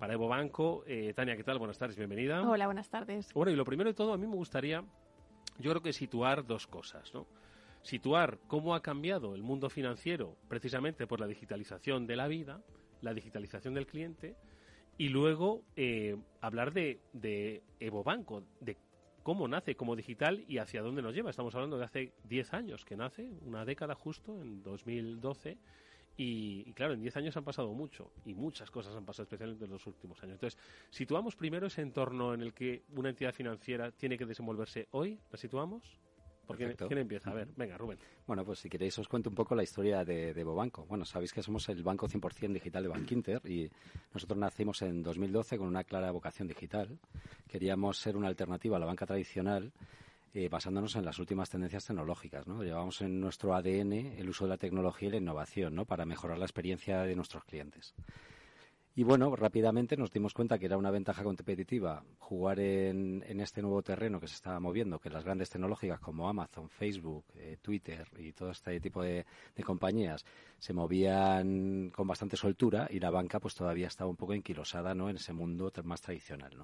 para 0.06 0.14
Evo 0.14 0.28
Banco. 0.28 0.84
Eh, 0.86 1.14
Tania, 1.16 1.36
¿qué 1.36 1.44
tal? 1.44 1.58
Buenas 1.58 1.80
tardes, 1.80 1.98
bienvenida. 1.98 2.48
Hola, 2.48 2.68
buenas 2.68 2.92
tardes. 2.92 3.34
Bueno, 3.34 3.52
y 3.52 3.56
lo 3.56 3.66
primero 3.66 3.90
de 3.90 3.96
todo, 3.96 4.14
a 4.14 4.18
mí 4.20 4.28
me 4.28 4.36
gustaría, 4.36 4.84
yo 5.58 5.72
creo 5.72 5.82
que 5.82 5.94
situar 5.94 6.46
dos 6.46 6.68
cosas, 6.68 7.12
¿no? 7.16 7.26
Situar 7.82 8.38
cómo 8.46 8.76
ha 8.76 8.84
cambiado 8.84 9.34
el 9.34 9.42
mundo 9.42 9.68
financiero 9.68 10.38
precisamente 10.48 11.08
por 11.08 11.20
la 11.20 11.26
digitalización 11.26 12.06
de 12.06 12.18
la 12.18 12.28
vida, 12.28 12.62
la 13.02 13.16
digitalización 13.16 13.74
del 13.74 13.88
cliente, 13.88 14.36
y 15.00 15.10
luego 15.10 15.64
eh, 15.76 16.16
hablar 16.40 16.72
de, 16.72 17.02
de 17.14 17.64
Evo 17.80 18.04
Banco, 18.04 18.44
de 18.60 18.78
cómo 19.24 19.48
nace 19.48 19.74
como 19.74 19.96
digital 19.96 20.46
y 20.48 20.60
hacia 20.60 20.84
dónde 20.84 21.02
nos 21.02 21.16
lleva. 21.16 21.32
Estamos 21.32 21.56
hablando 21.56 21.80
de 21.80 21.86
hace 21.86 22.14
10 22.26 22.54
años 22.54 22.86
que 22.86 22.96
nace, 22.96 23.32
una 23.42 23.66
década 23.66 23.96
justo, 23.96 24.40
en 24.40 24.62
2012 24.62 25.58
y, 26.18 26.72
claro, 26.74 26.94
en 26.94 27.02
10 27.02 27.18
años 27.18 27.38
han 27.38 27.44
pasado 27.44 27.74
mucho 27.74 28.12
y 28.26 28.34
muchas 28.34 28.72
cosas 28.72 28.96
han 28.96 29.06
pasado, 29.06 29.24
especialmente 29.24 29.66
en 29.66 29.72
los 29.72 29.86
últimos 29.86 30.22
años. 30.24 30.36
Entonces, 30.36 30.60
situamos 30.90 31.36
primero 31.36 31.68
ese 31.68 31.82
entorno 31.82 32.34
en 32.34 32.42
el 32.42 32.54
que 32.54 32.84
una 32.96 33.10
entidad 33.10 33.34
financiera 33.34 33.92
tiene 33.92 34.18
que 34.18 34.26
desenvolverse 34.26 34.88
hoy. 34.92 35.20
¿La 35.32 35.38
situamos? 35.38 36.00
Porque 36.46 36.76
¿Quién 36.76 37.00
empieza? 37.00 37.32
A 37.32 37.34
ver, 37.34 37.48
venga, 37.56 37.78
Rubén. 37.78 37.98
Bueno, 38.28 38.46
pues 38.46 38.60
si 38.60 38.70
queréis 38.70 38.98
os 39.00 39.08
cuento 39.08 39.30
un 39.30 39.36
poco 39.36 39.56
la 39.56 39.64
historia 39.64 40.06
de, 40.06 40.34
de 40.34 40.44
Bobanco. 40.44 40.86
Bueno, 40.86 41.04
sabéis 41.04 41.34
que 41.34 41.42
somos 41.42 41.68
el 41.70 41.82
banco 41.82 42.08
100% 42.08 42.54
digital 42.54 42.84
de 42.84 42.90
Bankinter 42.90 43.42
y 43.50 43.70
nosotros 44.14 44.38
nacimos 44.38 44.82
en 44.84 45.02
2012 45.02 45.58
con 45.58 45.68
una 45.68 45.84
clara 45.84 46.12
vocación 46.12 46.48
digital. 46.48 47.00
Queríamos 47.48 47.98
ser 47.98 48.16
una 48.16 48.28
alternativa 48.28 48.78
a 48.78 48.80
la 48.80 48.86
banca 48.86 49.08
tradicional 49.08 49.74
eh, 50.36 50.50
basándonos 50.50 50.98
en 50.98 51.06
las 51.06 51.18
últimas 51.18 51.50
tendencias 51.50 51.86
tecnológicas. 51.86 52.46
¿no? 52.46 52.62
Llevamos 52.62 53.00
en 53.00 53.22
nuestro 53.22 53.56
ADN 53.56 53.94
el 53.94 54.28
uso 54.28 54.44
de 54.44 54.50
la 54.50 54.58
tecnología 54.58 55.08
y 55.08 55.12
la 55.12 55.18
innovación 55.18 55.74
¿no? 55.74 55.86
para 55.86 56.06
mejorar 56.06 56.38
la 56.38 56.44
experiencia 56.44 57.04
de 57.04 57.16
nuestros 57.16 57.46
clientes. 57.46 57.96
Y 58.98 59.04
bueno, 59.04 59.34
rápidamente 59.34 59.96
nos 59.96 60.12
dimos 60.12 60.34
cuenta 60.34 60.60
que 60.60 60.66
era 60.66 60.78
una 60.78 60.92
ventaja 60.92 61.24
competitiva 61.24 62.04
jugar 62.20 62.60
en, 62.60 63.24
este 63.40 63.62
nuevo 63.62 63.82
terreno 63.82 64.20
que 64.20 64.28
se 64.28 64.36
estaba 64.36 64.60
moviendo, 64.60 65.00
que 65.00 65.10
las 65.10 65.24
grandes 65.24 65.50
tecnológicas 65.50 66.02
como 66.02 66.28
Amazon, 66.28 66.70
Facebook, 66.70 67.24
eh, 67.36 67.58
Twitter 67.62 68.06
y 68.18 68.34
todo 68.34 68.52
este 68.52 68.78
tipo 68.82 69.04
de, 69.04 69.26
compañías 69.66 70.26
se 70.60 70.74
movían 70.74 71.92
con 71.92 72.08
bastante 72.08 72.36
soltura 72.36 72.88
y 72.90 73.00
la 73.00 73.10
banca 73.10 73.40
pues 73.40 73.56
todavía 73.56 73.88
estaba 73.88 74.10
un 74.10 74.18
poco 74.18 74.34
enquilosada 74.34 74.94
¿no? 74.96 75.10
en 75.10 75.16
ese 75.16 75.32
mundo 75.32 75.72
más 75.86 76.02
tradicional. 76.02 76.58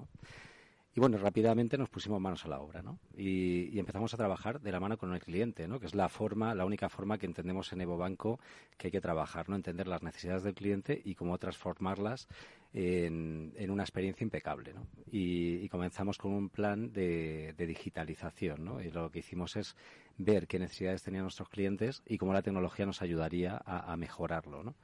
Y 0.94 1.00
bueno, 1.00 1.16
rápidamente 1.16 1.78
nos 1.78 1.88
pusimos 1.88 2.20
manos 2.20 2.44
a 2.44 2.48
la 2.48 2.60
obra, 2.60 2.82
¿no? 2.82 2.98
Y, 3.16 3.78
empezamos 3.78 4.12
a 4.12 4.18
trabajar 4.18 4.60
de 4.60 4.70
la 4.72 4.78
mano 4.78 4.98
con 4.98 5.14
el 5.14 5.20
cliente, 5.20 5.66
¿no? 5.66 5.80
Que 5.80 5.86
es 5.86 5.94
la 5.94 6.10
forma, 6.10 6.54
la 6.54 6.66
única 6.66 6.90
forma 6.90 7.16
que 7.16 7.24
entendemos 7.24 7.72
en 7.72 7.80
Evo 7.80 7.96
Banco 7.96 8.38
que 8.76 8.88
hay 8.88 8.90
que 8.90 9.00
trabajar, 9.00 9.48
¿no? 9.48 9.56
Entender 9.56 9.88
las 9.88 10.02
necesidades 10.02 10.42
del 10.42 10.54
cliente 10.54 11.00
y 11.02 11.14
cómo 11.14 11.38
transformarlas 11.38 12.28
en, 12.74 13.70
una 13.70 13.84
experiencia 13.84 14.22
impecable, 14.22 14.74
¿no? 14.74 14.86
Y, 15.10 15.66
comenzamos 15.70 16.18
con 16.18 16.32
un 16.32 16.50
plan 16.50 16.92
de, 16.92 17.54
digitalización, 17.56 18.62
¿no? 18.62 18.82
Y 18.82 18.90
lo 18.90 19.10
que 19.10 19.20
hicimos 19.20 19.56
es 19.56 19.74
ver 20.18 20.46
qué 20.46 20.58
necesidades 20.58 21.02
tenían 21.02 21.24
nuestros 21.24 21.48
clientes 21.48 22.02
y 22.06 22.18
cómo 22.18 22.32
la 22.32 22.42
tecnología 22.42 22.86
nos 22.86 23.02
ayudaría 23.02 23.60
a, 23.64 23.96
mejorarlo. 23.96 24.62
¿no? 24.62 24.74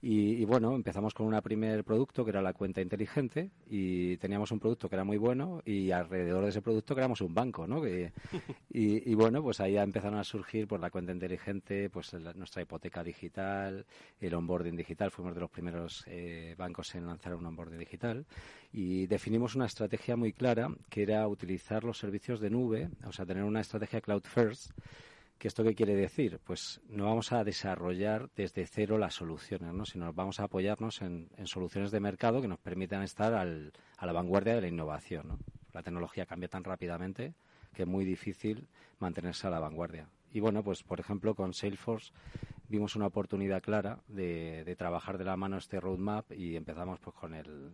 Y, 0.00 0.44
bueno, 0.44 0.74
empezamos 0.74 1.14
con 1.14 1.32
un 1.32 1.40
primer 1.42 1.84
producto 1.84 2.24
que 2.24 2.30
era 2.30 2.42
la 2.42 2.52
cuenta 2.52 2.80
inteligente 2.80 3.50
y 3.68 4.16
teníamos 4.16 4.50
un 4.50 4.58
producto 4.58 4.88
que 4.88 4.96
era 4.96 5.04
muy 5.04 5.16
bueno 5.16 5.62
y 5.64 5.92
alrededor 5.92 6.42
de 6.42 6.50
ese 6.50 6.60
producto 6.60 6.94
creamos 6.94 7.20
un 7.20 7.32
banco, 7.32 7.66
¿no? 7.68 7.82
y, 8.70 9.14
bueno, 9.14 9.42
pues 9.42 9.60
ahí 9.60 9.76
empezaron 9.76 10.18
a 10.18 10.24
surgir 10.24 10.66
pues 10.66 10.80
la 10.80 10.90
cuenta 10.90 11.12
inteligente, 11.12 11.88
pues 11.88 12.14
nuestra 12.34 12.62
hipoteca 12.62 13.04
digital, 13.04 13.86
el 14.20 14.34
onboarding 14.34 14.76
digital. 14.76 15.10
Fuimos 15.12 15.34
de 15.34 15.40
los 15.40 15.50
primeros 15.50 16.04
eh, 16.08 16.54
bancos 16.58 16.94
en 16.96 17.06
lanzar 17.06 17.34
un 17.34 17.46
onboarding 17.46 17.78
digital 17.78 18.26
y 18.72 19.06
definimos 19.06 19.54
una 19.54 19.66
estrategia 19.66 20.16
muy 20.16 20.32
clara 20.32 20.68
que 20.88 21.02
era 21.02 21.28
utilizar 21.28 21.84
los 21.84 21.98
servicios 21.98 22.40
de 22.40 22.50
nube, 22.50 22.88
o 23.06 23.12
sea, 23.12 23.24
tener 23.24 23.44
una 23.44 23.60
estrategia 23.60 24.00
cloud 24.00 24.22
first 24.24 24.72
¿Que 25.38 25.48
esto 25.48 25.64
qué 25.64 25.74
quiere 25.74 25.96
decir? 25.96 26.38
Pues 26.44 26.80
no 26.88 27.06
vamos 27.06 27.32
a 27.32 27.42
desarrollar 27.42 28.30
desde 28.36 28.64
cero 28.64 28.96
las 28.96 29.14
soluciones, 29.14 29.74
¿no? 29.74 29.84
sino 29.84 30.12
vamos 30.12 30.38
a 30.38 30.44
apoyarnos 30.44 31.02
en, 31.02 31.30
soluciones 31.46 31.90
de 31.90 31.98
mercado 31.98 32.40
que 32.40 32.46
nos 32.46 32.60
permitan 32.60 33.02
estar 33.02 33.34
al, 33.34 33.72
a 33.96 34.06
la 34.06 34.12
vanguardia 34.12 34.54
de 34.54 34.60
la 34.60 34.68
innovación. 34.68 35.38
La 35.72 35.82
tecnología 35.82 36.26
cambia 36.26 36.48
tan 36.48 36.62
rápidamente 36.62 37.34
que 37.74 37.82
es 37.82 37.88
muy 37.88 38.04
difícil 38.04 38.68
mantenerse 39.00 39.48
a 39.48 39.50
la 39.50 39.58
vanguardia. 39.58 40.08
Y 40.30 40.38
bueno, 40.38 40.62
pues 40.62 40.84
por 40.84 41.00
ejemplo 41.00 41.34
con 41.34 41.54
Salesforce 41.54 42.12
vimos 42.68 42.94
una 42.94 43.06
oportunidad 43.06 43.62
clara 43.62 43.98
de, 44.06 44.62
de 44.62 44.76
trabajar 44.76 45.18
de 45.18 45.24
la 45.24 45.36
mano 45.36 45.58
este 45.58 45.80
roadmap 45.80 46.30
y 46.30 46.54
empezamos 46.54 47.00
pues 47.00 47.16
con 47.16 47.34
el, 47.34 47.72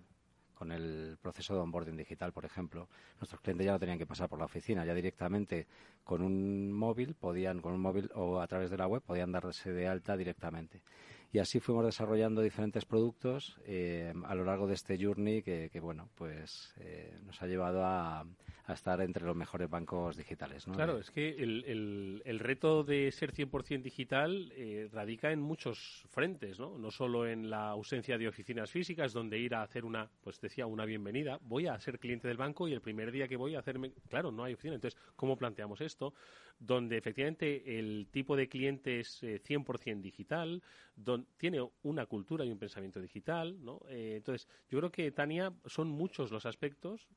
con 0.59 0.73
el 0.73 1.17
proceso 1.23 1.55
de 1.55 1.61
onboarding 1.61 1.97
digital, 1.97 2.33
por 2.33 2.45
ejemplo. 2.45 2.89
Nuestros 3.21 3.41
clientes 3.41 3.65
ya 3.65 3.73
no 3.73 3.79
tenían 3.79 3.97
que 3.99 4.07
pasar 4.07 4.29
por 4.29 4.41
la 4.41 4.47
oficina, 4.47 4.85
ya 4.85 4.93
directamente 4.93 5.69
con 6.03 6.21
un 6.21 6.73
móvil 6.73 7.15
podían, 7.15 7.61
con 7.61 7.75
un 7.75 7.81
móvil 7.81 8.11
o 8.15 8.41
a 8.41 8.47
través 8.49 8.69
de 8.71 8.77
la 8.77 8.89
web, 8.89 9.01
podían 9.03 9.31
darse 9.31 9.71
de 9.71 9.87
alta 9.87 10.17
directamente. 10.17 10.83
Y 11.31 11.41
así 11.41 11.61
fuimos 11.61 11.85
desarrollando 11.85 12.41
diferentes 12.41 12.87
productos 12.87 13.59
eh, 13.67 14.15
a 14.25 14.35
lo 14.35 14.45
largo 14.45 14.67
de 14.67 14.75
este 14.75 14.97
journey 15.03 15.43
que, 15.43 15.81
bueno, 15.81 16.09
pues 16.15 16.73
eh, 16.79 17.19
nos 17.25 17.43
ha 17.43 17.47
llevado 17.47 17.85
a, 17.85 18.25
estar 18.69 19.01
entre 19.01 19.25
los 19.25 19.35
mejores 19.35 19.71
bancos 19.71 20.17
digitales. 20.17 20.67
Claro, 20.67 20.99
es 20.99 21.11
que 21.11 21.31
el, 21.31 22.23
el, 22.25 22.39
reto 22.39 22.85
de 22.85 23.11
ser 23.13 23.33
100% 23.33 23.81
digital 23.81 24.53
eh, 24.55 24.91
radica 24.93 25.33
en 25.33 25.41
muchos 25.41 26.05
frentes, 26.11 26.61
¿no? 26.61 26.77
No 26.77 26.91
solo 26.91 27.27
en 27.27 27.49
la 27.49 27.71
ausencia 27.71 28.19
de 28.19 28.29
oficinas 28.29 28.71
físicas, 28.71 29.15
donde 29.15 29.39
ir 29.39 29.55
a 29.55 29.63
hacer 29.63 29.87
una, 29.87 30.11
pues 30.23 30.39
decía, 30.41 30.67
una 30.67 30.85
bienvenida. 30.85 31.39
Voy 31.43 31.67
a 31.67 31.81
ser 31.81 31.99
cliente 31.99 32.29
del 32.29 32.37
banco 32.37 32.69
y 32.69 32.75
el 32.75 32.83
primer 32.83 33.11
día 33.11 33.27
que 33.27 33.37
voy 33.37 33.55
a 33.55 33.61
hacerme, 33.61 33.93
claro, 34.11 34.31
no 34.31 34.45
hay 34.45 34.53
oficina. 34.53 34.75
Entonces, 34.75 35.01
¿cómo 35.17 35.39
planteamos 35.39 35.81
esto? 35.81 36.13
Donde 36.59 36.97
efectivamente 36.97 37.79
el 37.79 38.09
tipo 38.11 38.37
de 38.37 38.49
cliente 38.49 39.01
es 39.01 39.23
100% 39.23 40.01
digital, 40.01 40.63
donde 40.97 41.29
tiene 41.37 41.61
una 41.83 42.07
cultura 42.07 42.45
y 42.45 42.51
un 42.51 42.59
pensamiento 42.59 43.01
digital, 43.01 43.65
¿no? 43.65 43.81
Eh, 43.89 44.15
entonces, 44.17 44.49
yo 44.69 44.79
creo 44.79 44.91
que, 44.91 45.11
Tania, 45.13 45.53
son 45.67 45.89
muchos 45.89 46.33
los 46.33 46.47
aspectos, 46.47 47.09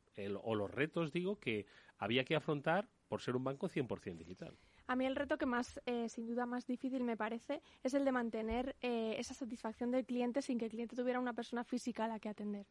o 0.44 0.56
los 0.56 0.70
retos, 0.70 1.12
digo, 1.12 1.40
que 1.40 1.66
había 1.98 2.24
que 2.24 2.36
afrontar 2.36 2.88
por 3.08 3.22
ser 3.22 3.36
un 3.36 3.44
banco 3.44 3.68
100% 3.68 4.18
digital. 4.18 4.56
A 4.88 4.96
mí 4.96 5.06
el 5.06 5.16
reto 5.16 5.38
que 5.38 5.46
más, 5.46 5.82
eh, 5.86 6.08
sin 6.10 6.28
duda, 6.28 6.46
más 6.46 6.66
difícil 6.66 7.04
me 7.04 7.18
parece 7.18 7.62
es 7.84 7.94
el 7.94 8.06
de 8.06 8.12
mantener 8.12 8.76
eh, 8.82 9.16
esa 9.18 9.34
satisfacción 9.34 9.92
del 9.92 10.06
cliente 10.06 10.42
sin 10.42 10.58
que 10.58 10.66
el 10.66 10.72
cliente 10.72 10.96
tuviera 10.96 11.20
una 11.20 11.34
persona 11.34 11.64
física 11.64 12.06
a 12.06 12.08
la 12.08 12.20
que 12.20 12.30
atender. 12.30 12.66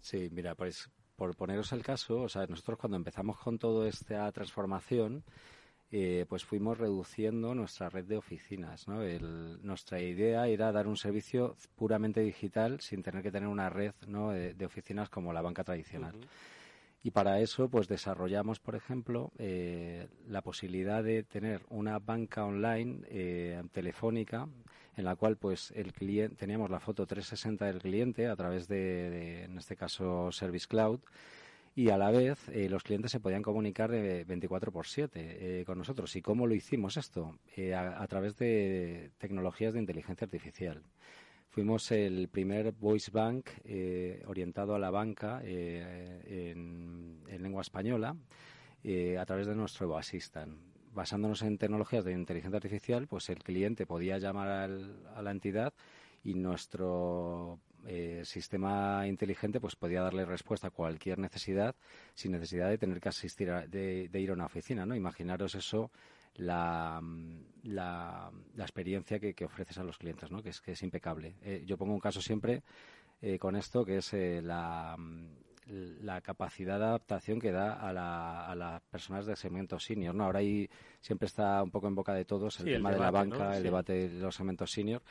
Sí, 0.00 0.28
mira, 0.32 0.54
pues 0.54 0.90
por 1.16 1.36
poneros 1.36 1.72
el 1.72 1.82
caso, 1.82 2.22
o 2.22 2.28
sea, 2.28 2.46
nosotros 2.46 2.78
cuando 2.78 2.96
empezamos 2.96 3.38
con 3.38 3.58
toda 3.58 3.88
esta 3.88 4.30
transformación, 4.32 5.24
eh, 5.94 6.24
pues 6.26 6.42
fuimos 6.42 6.78
reduciendo 6.78 7.54
nuestra 7.54 7.90
red 7.90 8.06
de 8.06 8.16
oficinas. 8.16 8.88
¿no? 8.88 9.02
nuestra 9.62 10.00
idea 10.00 10.48
era 10.48 10.72
dar 10.72 10.88
un 10.88 10.96
servicio 10.96 11.54
puramente 11.76 12.22
digital 12.22 12.80
sin 12.80 13.02
tener 13.02 13.22
que 13.22 13.30
tener 13.30 13.48
una 13.48 13.68
red 13.68 13.92
¿no? 14.06 14.30
de, 14.30 14.64
oficinas 14.64 15.10
como 15.10 15.34
la 15.34 15.42
banca 15.42 15.64
tradicional. 15.64 16.14
Y 17.02 17.10
para 17.10 17.40
eso, 17.40 17.68
pues 17.68 17.88
desarrollamos, 17.88 18.58
por 18.58 18.74
ejemplo, 18.74 19.32
eh, 19.36 20.08
la 20.28 20.40
posibilidad 20.40 21.04
de 21.04 21.24
tener 21.24 21.60
una 21.68 21.98
banca 21.98 22.44
online 22.46 23.00
eh, 23.08 23.62
telefónica 23.72 24.48
en 24.96 25.04
la 25.04 25.16
cual, 25.16 25.36
pues, 25.36 25.72
el 25.72 25.92
cliente 25.92 26.36
teníamos 26.36 26.70
la 26.70 26.80
foto 26.80 27.06
360 27.06 27.66
del 27.66 27.80
cliente 27.80 28.28
a 28.28 28.36
través 28.36 28.68
de 28.68 29.44
en 29.44 29.58
este 29.58 29.76
caso, 29.76 30.30
Service 30.32 30.66
Cloud 30.66 31.00
y 31.74 31.88
a 31.88 31.96
la 31.96 32.10
vez 32.10 32.48
eh, 32.50 32.68
los 32.68 32.82
clientes 32.82 33.10
se 33.10 33.20
podían 33.20 33.42
comunicar 33.42 33.90
de 33.90 34.24
24 34.24 34.72
por 34.72 34.86
7 34.86 35.60
eh, 35.60 35.64
con 35.64 35.78
nosotros. 35.78 36.14
¿Y 36.16 36.22
cómo 36.22 36.46
lo 36.46 36.54
hicimos 36.54 36.96
esto? 36.96 37.38
Eh, 37.56 37.74
a, 37.74 38.06
través 38.08 38.36
de 38.36 39.10
tecnologías 39.18 39.72
de 39.72 39.80
inteligencia 39.80 40.26
artificial. 40.26 40.82
Fuimos 41.48 41.90
el 41.90 42.28
primer 42.28 42.72
voice 42.72 43.10
bank 43.10 43.50
orientado 44.26 44.74
a 44.74 44.78
la 44.78 44.90
banca 44.90 45.42
en, 45.44 47.20
lengua 47.28 47.60
española 47.60 48.16
a 49.18 49.26
través 49.26 49.46
de 49.46 49.54
nuestro 49.54 49.84
Evo 49.84 49.98
Assistant. 49.98 50.58
Basándonos 50.94 51.42
en 51.42 51.58
tecnologías 51.58 52.06
de 52.06 52.12
inteligencia 52.12 52.56
artificial, 52.56 53.06
pues 53.06 53.28
el 53.28 53.42
cliente 53.42 53.84
podía 53.84 54.16
llamar 54.16 54.48
a 55.14 55.22
la 55.22 55.30
entidad 55.30 55.74
y 56.24 56.34
nuestro 56.34 57.60
eh, 57.86 58.22
sistema 58.24 59.06
inteligente 59.06 59.60
pues 59.60 59.76
podía 59.76 60.02
darle 60.02 60.24
respuesta 60.24 60.68
a 60.68 60.70
cualquier 60.70 61.18
necesidad 61.18 61.74
sin 62.14 62.32
necesidad 62.32 62.68
de 62.68 62.78
tener 62.78 63.00
que 63.00 63.08
asistir 63.08 63.48
de, 63.68 64.08
ir 64.12 64.30
a 64.30 64.34
una 64.34 64.46
oficina 64.46 64.86
no 64.86 64.94
imaginaros 64.94 65.54
eso 65.54 65.90
la, 66.34 67.02
la, 67.64 68.30
experiencia 68.56 69.18
que, 69.18 69.44
ofreces 69.44 69.78
a 69.78 69.84
los 69.84 69.98
clientes 69.98 70.30
no 70.30 70.42
que 70.42 70.50
es 70.50 70.60
que 70.60 70.72
es 70.72 70.82
impecable 70.82 71.34
eh, 71.42 71.62
yo 71.66 71.76
pongo 71.76 71.92
un 71.92 72.00
caso 72.00 72.20
siempre 72.22 72.62
eh, 73.20 73.38
con 73.38 73.56
esto 73.56 73.84
que 73.84 73.96
es 73.96 74.12
la 74.12 74.96
la 75.66 76.20
capacidad 76.20 76.78
de 76.78 76.84
adaptación 76.86 77.40
que 77.40 77.52
da 77.52 77.74
a, 77.74 77.92
la, 77.92 78.46
a 78.46 78.54
las 78.54 78.82
personas 78.82 79.26
de 79.26 79.36
segmentos 79.36 79.84
senior. 79.84 80.14
¿no? 80.14 80.24
Ahora 80.24 80.40
ahí 80.40 80.68
siempre 81.00 81.26
está 81.26 81.62
un 81.62 81.70
poco 81.70 81.86
en 81.88 81.94
boca 81.94 82.14
de 82.14 82.24
todos 82.24 82.60
el 82.60 82.66
tema 82.66 82.90
de 82.90 82.98
la 82.98 83.10
banca, 83.10 83.56
el 83.56 83.62
debate 83.62 84.08
de 84.08 84.20
los 84.20 84.34
segmentos 84.34 84.70
senior. 84.70 85.02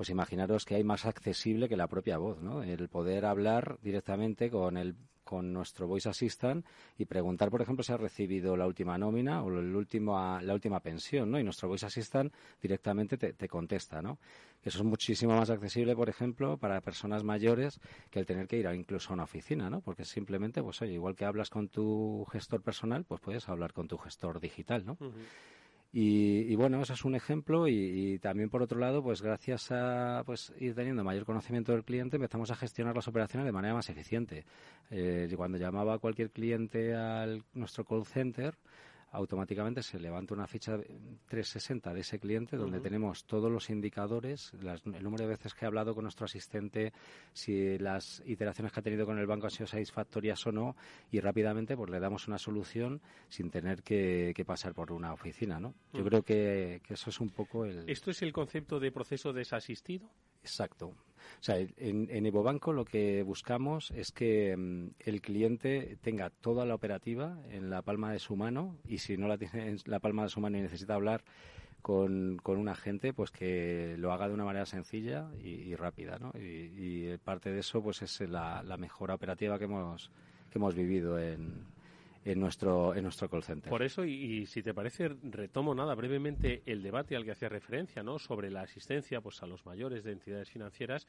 Pues 0.00 0.08
imaginaros 0.08 0.64
que 0.64 0.76
hay 0.76 0.82
más 0.82 1.04
accesible 1.04 1.68
que 1.68 1.76
la 1.76 1.86
propia 1.86 2.16
voz, 2.16 2.40
¿no? 2.40 2.62
el 2.62 2.88
poder 2.88 3.26
hablar 3.26 3.78
directamente 3.82 4.48
con 4.48 4.78
el 4.78 4.96
con 5.24 5.52
nuestro 5.52 5.86
Voice 5.86 6.08
Assistant 6.08 6.64
y 6.96 7.04
preguntar, 7.04 7.50
por 7.50 7.60
ejemplo, 7.60 7.84
si 7.84 7.92
ha 7.92 7.98
recibido 7.98 8.56
la 8.56 8.66
última 8.66 8.96
nómina 8.96 9.42
o 9.42 9.48
el 9.50 9.76
último, 9.76 10.40
la 10.40 10.54
última 10.54 10.80
pensión, 10.80 11.30
¿no? 11.30 11.38
Y 11.38 11.44
nuestro 11.44 11.68
Voice 11.68 11.84
Assistant 11.84 12.32
directamente 12.62 13.18
te, 13.18 13.48
contesta, 13.48 14.00
¿no? 14.00 14.18
Eso 14.64 14.78
es 14.78 14.84
muchísimo 14.84 15.36
más 15.36 15.50
accesible, 15.50 15.94
por 15.94 16.08
ejemplo, 16.08 16.56
para 16.56 16.80
personas 16.80 17.22
mayores 17.22 17.78
que 18.10 18.20
el 18.20 18.26
tener 18.26 18.48
que 18.48 18.56
ir 18.56 18.66
incluso 18.74 19.10
a 19.10 19.12
una 19.12 19.24
oficina, 19.24 19.68
¿no? 19.68 19.82
Porque 19.82 20.06
simplemente, 20.06 20.62
pues 20.62 20.80
oye, 20.80 20.94
igual 20.94 21.14
que 21.14 21.26
hablas 21.26 21.50
con 21.50 21.68
tu 21.68 22.24
gestor 22.32 22.62
personal, 22.62 23.04
pues 23.04 23.20
puedes 23.20 23.46
hablar 23.50 23.74
con 23.74 23.86
tu 23.86 23.98
gestor 23.98 24.40
digital, 24.40 24.86
¿no? 24.86 24.96
Y, 25.92 26.54
bueno, 26.54 26.80
eso 26.80 26.92
es 26.92 27.04
un 27.04 27.16
ejemplo 27.16 27.66
y, 27.66 28.20
también 28.20 28.48
por 28.48 28.62
otro 28.62 28.78
lado, 28.78 29.02
pues 29.02 29.22
gracias 29.22 29.72
a 29.72 30.22
pues 30.24 30.52
ir 30.58 30.74
teniendo 30.74 31.02
mayor 31.02 31.24
conocimiento 31.24 31.72
del 31.72 31.82
cliente, 31.82 32.16
empezamos 32.16 32.52
a 32.52 32.54
gestionar 32.54 32.94
las 32.94 33.08
operaciones 33.08 33.44
de 33.44 33.52
manera 33.52 33.74
más 33.74 33.90
eficiente. 33.90 34.44
Eh, 34.90 35.28
cuando 35.36 35.58
llamaba 35.58 35.98
cualquier 35.98 36.30
cliente 36.30 36.94
al 36.94 37.42
nuestro 37.54 37.84
call 37.84 38.06
center, 38.06 38.54
automáticamente 39.12 39.82
se 39.82 39.98
levanta 39.98 40.34
una 40.34 40.46
ficha 40.46 40.76
360 40.76 41.92
de 41.92 42.00
ese 42.00 42.18
cliente 42.18 42.56
donde 42.56 42.80
tenemos 42.80 43.24
todos 43.24 43.50
los 43.50 43.68
indicadores, 43.70 44.52
el 44.52 45.02
número 45.02 45.24
de 45.24 45.30
veces 45.30 45.54
que 45.54 45.64
he 45.64 45.68
hablado 45.68 45.94
con 45.94 46.04
nuestro 46.04 46.26
asistente, 46.26 46.92
si 47.32 47.78
las 47.78 48.22
iteraciones 48.24 48.72
que 48.72 48.80
ha 48.80 48.82
tenido 48.82 49.06
con 49.06 49.18
el 49.18 49.26
banco 49.26 49.46
han 49.46 49.50
sido 49.50 49.66
satisfactorias 49.66 50.46
o 50.46 50.52
no, 50.52 50.76
y 51.10 51.20
rápidamente 51.20 51.76
pues 51.76 51.90
le 51.90 51.98
damos 51.98 52.28
una 52.28 52.38
solución 52.38 53.00
sin 53.28 53.50
tener 53.50 53.82
que, 53.82 54.34
pasar 54.46 54.74
por 54.74 54.90
una 54.90 55.12
oficina, 55.12 55.60
¿no? 55.60 55.74
Yo 55.92 56.02
creo 56.02 56.22
que, 56.22 56.80
eso 56.88 57.10
es 57.10 57.20
un 57.20 57.30
poco 57.30 57.64
el... 57.64 57.88
¿Esto 57.88 58.10
es 58.10 58.22
el 58.22 58.32
concepto 58.32 58.80
de 58.80 58.90
proceso 58.90 59.32
desasistido? 59.32 60.08
Exacto. 60.42 60.88
O 60.88 61.42
sea, 61.42 61.58
en, 61.58 62.08
en 62.10 62.26
EvoBanco 62.26 62.72
lo 62.72 62.84
que 62.84 63.22
buscamos 63.22 63.90
es 63.92 64.12
que 64.12 64.56
mm, 64.56 64.88
el 65.00 65.20
cliente 65.20 65.96
tenga 66.02 66.30
toda 66.30 66.66
la 66.66 66.74
operativa 66.74 67.38
en 67.50 67.70
la 67.70 67.82
palma 67.82 68.12
de 68.12 68.18
su 68.18 68.36
mano 68.36 68.76
y 68.86 68.98
si 68.98 69.16
no 69.16 69.28
la 69.28 69.38
tiene 69.38 69.68
en 69.68 69.78
la 69.86 70.00
palma 70.00 70.24
de 70.24 70.28
su 70.28 70.40
mano 70.40 70.58
y 70.58 70.62
necesita 70.62 70.94
hablar 70.94 71.24
con, 71.82 72.38
con 72.42 72.58
un 72.58 72.68
agente, 72.68 73.12
pues 73.12 73.30
que 73.30 73.94
lo 73.98 74.12
haga 74.12 74.28
de 74.28 74.34
una 74.34 74.44
manera 74.44 74.66
sencilla 74.66 75.30
y, 75.42 75.74
rápida, 75.76 76.18
¿no? 76.18 76.32
Y, 76.38 77.16
parte 77.18 77.50
de 77.50 77.60
eso, 77.60 77.82
pues 77.82 78.02
es 78.02 78.20
la, 78.20 78.62
la 78.62 78.76
mejora 78.76 79.14
operativa 79.14 79.58
que 79.58 79.64
hemos, 79.64 80.10
que 80.50 80.58
hemos 80.58 80.74
vivido 80.74 81.18
en, 81.18 81.64
en 82.24 82.40
nuestro, 82.40 82.94
en 82.94 83.02
nuestro 83.04 83.28
call 83.28 83.42
center. 83.42 83.70
Por 83.70 83.82
eso, 83.82 84.04
y, 84.04 84.46
si 84.46 84.62
te 84.62 84.74
parece, 84.74 85.08
retomo 85.08 85.74
nada 85.74 85.94
brevemente 85.94 86.62
el 86.66 86.82
debate 86.82 87.16
al 87.16 87.24
que 87.24 87.32
hacía 87.32 87.48
referencia, 87.48 88.02
¿no? 88.02 88.18
Sobre 88.18 88.50
la 88.50 88.62
asistencia 88.62 89.20
pues, 89.20 89.42
a 89.42 89.46
los 89.46 89.64
mayores 89.66 90.04
de 90.04 90.12
entidades 90.12 90.50
financieras 90.50 91.06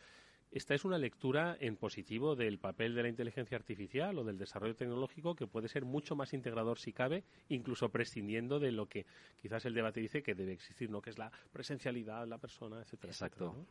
esta 0.51 0.76
es 0.76 0.84
una 0.84 0.97
lectura 0.97 1.55
en 1.62 1.78
positivo 1.78 2.36
del 2.36 2.59
papel 2.59 2.93
de 2.93 3.03
la 3.03 3.07
inteligencia 3.07 3.55
artificial 3.55 4.18
o 4.18 4.26
del 4.26 4.38
desarrollo 4.38 4.76
tecnológico 4.76 5.34
que 5.34 5.47
puede 5.47 5.70
ser 5.70 5.86
mucho 5.86 6.14
más 6.18 6.34
integrador 6.34 6.78
si 6.78 6.91
cabe, 6.91 7.24
incluso 7.47 7.88
prescindiendo 7.88 8.59
de 8.59 8.74
lo 8.74 8.88
que 8.88 9.05
quizás 9.41 9.64
el 9.66 9.74
debate 9.74 10.01
dice 10.01 10.22
que 10.22 10.36
debe 10.36 10.51
existir, 10.51 10.89
¿no? 10.89 11.01
que 11.01 11.09
es 11.09 11.18
la 11.18 11.32
presencialidad, 11.53 12.28
la 12.28 12.38
persona, 12.38 12.82
etcétera. 12.82 13.12
Exacto. 13.12 13.66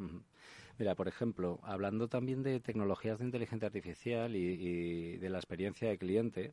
Mira, 0.78 0.95
por 0.95 1.07
ejemplo, 1.07 1.61
hablando 1.64 2.09
también 2.09 2.43
de 2.43 2.61
tecnologías 2.61 3.18
de 3.18 3.26
inteligencia 3.26 3.66
artificial 3.66 4.34
y, 4.34 4.38
y 4.38 5.16
de 5.18 5.28
la 5.28 5.36
experiencia 5.36 5.91
de 5.91 5.99
cliente, 5.99 6.53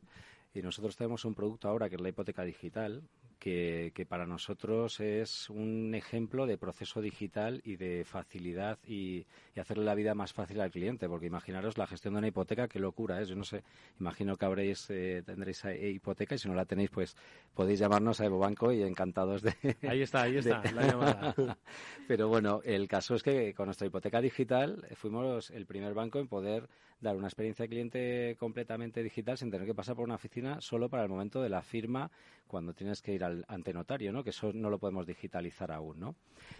y 0.54 0.62
nosotros 0.62 0.96
tenemos 0.96 1.24
un 1.24 1.34
producto 1.34 1.68
ahora 1.68 1.88
que 1.88 1.96
es 1.96 2.00
la 2.00 2.08
hipoteca 2.08 2.44
digital, 2.44 3.02
que, 3.38 4.06
para 4.08 4.26
nosotros 4.26 5.00
es 5.00 5.48
un 5.48 5.94
ejemplo 5.94 6.46
de 6.46 6.58
proceso 6.58 7.00
digital 7.00 7.60
y 7.64 7.76
de 7.76 8.04
facilidad 8.04 8.78
y, 8.86 9.26
hacerle 9.58 9.84
la 9.84 9.96
vida 9.96 10.14
más 10.14 10.32
fácil 10.32 10.60
al 10.60 10.70
cliente, 10.70 11.08
porque 11.08 11.26
imaginaros 11.26 11.78
la 11.78 11.86
gestión 11.88 12.14
de 12.14 12.18
una 12.18 12.28
hipoteca, 12.28 12.68
qué 12.68 12.78
locura 12.78 13.20
es. 13.20 13.28
Yo 13.28 13.34
no 13.34 13.42
sé, 13.42 13.64
imagino 13.98 14.36
que 14.36 14.44
habréis, 14.44 14.88
eh, 14.90 15.24
tendréis 15.26 15.64
hipoteca 15.64 16.36
y 16.36 16.38
si 16.38 16.48
no 16.48 16.54
la 16.54 16.64
tenéis, 16.64 16.90
pues 16.90 17.16
podéis 17.54 17.80
llamarnos 17.80 18.20
a 18.20 18.26
Evo 18.26 18.38
Banco 18.38 18.70
y 18.72 18.84
encantados 18.84 19.42
de. 19.42 19.52
Ahí 19.88 20.02
está, 20.02 20.22
ahí 20.22 20.36
está, 20.36 20.62
la 20.72 20.86
llamada. 20.86 21.34
Pero 22.06 22.28
bueno, 22.28 22.60
el 22.64 22.86
caso 22.86 23.16
es 23.16 23.24
que 23.24 23.52
con 23.52 23.66
nuestra 23.66 23.88
hipoteca 23.88 24.20
digital 24.20 24.86
fuimos 24.94 25.50
el 25.50 25.66
primer 25.66 25.92
banco 25.92 26.20
en 26.20 26.28
poder 26.28 26.68
dar 27.00 27.16
una 27.16 27.28
experiencia 27.28 27.64
de 27.64 27.68
cliente 27.68 28.36
completamente 28.38 29.02
digital 29.02 29.38
sin 29.38 29.50
tener 29.50 29.66
que 29.66 29.74
pasar 29.74 29.94
por 29.94 30.04
una 30.04 30.16
oficina 30.16 30.60
solo 30.60 30.88
para 30.88 31.04
el 31.04 31.08
momento 31.08 31.42
de 31.42 31.48
la 31.48 31.62
firma 31.62 32.10
cuando 32.46 32.74
tienes 32.74 33.02
que 33.02 33.12
ir 33.12 33.24
al 33.24 33.44
ante 33.48 33.72
notario, 33.72 34.12
¿no? 34.12 34.24
Que 34.24 34.30
eso 34.30 34.52
no 34.52 34.70
lo 34.70 34.78
podemos 34.78 35.06
digitalizar 35.06 35.70
aún, 35.70 36.00
¿no? 36.00 36.16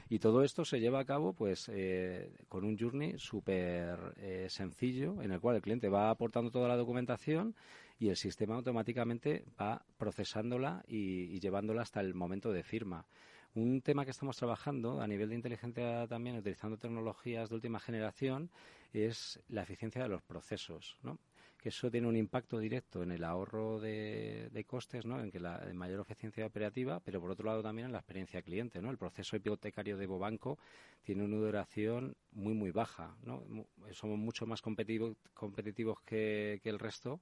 Y 0.09 0.19
todo 0.19 0.45
esto 0.45 0.65
se 0.65 0.81
lleva 0.81 1.01
a 1.01 1.05
cabo, 1.05 1.33
pues, 1.33 1.71
eh, 1.73 2.31
con 2.49 2.65
un 2.65 2.79
journey 2.79 3.19
súper 3.19 4.15
eh, 4.19 4.47
sencillo 4.49 5.23
en 5.23 5.33
el 5.33 5.41
cual 5.41 5.57
el 5.57 5.63
cliente 5.63 5.89
va 5.89 6.11
aportando 6.11 6.51
toda 6.51 6.69
la 6.69 6.77
documentación 6.77 7.55
y 7.99 8.11
el 8.11 8.17
sistema 8.17 8.55
automáticamente 8.55 9.45
va 9.61 9.83
procesándola 9.97 10.85
y 10.87 11.41
llevándola 11.41 11.83
hasta 11.83 12.01
el 12.01 12.15
momento 12.15 12.53
de 12.53 12.63
firma. 12.63 13.07
Un 13.55 13.81
tema 13.83 14.05
que 14.05 14.11
estamos 14.11 14.37
trabajando 14.37 15.01
a 15.01 15.07
nivel 15.07 15.31
de 15.31 15.35
inteligencia 15.35 16.07
también, 16.07 16.37
utilizando 16.37 16.77
tecnologías 16.77 17.49
de 17.49 17.55
última 17.55 17.81
generación, 17.81 18.51
es 18.93 19.41
la 19.49 19.63
eficiencia 19.63 20.03
de 20.03 20.09
los 20.09 20.23
procesos, 20.23 20.99
¿no? 21.03 21.19
que 21.59 21.71
eso 21.71 21.91
tiene 21.91 22.07
un 22.07 22.17
impacto 22.17 22.59
directo 22.59 23.03
en 23.03 23.11
el 23.11 23.25
ahorro 23.25 23.81
de, 23.81 24.65
costes, 24.67 25.05
¿no? 25.05 25.21
en 25.21 25.31
que 25.31 25.41
la 25.41 25.61
mayor 25.75 26.01
eficiencia 26.01 26.47
operativa, 26.47 27.01
pero 27.01 27.21
por 27.21 27.31
otro 27.31 27.47
lado 27.47 27.63
también 27.63 27.87
en 27.87 27.93
la 27.93 27.99
experiencia 27.99 28.43
cliente. 28.43 28.81
¿no? 28.81 28.91
El 28.91 28.99
proceso 28.99 29.37
hipotecario 29.37 29.97
de 29.97 30.07
Bobanco 30.07 30.59
tiene 31.03 31.25
una 31.25 31.37
duración 31.37 32.17
muy, 32.31 32.55
muy 32.55 32.71
baja. 32.71 33.17
¿no? 33.25 33.43
Somos 33.91 34.19
mucho 34.19 34.47
más 34.47 34.63
competitivos, 34.63 35.17
competitivos 35.35 36.01
que, 36.03 36.61
el 36.63 36.79
resto 36.79 37.21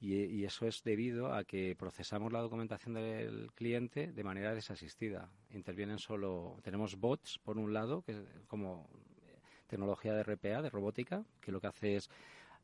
y, 0.00 0.44
eso 0.44 0.66
es 0.66 0.82
debido 0.84 1.34
a 1.34 1.44
que 1.44 1.74
procesamos 1.76 2.32
la 2.32 2.40
documentación 2.40 2.94
del 2.94 3.50
cliente 3.54 4.12
de 4.12 4.24
manera 4.24 4.54
desasistida. 4.54 5.28
Intervienen 5.50 5.98
solo, 5.98 6.56
tenemos 6.62 6.96
bots 6.96 7.38
por 7.38 7.58
un 7.58 7.72
lado, 7.72 8.02
que 8.02 8.24
como 8.46 8.88
tecnología 9.66 10.14
de 10.14 10.22
RPA, 10.22 10.62
de 10.62 10.70
robótica, 10.70 11.24
que 11.40 11.50
lo 11.50 11.60
que 11.60 11.66
hace 11.66 11.96
es 11.96 12.10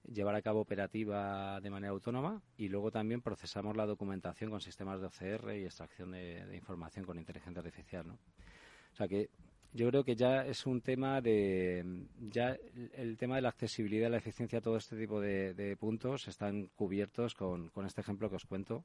llevar 0.06 0.34
a 0.34 0.42
cabo 0.42 0.60
operativa 0.60 1.60
de 1.60 1.70
manera 1.70 1.92
autónoma 1.92 2.42
y 2.56 2.68
luego 2.68 2.90
también 2.90 3.22
procesamos 3.22 3.76
la 3.76 3.86
documentación 3.86 4.50
con 4.50 4.60
sistemas 4.60 5.00
de 5.00 5.06
OCR 5.06 5.56
y 5.56 5.64
extracción 5.64 6.12
de, 6.12 6.54
información 6.54 7.04
con 7.04 7.18
inteligencia 7.18 7.60
artificial. 7.60 8.06
¿no? 8.06 8.14
O 8.14 8.96
sea 8.96 9.08
que 9.08 9.30
yo 9.74 9.88
creo 9.88 10.04
que 10.04 10.16
ya 10.16 10.46
es 10.46 10.66
un 10.66 10.80
tema 10.80 11.20
de 11.20 12.06
ya 12.30 12.56
el 12.94 13.16
tema 13.18 13.36
de 13.36 13.42
la 13.42 13.50
accesibilidad, 13.50 14.10
la 14.10 14.18
eficiencia, 14.18 14.60
todo 14.60 14.76
este 14.76 14.96
tipo 14.96 15.20
de, 15.20 15.76
puntos 15.78 16.28
están 16.28 16.68
cubiertos 16.76 17.34
con, 17.34 17.68
con, 17.68 17.84
este 17.84 18.00
ejemplo 18.00 18.30
que 18.30 18.36
os 18.36 18.46
cuento 18.46 18.84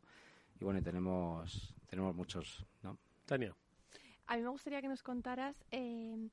y 0.60 0.66
bueno, 0.66 0.82
tenemos 0.82 1.74
tenemos 1.90 2.14
muchos, 2.16 2.66
¿no? 2.84 2.98
Tania. 3.26 3.56
A 4.28 4.36
mí 4.36 4.44
me 4.44 4.50
gustaría 4.50 4.82
que 4.82 4.88
nos 4.88 5.04
contaras 5.04 5.64
eh, 5.72 6.30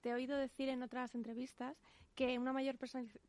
te 0.00 0.10
he 0.10 0.14
oído 0.14 0.36
decir 0.36 0.68
en 0.68 0.82
otras 0.82 1.14
entrevistas 1.14 1.76
que 2.14 2.38
una 2.38 2.52
mayor 2.52 2.76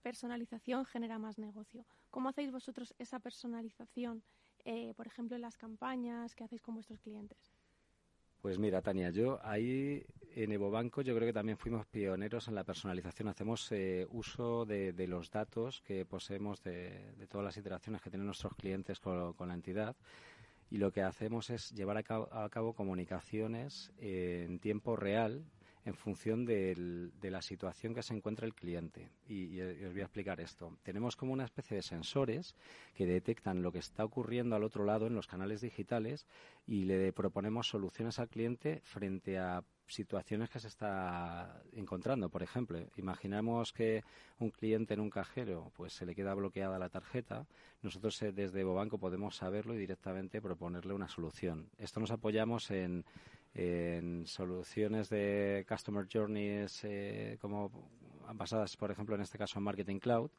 personalización 0.02 0.86
genera 0.86 1.20
más 1.20 1.38
negocio. 1.38 1.86
¿Cómo 2.10 2.30
hacéis 2.30 2.52
vosotros 2.52 2.94
esa 3.00 3.20
personalización, 3.20 4.24
eh, 4.64 4.94
por 4.96 5.08
ejemplo, 5.08 5.36
en 5.36 5.42
las 5.42 5.58
campañas 5.58 6.36
que 6.36 6.44
hacéis 6.44 6.62
con 6.62 6.76
vuestros 6.76 7.00
clientes? 7.00 7.52
Pues 8.48 8.60
mira, 8.60 8.82
Tania, 8.82 9.10
yo 9.10 9.42
ahí 9.44 10.06
en 10.34 10.54
EvoBanco 10.54 11.02
yo 11.02 11.14
creo 11.14 11.28
que 11.28 11.34
también 11.34 11.58
fuimos 11.58 11.86
pioneros 11.86 12.48
en 12.48 12.56
la 12.56 12.64
personalización. 12.64 13.28
Hacemos 13.28 13.70
eh, 13.74 14.08
uso 14.10 14.64
de, 14.64 14.94
los 15.06 15.30
datos 15.30 15.82
que 15.82 16.06
poseemos 16.06 16.64
de, 16.64 17.14
todas 17.30 17.44
las 17.44 17.58
iteraciones 17.58 18.02
que 18.02 18.10
tienen 18.10 18.26
nuestros 18.26 18.54
clientes 18.56 19.02
con, 19.02 19.36
la 19.50 19.54
entidad 19.54 19.98
y 20.72 20.78
lo 20.78 20.94
que 20.94 21.02
hacemos 21.02 21.50
es 21.50 21.72
llevar 21.72 21.98
a 21.98 22.50
cabo 22.50 22.72
comunicaciones 22.72 23.92
en 23.98 24.60
tiempo 24.60 24.96
real 24.96 25.44
en 25.88 25.96
función 25.96 26.46
de 26.46 27.30
la 27.32 27.42
situación 27.42 27.94
que 27.96 28.04
se 28.04 28.14
encuentra 28.14 28.46
el 28.46 28.54
cliente. 28.54 29.10
Y, 29.26 29.62
os 29.62 29.94
voy 29.94 30.02
a 30.02 30.06
explicar 30.06 30.42
esto. 30.42 30.78
Tenemos 30.84 31.16
como 31.16 31.32
una 31.32 31.46
especie 31.46 31.78
de 31.78 31.82
sensores 31.82 32.56
que 32.94 33.06
detectan 33.06 33.64
lo 33.64 33.72
que 33.72 33.80
está 33.80 34.04
ocurriendo 34.04 34.58
al 34.58 34.66
otro 34.66 34.84
lado 34.84 35.08
en 35.08 35.16
los 35.16 35.28
canales 35.28 35.62
digitales 35.62 36.28
y 36.66 36.84
le 36.84 37.14
proponemos 37.14 37.70
soluciones 37.70 38.20
al 38.20 38.28
cliente 38.28 38.82
frente 38.84 39.38
a 39.38 39.64
situaciones 39.88 40.50
que 40.50 40.60
se 40.60 40.68
está 40.68 41.64
encontrando. 41.72 42.28
Por 42.28 42.44
ejemplo, 42.44 42.80
imaginamos 42.98 43.72
que 43.72 44.04
un 44.40 44.52
cliente 44.52 44.94
en 44.94 45.00
un 45.00 45.10
cajero 45.10 45.72
pues 45.74 45.94
se 45.94 46.06
le 46.06 46.16
queda 46.16 46.34
bloqueada 46.34 46.78
la 46.78 46.90
tarjeta. 46.90 47.48
Nosotros 47.82 48.22
eh, 48.24 48.34
desde 48.34 48.66
Bobanco 48.66 48.98
podemos 48.98 49.38
saberlo 49.38 49.74
y 49.74 49.78
directamente 49.78 50.42
proponerle 50.42 50.94
una 50.94 51.08
solución. 51.08 51.70
Esto 51.78 52.02
nos 52.02 52.12
apoyamos 52.12 52.70
en, 52.72 53.06
en 53.58 54.28
soluciones 54.28 55.10
de 55.10 55.66
Customer 55.68 56.08
Journeys 56.12 56.84
eh, 56.84 57.38
como 57.42 57.90
basadas, 58.34 58.78
por 58.78 58.92
ejemplo, 58.92 59.16
en 59.16 59.22
este 59.22 59.40
caso 59.40 59.58
en 59.58 59.64
Marketing 59.64 59.98
Cloud, 59.98 60.30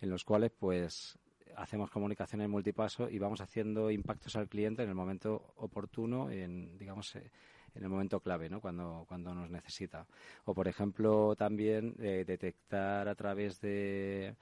en 0.00 0.10
los 0.10 0.24
cuales 0.24 0.52
pues 0.56 1.18
hacemos 1.56 1.90
comunicación 1.90 2.40
en 2.40 2.50
multipaso 2.52 3.10
y 3.10 3.18
vamos 3.18 3.40
haciendo 3.40 3.90
impactos 3.90 4.36
al 4.36 4.48
cliente 4.48 4.84
en 4.84 4.90
el 4.90 4.94
momento 4.94 5.54
oportuno, 5.56 6.30
en 6.30 6.78
digamos 6.78 7.16
eh, 7.16 7.32
en 7.74 7.82
el 7.82 7.88
momento 7.88 8.20
clave, 8.20 8.48
¿no? 8.48 8.60
Cuando 8.60 9.04
cuando 9.08 9.34
nos 9.34 9.50
necesita. 9.50 10.06
O 10.44 10.54
por 10.54 10.68
ejemplo 10.68 11.34
también 11.34 11.96
eh, 11.98 12.24
detectar 12.24 13.08
a 13.08 13.14
través 13.16 13.60
de 13.60 14.36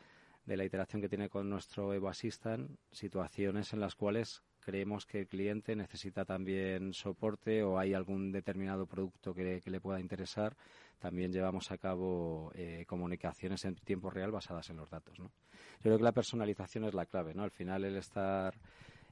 de 0.45 0.57
la 0.57 0.65
iteración 0.65 1.01
que 1.01 1.09
tiene 1.09 1.29
con 1.31 1.49
nuestro 1.49 1.93
Evo 1.95 2.09
Assistant 2.09 2.71
situaciones 2.93 3.73
en 3.73 3.81
las 3.81 3.95
cuales 3.95 4.43
creemos 4.67 5.07
que 5.07 5.21
el 5.21 5.29
cliente 5.29 5.77
necesita 5.77 6.25
también 6.25 6.93
soporte 6.93 7.63
o 7.63 7.79
hay 7.79 7.95
algún 7.95 8.33
determinado 8.33 8.85
producto 8.85 9.33
que, 9.33 9.63
le 9.65 9.81
pueda 9.81 10.01
interesar, 10.01 10.57
también 10.99 11.33
llevamos 11.33 11.71
a 11.71 11.79
cabo 11.79 12.51
eh, 12.53 12.85
comunicaciones 12.89 13.65
en 13.65 13.77
tiempo 13.77 14.11
real 14.11 14.33
basadas 14.33 14.69
en 14.71 14.79
los 14.79 14.91
datos. 14.91 15.21
¿no? 15.21 15.27
Yo 15.27 15.83
creo 15.83 15.99
que 15.99 16.03
la 16.03 16.11
personalización 16.11 16.83
es 16.83 16.95
la 16.95 17.07
clave. 17.07 17.33
¿no? 17.33 17.45
Al 17.45 17.53
final, 17.53 17.85
el 17.85 17.97
estar 17.97 18.55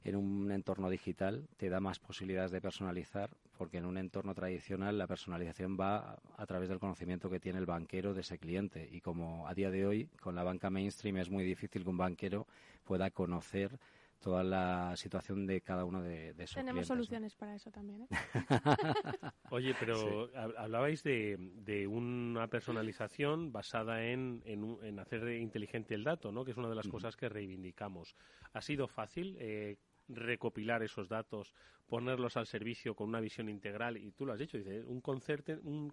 en 0.03 0.17
un 0.17 0.51
entorno 0.51 0.89
digital 0.89 1.47
te 1.55 1.69
da 1.69 1.79
más 1.79 1.99
posibilidades 1.99 2.51
de 2.51 2.59
personalizar, 2.59 3.29
porque 3.57 3.77
en 3.77 3.85
un 3.85 3.97
entorno 3.97 4.35
tradicional 4.35 4.97
la 4.97 5.07
personalización 5.07 5.77
va 5.79 6.19
a 6.35 6.45
través 6.45 6.67
del 6.67 6.79
conocimiento 6.79 7.29
que 7.29 7.39
tiene 7.39 7.59
el 7.59 7.65
banquero 7.65 8.13
de 8.13 8.21
ese 8.21 8.37
cliente. 8.37 8.89
Y 8.91 8.99
como 8.99 9.47
a 9.47 9.53
día 9.53 9.71
de 9.71 9.85
hoy, 9.85 10.09
con 10.19 10.35
la 10.35 10.43
banca 10.43 10.69
mainstream, 10.69 11.15
es 11.15 11.29
muy 11.29 11.45
difícil 11.45 11.83
que 11.83 11.89
un 11.89 11.97
banquero 11.97 12.45
pueda 12.83 13.09
conocer 13.09 13.79
toda 14.19 14.43
la 14.43 14.95
situación 14.95 15.45
de 15.45 15.61
cada 15.61 15.85
uno 15.85 16.01
de, 16.01 16.33
de 16.33 16.43
esos 16.43 16.55
Tenemos 16.55 16.87
soluciones 16.87 17.35
para 17.35 17.55
eso 17.55 17.71
también. 17.71 18.03
¿eh? 18.03 18.07
Oye, 19.51 19.75
pero 19.79 20.29
hablabais 20.57 21.03
de, 21.03 21.37
de, 21.39 21.87
una 21.87 22.47
personalización 22.47 23.51
basada 23.51 24.05
en, 24.05 24.41
en, 24.45 24.99
hacer 24.99 25.27
inteligente 25.29 25.93
el 25.95 26.03
dato, 26.03 26.31
¿no? 26.31 26.43
que 26.43 26.51
es 26.51 26.57
una 26.57 26.69
de 26.69 26.75
las 26.75 26.87
cosas 26.87 27.15
que 27.15 27.29
reivindicamos. 27.29 28.15
¿Ha 28.53 28.61
sido 28.61 28.87
fácil 28.87 29.37
eh, 29.39 29.77
recopilar 30.07 30.83
esos 30.83 31.09
datos, 31.09 31.53
ponerlos 31.87 32.37
al 32.37 32.47
servicio 32.47 32.95
con 32.95 33.09
una 33.09 33.19
visión 33.19 33.49
integral? 33.49 33.97
Y 33.97 34.11
tú 34.11 34.25
lo 34.25 34.33
has 34.33 34.39
dicho, 34.39 34.57
dice, 34.57 34.83
un, 34.83 35.01
concerte, 35.01 35.57
un, 35.63 35.91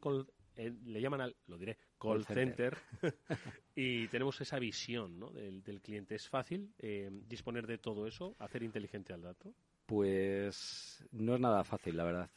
le 0.56 1.00
llaman 1.00 1.20
al, 1.22 1.36
lo 1.46 1.58
diré, 1.58 1.78
call, 1.98 2.24
center, 2.24 2.76
y 3.74 4.08
tenemos 4.08 4.40
esa 4.40 4.58
visión 4.58 5.18
¿no? 5.18 5.30
del, 5.30 5.80
cliente. 5.80 6.14
¿Es 6.14 6.28
fácil 6.28 6.72
eh, 6.78 7.10
disponer 7.26 7.66
de 7.66 7.78
todo 7.78 8.06
eso, 8.06 8.36
hacer 8.38 8.62
inteligente 8.62 9.12
al 9.12 9.22
dato? 9.22 9.54
Pues 9.86 11.04
no 11.12 11.34
es 11.34 11.40
nada 11.40 11.64
fácil, 11.64 11.96
la 11.96 12.04
verdad. 12.04 12.30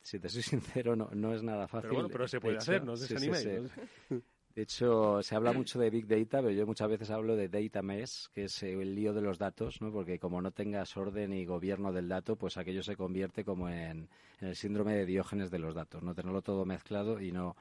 Si 0.00 0.18
te 0.18 0.28
soy 0.28 0.42
sincero, 0.42 0.96
no, 0.96 1.10
no 1.12 1.34
es 1.34 1.42
nada 1.42 1.68
fácil. 1.68 1.90
Pero 1.90 1.94
bueno, 1.94 2.08
pero 2.08 2.28
se 2.28 2.40
puede 2.40 2.58
hacer, 2.58 2.84
no 2.84 2.92
os 2.92 3.00
De 4.54 4.62
hecho, 4.62 5.22
se 5.22 5.34
habla 5.34 5.54
mucho 5.54 5.78
de 5.78 5.88
Big 5.88 6.06
Data, 6.06 6.42
pero 6.42 6.50
yo 6.50 6.66
muchas 6.66 6.88
veces 6.88 7.10
hablo 7.10 7.36
de 7.36 7.48
Data 7.48 7.80
Mess, 7.80 8.30
que 8.34 8.44
es 8.44 8.62
el 8.62 8.94
lío 8.94 9.14
de 9.14 9.22
los 9.22 9.38
datos, 9.38 9.80
¿no? 9.80 9.90
porque 9.90 10.18
como 10.18 10.42
no 10.42 10.50
tengas 10.50 10.94
orden 10.98 11.32
y 11.32 11.46
gobierno 11.46 11.90
del 11.90 12.06
dato, 12.08 12.36
pues 12.36 12.58
aquello 12.58 12.82
se 12.82 12.94
convierte 12.94 13.44
como 13.44 13.70
en, 13.70 14.10
el 14.40 14.54
síndrome 14.54 14.94
de 14.94 15.06
Diógenes 15.06 15.50
de 15.50 15.58
los 15.58 15.74
datos, 15.74 16.02
no 16.02 16.14
tenerlo 16.14 16.42
todo 16.42 16.66
mezclado 16.66 17.18
y 17.18 17.32
no, 17.32 17.56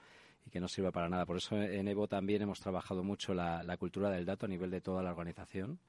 y 0.46 0.50
que 0.50 0.60
no 0.60 0.68
sirve 0.68 0.92
para 0.92 1.08
nada. 1.08 1.26
Por 1.26 1.38
eso 1.38 1.56
en 1.62 1.88
Evo 1.88 2.10
también 2.10 2.42
hemos 2.42 2.60
trabajado 2.60 3.04
mucho 3.04 3.34
la, 3.34 3.64
la 3.64 3.78
cultura 3.78 4.10
del 4.10 4.26
dato 4.26 4.46
a 4.46 4.50
nivel 4.50 4.70
de 4.70 4.82
toda 4.82 5.02
la 5.02 5.12
organización 5.12 5.80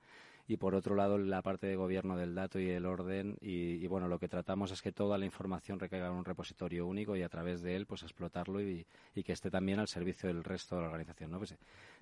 y 0.47 0.57
por 0.57 0.75
otro 0.75 0.95
lado 0.95 1.19
la 1.19 1.43
parte 1.43 1.67
de 1.67 1.77
gobierno 1.77 2.17
del 2.17 2.35
dato 2.35 2.59
y 2.59 2.69
el 2.71 2.87
orden 2.87 3.37
y, 3.41 3.87
bueno 3.87 4.09
lo 4.09 4.19
que 4.19 4.29
tratamos 4.29 4.71
es 4.73 4.83
que 4.83 4.93
toda 4.93 5.19
la 5.19 5.25
información 5.25 5.79
recaiga 5.79 6.09
en 6.09 6.15
un 6.15 6.25
repositorio 6.25 6.87
único 6.87 7.17
y 7.17 7.23
a 7.23 7.29
través 7.29 7.63
de 7.63 7.77
él 7.77 7.87
pues 7.87 8.03
explotarlo 8.03 8.61
y, 8.61 8.87
que 9.25 9.33
esté 9.33 9.51
también 9.51 9.79
al 9.79 9.89
servicio 9.89 10.29
del 10.29 10.45
resto 10.45 10.77
de 10.77 10.83
la 10.83 10.89
organización 10.89 11.31
¿no? 11.31 11.39
Pues, 11.39 11.57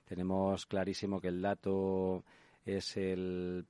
tenemos 0.04 0.66
clarísimo 0.66 1.20
que 1.20 1.28
el 1.28 1.42
dato 1.42 2.24
es 2.64 2.96
el 2.96 3.66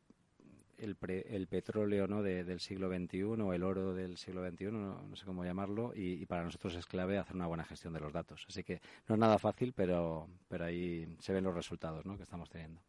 el, 0.80 0.96
el, 1.28 1.46
petróleo 1.46 2.06
¿no? 2.06 2.22
del 2.22 2.60
siglo 2.60 2.88
XXI 2.88 3.22
o 3.22 3.52
el 3.52 3.62
oro 3.62 3.94
del 3.94 4.16
siglo 4.16 4.48
XXI, 4.48 4.72
no, 4.72 5.14
sé 5.14 5.24
cómo 5.24 5.44
llamarlo, 5.44 5.92
y, 5.94 6.24
para 6.26 6.44
nosotros 6.44 6.74
es 6.74 6.86
clave 6.86 7.18
hacer 7.18 7.36
una 7.36 7.46
buena 7.46 7.64
gestión 7.64 7.92
de 7.92 8.00
los 8.00 8.12
datos. 8.12 8.46
Así 8.48 8.64
que 8.64 8.80
no 9.08 9.14
es 9.14 9.18
nada 9.18 9.38
fácil, 9.38 9.72
pero, 9.74 10.28
pero 10.48 10.64
ahí 10.64 11.06
se 11.20 11.32
ven 11.32 11.44
los 11.44 11.54
resultados 11.54 12.04
¿no? 12.06 12.16
que 12.16 12.22
estamos 12.22 12.48
teniendo. 12.48 12.80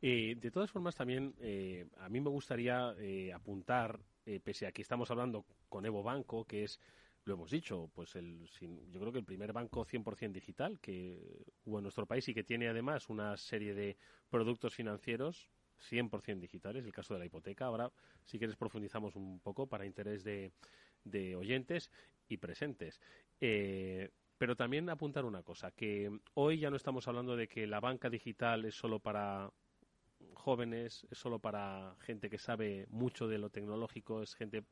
Eh, 0.00 0.36
de 0.38 0.50
todas 0.50 0.70
formas, 0.70 0.94
también 0.94 1.34
eh, 1.40 1.86
a 1.98 2.08
mí 2.08 2.20
me 2.20 2.30
gustaría 2.30 2.94
eh, 2.98 3.32
apuntar, 3.32 3.98
pese 4.42 4.66
a 4.66 4.72
que 4.72 4.82
estamos 4.82 5.08
hablando 5.12 5.44
con 5.68 5.86
Evo 5.86 6.02
Banco, 6.02 6.44
que 6.44 6.64
es, 6.64 6.80
lo 7.24 7.34
hemos 7.34 7.50
dicho, 7.50 7.88
pues 7.94 8.16
el, 8.16 8.48
yo 8.90 8.98
creo 9.00 9.12
que 9.12 9.20
el 9.20 9.24
primer 9.24 9.52
banco 9.52 9.86
100% 9.86 10.32
digital 10.32 10.80
que 10.80 11.44
hubo 11.64 11.78
en 11.78 11.84
nuestro 11.84 12.06
país 12.06 12.26
y 12.28 12.34
que 12.34 12.42
tiene 12.42 12.68
además 12.68 13.08
una 13.08 13.36
serie 13.36 13.72
de 13.72 13.96
productos 14.28 14.74
financieros 14.74 15.48
100% 15.90 16.40
digitales, 16.40 16.84
el 16.84 16.92
caso 16.92 17.14
de 17.14 17.20
la 17.20 17.26
hipoteca. 17.26 17.66
Ahora, 17.66 17.92
si 18.24 18.38
quieres, 18.38 18.56
profundizamos 18.56 19.14
un 19.14 19.38
poco 19.38 19.68
para 19.68 19.86
interés 19.86 20.24
de, 20.24 20.50
de 21.04 21.36
oyentes 21.36 21.92
y 22.28 22.38
presentes. 22.38 23.00
pero 23.38 24.56
también 24.56 24.90
apuntar 24.90 25.24
una 25.24 25.44
cosa, 25.44 25.70
que 25.70 26.10
hoy 26.34 26.58
ya 26.58 26.70
no 26.70 26.76
estamos 26.76 27.06
hablando 27.06 27.36
de 27.36 27.46
que 27.46 27.66
la 27.68 27.78
banca 27.78 28.10
digital 28.10 28.64
es 28.64 28.74
solo 28.74 28.98
para 28.98 29.52
jóvenes, 30.36 31.06
es 31.10 31.18
solo 31.18 31.38
para 31.38 31.96
gente 32.00 32.30
que 32.30 32.38
sabe 32.38 32.86
mucho 32.90 33.26
de 33.26 33.38
lo 33.38 33.50
tecnológico, 33.50 34.22
es 34.22 34.34
gente 34.34 34.64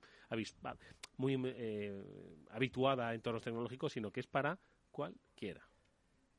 muy 1.16 1.40
eh, 1.46 2.04
habituada 2.50 3.08
a 3.08 3.14
entornos 3.14 3.42
tecnológicos, 3.42 3.92
sino 3.92 4.10
que 4.10 4.20
es 4.20 4.26
para 4.26 4.58
cualquiera. 4.90 5.66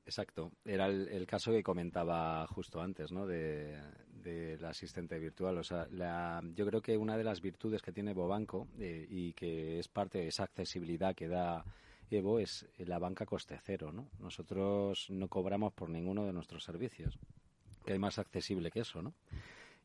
Exacto. 0.05 0.51
Era 0.63 0.85
el, 0.87 1.25
caso 1.25 1.51
que 1.51 1.63
comentaba 1.63 2.45
justo 2.47 2.79
antes, 2.79 3.11
¿no? 3.11 3.25
De, 3.25 3.81
del 4.07 4.63
asistente 4.63 5.17
virtual. 5.17 5.57
O 5.57 5.63
sea, 5.63 5.87
yo 6.53 6.65
creo 6.65 6.81
que 6.81 6.95
una 6.95 7.17
de 7.17 7.23
las 7.23 7.41
virtudes 7.41 7.81
que 7.81 7.91
tiene 7.91 8.13
Bobanco 8.13 8.67
eh, 8.79 9.07
y 9.09 9.33
que 9.33 9.79
es 9.79 9.87
parte 9.87 10.19
de 10.19 10.27
esa 10.27 10.43
accesibilidad 10.43 11.15
que 11.15 11.27
da 11.27 11.65
Evo 12.11 12.39
es 12.39 12.67
la 12.77 12.99
banca 12.99 13.25
coste 13.25 13.59
cero, 13.63 13.91
¿no? 13.91 14.07
Nosotros 14.19 15.07
no 15.09 15.27
cobramos 15.27 15.73
por 15.73 15.89
ninguno 15.89 16.25
de 16.25 16.33
nuestros 16.33 16.63
servicios 16.63 17.17
que 17.85 17.93
hay 17.93 17.99
más 17.99 18.19
accesible 18.19 18.71
que 18.71 18.81
eso, 18.81 19.01
¿no? 19.01 19.13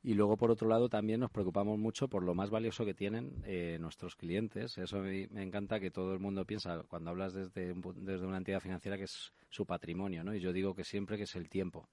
Y 0.03 0.15
luego, 0.15 0.39
por 0.39 0.51
otro 0.51 0.67
lado, 0.67 0.89
también 0.89 1.21
nos 1.21 1.31
preocupamos 1.31 1.79
mucho 1.79 2.09
por 2.09 2.23
lo 2.23 2.35
más 2.35 2.49
valioso 2.49 2.87
que 2.87 2.95
tienen 2.95 3.43
eh, 3.45 3.77
nuestros 3.79 4.17
clientes. 4.17 4.79
Eso 4.79 4.99
me, 5.01 5.29
me, 5.29 5.43
encanta 5.43 5.79
que 5.79 5.91
todo 5.91 6.15
el 6.15 6.21
mundo 6.21 6.47
piensa, 6.47 6.83
cuando 6.89 7.11
hablas 7.11 7.35
desde, 7.35 7.75
desde 7.97 8.27
una 8.27 8.39
entidad 8.39 8.61
financiera, 8.61 8.97
que 8.97 9.05
es 9.05 9.35
su 9.51 9.67
patrimonio, 9.67 10.25
¿no? 10.25 10.35
Y 10.35 10.41
yo 10.41 10.55
digo 10.55 10.75
que 10.75 10.85
siempre 10.85 11.19
que 11.19 11.25
es 11.25 11.37
el 11.37 11.51
tiempo. 11.51 11.87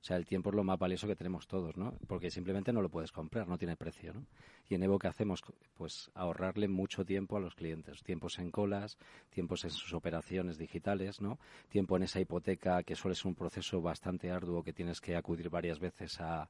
O 0.00 0.04
sea, 0.04 0.16
el 0.16 0.24
tiempo 0.24 0.48
es 0.48 0.56
lo 0.56 0.64
más 0.64 0.78
valioso 0.78 1.06
que 1.06 1.14
tenemos 1.14 1.46
todos, 1.46 1.76
¿no? 1.76 1.92
Porque 2.06 2.30
simplemente 2.30 2.72
no 2.72 2.80
lo 2.80 2.88
puedes 2.88 3.12
comprar, 3.12 3.46
no 3.46 3.58
tiene 3.58 3.76
precio, 3.76 4.14
¿no? 4.14 4.24
Y 4.66 4.74
en 4.74 4.82
Evo, 4.82 4.98
¿qué 4.98 5.08
hacemos? 5.08 5.42
Pues 5.74 6.10
ahorrarle 6.14 6.68
mucho 6.68 7.04
tiempo 7.04 7.36
a 7.36 7.40
los 7.40 7.54
clientes. 7.54 8.02
Tiempos 8.02 8.38
en 8.38 8.50
colas, 8.50 8.96
tiempos 9.28 9.64
en 9.64 9.70
sus 9.70 9.92
operaciones 9.92 10.56
digitales, 10.56 11.20
¿no? 11.20 11.38
Tiempo 11.68 11.98
en 11.98 12.04
esa 12.04 12.18
hipoteca 12.18 12.82
que 12.82 12.96
suele 12.96 13.14
ser 13.14 13.26
un 13.26 13.34
proceso 13.34 13.82
bastante 13.82 14.30
arduo 14.30 14.62
que 14.62 14.72
tienes 14.72 15.02
que 15.02 15.16
acudir 15.16 15.50
varias 15.50 15.78
veces 15.78 16.18
a, 16.20 16.48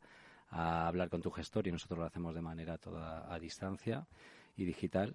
hablar 0.53 1.09
con 1.09 1.21
tu 1.21 1.31
gestor 1.31 1.67
y 1.69 1.73
nosotros 1.73 2.01
lo 2.01 2.05
hacemos 2.05 2.35
de 2.35 2.43
manera 2.43 2.77
toda 2.77 3.33
a 3.33 3.39
distancia 3.39 4.07
y 4.57 4.65
digital. 4.65 5.15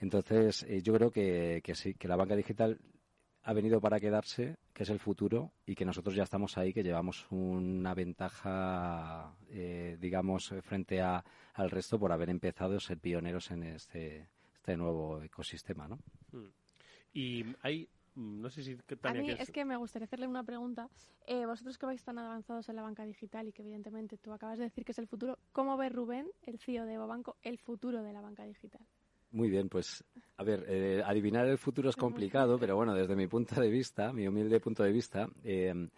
Entonces, 0.00 0.64
eh, 0.64 0.82
yo 0.82 0.92
creo 0.94 1.10
que, 1.10 1.60
que 1.62 1.74
sí, 1.74 1.94
que 1.94 2.08
la 2.08 2.16
banca 2.16 2.34
digital 2.34 2.80
ha 3.44 3.52
venido 3.52 3.80
para 3.80 4.00
quedarse, 4.00 4.56
que 4.72 4.84
es 4.84 4.90
el 4.90 4.98
futuro, 4.98 5.52
y 5.66 5.74
que 5.74 5.84
nosotros 5.84 6.14
ya 6.14 6.22
estamos 6.22 6.56
ahí, 6.56 6.72
que 6.72 6.82
llevamos 6.82 7.26
una 7.30 7.94
ventaja, 7.94 9.34
eh, 9.50 9.98
digamos, 10.00 10.54
frente 10.62 11.02
a, 11.02 11.22
al 11.52 11.70
resto 11.70 11.98
por 11.98 12.10
haber 12.10 12.30
empezado 12.30 12.76
a 12.76 12.80
ser 12.80 12.98
pioneros 12.98 13.50
en 13.50 13.64
este, 13.64 14.28
este 14.54 14.76
nuevo 14.78 15.22
ecosistema, 15.22 15.86
¿no? 15.86 15.98
Hmm. 16.32 16.48
Y 17.12 17.44
hay 17.60 17.86
mm, 18.14 18.40
no 18.40 18.48
sé 18.48 18.62
si 18.62 18.78
A 19.02 19.12
mí 19.12 19.30
es 19.38 19.50
que 19.50 19.64
me 19.66 19.76
gustaría 19.76 20.06
hacerle 20.06 20.26
una 20.26 20.42
pregunta. 20.42 20.88
Eh, 21.26 21.44
vosotros 21.44 21.76
que 21.76 21.84
vais 21.84 22.02
tan 22.02 22.18
avanzados 22.18 22.70
en 22.70 22.76
la 22.76 22.82
banca 22.82 23.04
digital 23.04 23.46
y 23.46 23.52
que 23.52 23.60
evidentemente 23.60 24.16
tú 24.16 24.32
acabas 24.32 24.58
de 24.58 24.64
decir 24.64 24.86
que 24.86 24.92
es 24.92 24.98
el 24.98 25.06
futuro, 25.06 25.38
¿cómo 25.52 25.76
ve 25.76 25.90
Rubén, 25.90 26.28
el 26.42 26.58
CEO 26.58 26.86
de 26.86 26.96
Banco, 26.96 27.36
el 27.42 27.58
futuro 27.58 28.02
de 28.02 28.12
la 28.14 28.22
banca 28.22 28.44
digital? 28.44 28.82
Muy 29.34 29.50
bien, 29.50 29.68
pues 29.68 30.04
a 30.36 30.44
ver, 30.44 30.64
eh, 30.68 31.02
adivinar 31.04 31.48
el 31.48 31.58
futuro 31.58 31.90
es 31.90 31.96
complicado, 31.96 32.56
pero 32.56 32.76
bueno, 32.76 32.94
desde 32.94 33.16
mi 33.16 33.26
punto 33.26 33.60
de 33.60 33.68
vista, 33.68 34.12
mi 34.12 34.28
humilde 34.28 34.60
punto 34.60 34.84
de 34.84 34.92
vista, 34.92 35.28
eh, 35.42 35.88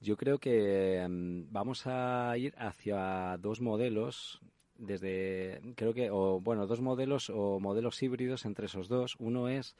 yo 0.00 0.16
creo 0.16 0.38
que 0.38 0.96
em, 0.96 1.46
vamos 1.52 1.86
a 1.86 2.36
ir 2.36 2.52
hacia 2.58 3.38
dos 3.38 3.60
modelos 3.60 4.40
desde 4.76 5.60
creo 5.76 5.94
que 5.94 6.10
o 6.10 6.40
bueno 6.40 6.66
dos 6.66 6.80
modelos 6.80 7.30
o 7.30 7.60
modelos 7.60 8.02
híbridos 8.02 8.44
entre 8.44 8.66
esos 8.66 8.88
dos. 8.88 9.14
Uno 9.20 9.48
es 9.48 9.76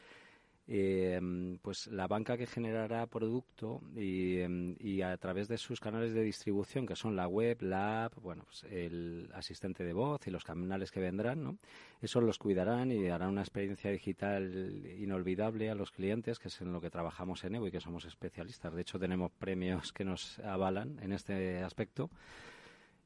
eh, 0.66 1.20
pues 1.60 1.88
la 1.88 2.06
banca 2.06 2.38
que 2.38 2.46
generará 2.46 3.06
producto 3.06 3.82
em, 3.96 4.74
y, 4.78 5.02
a 5.02 5.14
través 5.18 5.46
de 5.46 5.58
sus 5.58 5.78
canales 5.78 6.14
de 6.14 6.22
distribución, 6.22 6.86
que 6.86 6.96
son 6.96 7.16
la 7.16 7.28
web, 7.28 7.60
la 7.60 8.06
app, 8.06 8.14
bueno, 8.22 8.44
pues 8.44 8.64
el 8.64 9.28
asistente 9.34 9.84
de 9.84 9.92
voz 9.92 10.26
y 10.26 10.30
los 10.30 10.42
canales 10.42 10.90
que 10.90 11.00
vendrán, 11.00 11.42
¿no? 11.42 11.58
Eso 12.00 12.22
los 12.22 12.38
cuidarán 12.38 12.92
y 12.92 13.08
harán 13.08 13.30
una 13.30 13.42
experiencia 13.42 13.90
digital 13.90 14.86
inolvidable 14.98 15.68
a 15.68 15.74
los 15.74 15.90
clientes, 15.90 16.38
que 16.38 16.48
es 16.48 16.60
en 16.62 16.72
lo 16.72 16.80
que 16.80 16.90
trabajamos 16.90 17.44
en 17.44 17.56
Evo 17.56 17.66
y 17.66 17.70
que 17.70 17.80
somos 17.80 18.06
especialistas. 18.06 18.74
De 18.74 18.80
hecho, 18.80 18.98
tenemos 18.98 19.32
premios 19.32 19.92
que 19.92 20.04
nos 20.04 20.38
avalan 20.38 20.98
en 21.02 21.12
este 21.12 21.62
aspecto. 21.62 22.10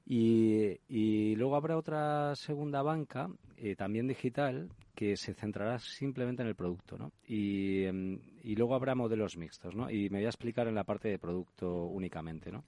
Y, 0.07 0.81
y 0.89 1.37
luego 1.37 1.57
habrá 1.57 1.77
otra 1.77 2.35
segunda 2.35 2.83
banca, 2.83 3.29
eh, 3.59 3.77
también 3.77 4.09
digital, 4.09 4.71
que 4.99 5.17
se 5.17 5.33
centrará 5.33 5.79
simplemente 5.79 6.43
en 6.43 6.49
el 6.49 6.57
producto, 6.57 6.99
¿no? 6.99 7.13
Y, 7.25 7.85
em, 7.85 8.19
y, 8.43 8.57
luego 8.57 8.75
habrá 8.75 8.97
modelos 8.97 9.37
mixtos, 9.37 9.77
¿no? 9.77 9.89
Y 9.89 10.11
me 10.11 10.19
voy 10.19 10.27
a 10.27 10.31
explicar 10.31 10.67
en 10.67 10.75
la 10.75 10.83
parte 10.83 11.07
de 11.07 11.21
producto 11.21 11.85
únicamente, 11.85 12.51
¿no? 12.51 12.65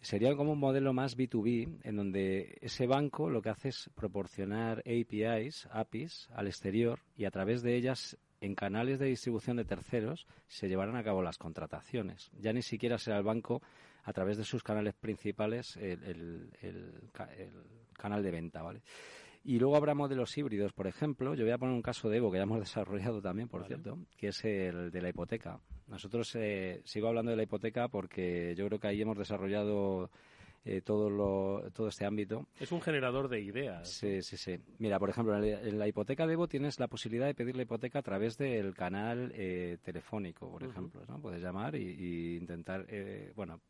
Sería 0.00 0.34
como 0.34 0.52
un 0.52 0.60
modelo 0.60 0.94
más 0.94 1.14
B2B, 1.14 1.80
en 1.84 1.96
donde 1.96 2.56
ese 2.62 2.86
banco 2.86 3.28
lo 3.28 3.42
que 3.42 3.50
hace 3.50 3.68
es 3.68 3.90
proporcionar 3.94 4.78
APIs, 4.78 5.68
APIs 5.70 6.30
al 6.32 6.46
exterior 6.46 7.00
y 7.18 7.26
a 7.26 7.30
través 7.30 7.60
de 7.60 7.76
ellas 7.76 8.16
en 8.40 8.54
canales 8.54 8.98
de 8.98 9.04
distribución 9.04 9.58
de 9.58 9.66
terceros 9.66 10.26
se 10.46 10.68
llevarán 10.68 10.96
a 10.96 11.04
cabo 11.04 11.20
las 11.20 11.36
contrataciones. 11.36 12.30
Ya 12.40 12.54
ni 12.54 12.62
siquiera 12.62 12.96
será 12.96 13.18
el 13.18 13.24
banco 13.24 13.60
a 14.04 14.14
través 14.14 14.38
de 14.38 14.44
sus 14.44 14.62
canales 14.62 14.94
principales 14.94 15.76
el, 15.76 16.48
canal 17.92 18.22
de 18.22 18.30
venta, 18.30 18.62
¿vale? 18.62 18.80
Y 19.44 19.58
luego 19.58 19.76
habrá 19.76 19.94
modelos 19.94 20.36
híbridos, 20.36 20.72
por 20.72 20.86
ejemplo, 20.86 21.34
yo 21.34 21.44
voy 21.44 21.52
a 21.52 21.58
poner 21.58 21.74
un 21.74 21.82
caso 21.82 22.08
de 22.08 22.18
Evo 22.18 22.30
que 22.30 22.38
ya 22.38 22.42
hemos 22.42 22.60
desarrollado 22.60 23.22
también, 23.22 23.48
por 23.48 23.66
cierto, 23.66 23.98
que 24.16 24.28
es 24.28 24.44
el 24.44 24.90
de 24.90 25.02
la 25.02 25.08
hipoteca. 25.08 25.60
Nosotros 25.86 26.34
eh, 26.36 26.82
sigo 26.84 27.08
hablando 27.08 27.30
de 27.30 27.36
la 27.36 27.44
hipoteca 27.44 27.88
porque 27.88 28.54
yo 28.56 28.66
creo 28.66 28.78
que 28.78 28.88
ahí 28.88 29.00
hemos 29.00 29.16
desarrollado 29.16 30.10
eh, 30.64 30.80
todo, 30.82 31.08
lo, 31.08 31.70
todo 31.72 31.88
este 31.88 32.04
ámbito. 32.04 32.46
Es 32.58 32.72
un 32.72 32.80
generador 32.80 33.28
de 33.28 33.40
ideas. 33.40 33.88
Sí, 33.88 34.22
sí, 34.22 34.36
sí. 34.36 34.58
Mira, 34.78 34.98
por 34.98 35.10
ejemplo, 35.10 35.42
en 35.42 35.78
la 35.78 35.88
hipoteca 35.88 36.26
de 36.26 36.34
Evo 36.34 36.48
tienes 36.48 36.78
la 36.78 36.88
posibilidad 36.88 37.26
de 37.26 37.34
pedir 37.34 37.56
la 37.56 37.62
hipoteca 37.62 38.00
a 38.00 38.02
través 38.02 38.36
del 38.36 38.74
canal 38.74 39.32
eh, 39.34 39.78
telefónico, 39.82 40.50
por 40.50 40.62
ejemplo. 40.62 41.02
¿no? 41.08 41.20
Puedes 41.20 41.42
llamar 41.42 41.74
y, 41.76 42.36
intentar, 42.36 42.84
eh, 42.88 43.32
bueno, 43.34 43.60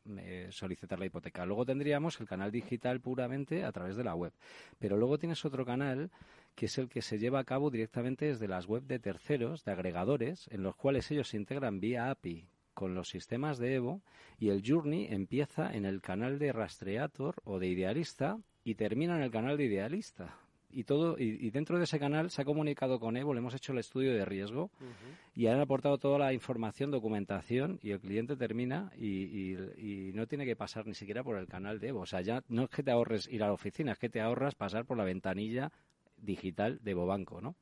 solicitar 0.51 0.99
la 0.99 1.07
hipoteca. 1.07 1.47
Luego 1.47 1.65
tendríamos 1.65 2.19
el 2.21 2.27
canal 2.27 2.51
digital 2.51 3.01
puramente 3.01 3.65
a 3.65 3.73
través 3.73 3.97
de 3.97 4.05
la 4.05 4.15
web. 4.15 4.33
Pero 4.79 4.97
luego 4.97 5.19
tienes 5.19 5.45
otro 5.45 5.65
canal 5.65 6.11
que 6.55 6.67
es 6.67 6.77
el 6.79 6.89
que 6.89 7.03
se 7.03 7.19
lleva 7.19 7.39
a 7.39 7.45
cabo 7.45 7.71
directamente 7.71 8.27
desde 8.27 8.49
las 8.49 8.67
web 8.67 8.83
de 8.83 8.99
terceros, 8.99 9.65
de 9.65 9.71
agregadores, 9.71 10.49
en 10.51 10.65
los 10.65 10.75
cuales 10.75 11.09
ellos 11.13 11.29
se 11.29 11.37
integran 11.37 11.79
vía 11.79 12.11
API 12.11 12.49
con 12.79 12.95
los 12.95 13.09
sistemas 13.09 13.59
de 13.59 13.75
Evo 13.75 14.03
y 14.39 14.51
el 14.51 14.63
Journey 14.65 15.09
empieza 15.11 15.75
en 15.75 15.85
el 15.85 16.01
canal 16.01 16.39
de 16.39 16.53
Rastreator 16.53 17.35
o 17.43 17.59
de 17.59 17.67
Idealista 17.67 18.39
y 18.63 18.77
termina 18.77 19.17
en 19.17 19.23
el 19.23 19.33
canal 19.33 19.57
de 19.57 19.65
Idealista. 19.65 20.37
Y 20.71 20.85
todo 20.85 21.19
y, 21.19 21.51
dentro 21.51 21.77
de 21.79 21.85
ese 21.85 21.99
canal 21.99 22.31
se 22.31 22.43
ha 22.43 22.45
comunicado 22.45 23.01
con 23.01 23.17
Evo, 23.17 23.35
le 23.35 23.41
hemos 23.41 23.55
hecho 23.55 23.73
el 23.73 23.79
estudio 23.79 24.13
de 24.13 24.25
riesgo 24.25 24.71
y 25.35 25.49
han 25.49 25.59
aportado 25.59 25.99
toda 25.99 26.21
la 26.21 26.33
información, 26.33 26.93
documentación 26.93 27.81
y 27.83 27.91
el 27.91 27.99
cliente 27.99 28.37
termina 28.37 28.93
y, 28.97 29.57
y, 29.57 30.13
no 30.15 30.29
tiene 30.29 30.47
que 30.47 30.55
pasar 30.55 30.87
ni 30.87 30.95
siquiera 30.95 31.25
por 31.25 31.37
el 31.37 31.49
canal 31.49 31.81
de 31.81 31.89
Evo. 31.89 32.03
O 32.03 32.07
sea, 32.07 32.21
ya 32.21 32.45
no 32.47 32.63
es 32.63 32.71
que 32.71 32.85
te 32.85 32.93
ahorres 32.93 33.27
ir 33.29 33.43
a 33.43 33.49
la 33.49 33.55
oficina, 33.55 33.91
es 33.91 33.99
que 33.99 34.09
te 34.09 34.21
ahorras 34.21 34.55
pasar 34.55 34.85
por 34.85 34.97
la 34.97 35.03
ventanilla 35.05 35.73
digital 36.17 36.79
de 36.85 36.93
Evo 36.93 37.07
Banco, 37.07 37.41
¿no? 37.41 37.57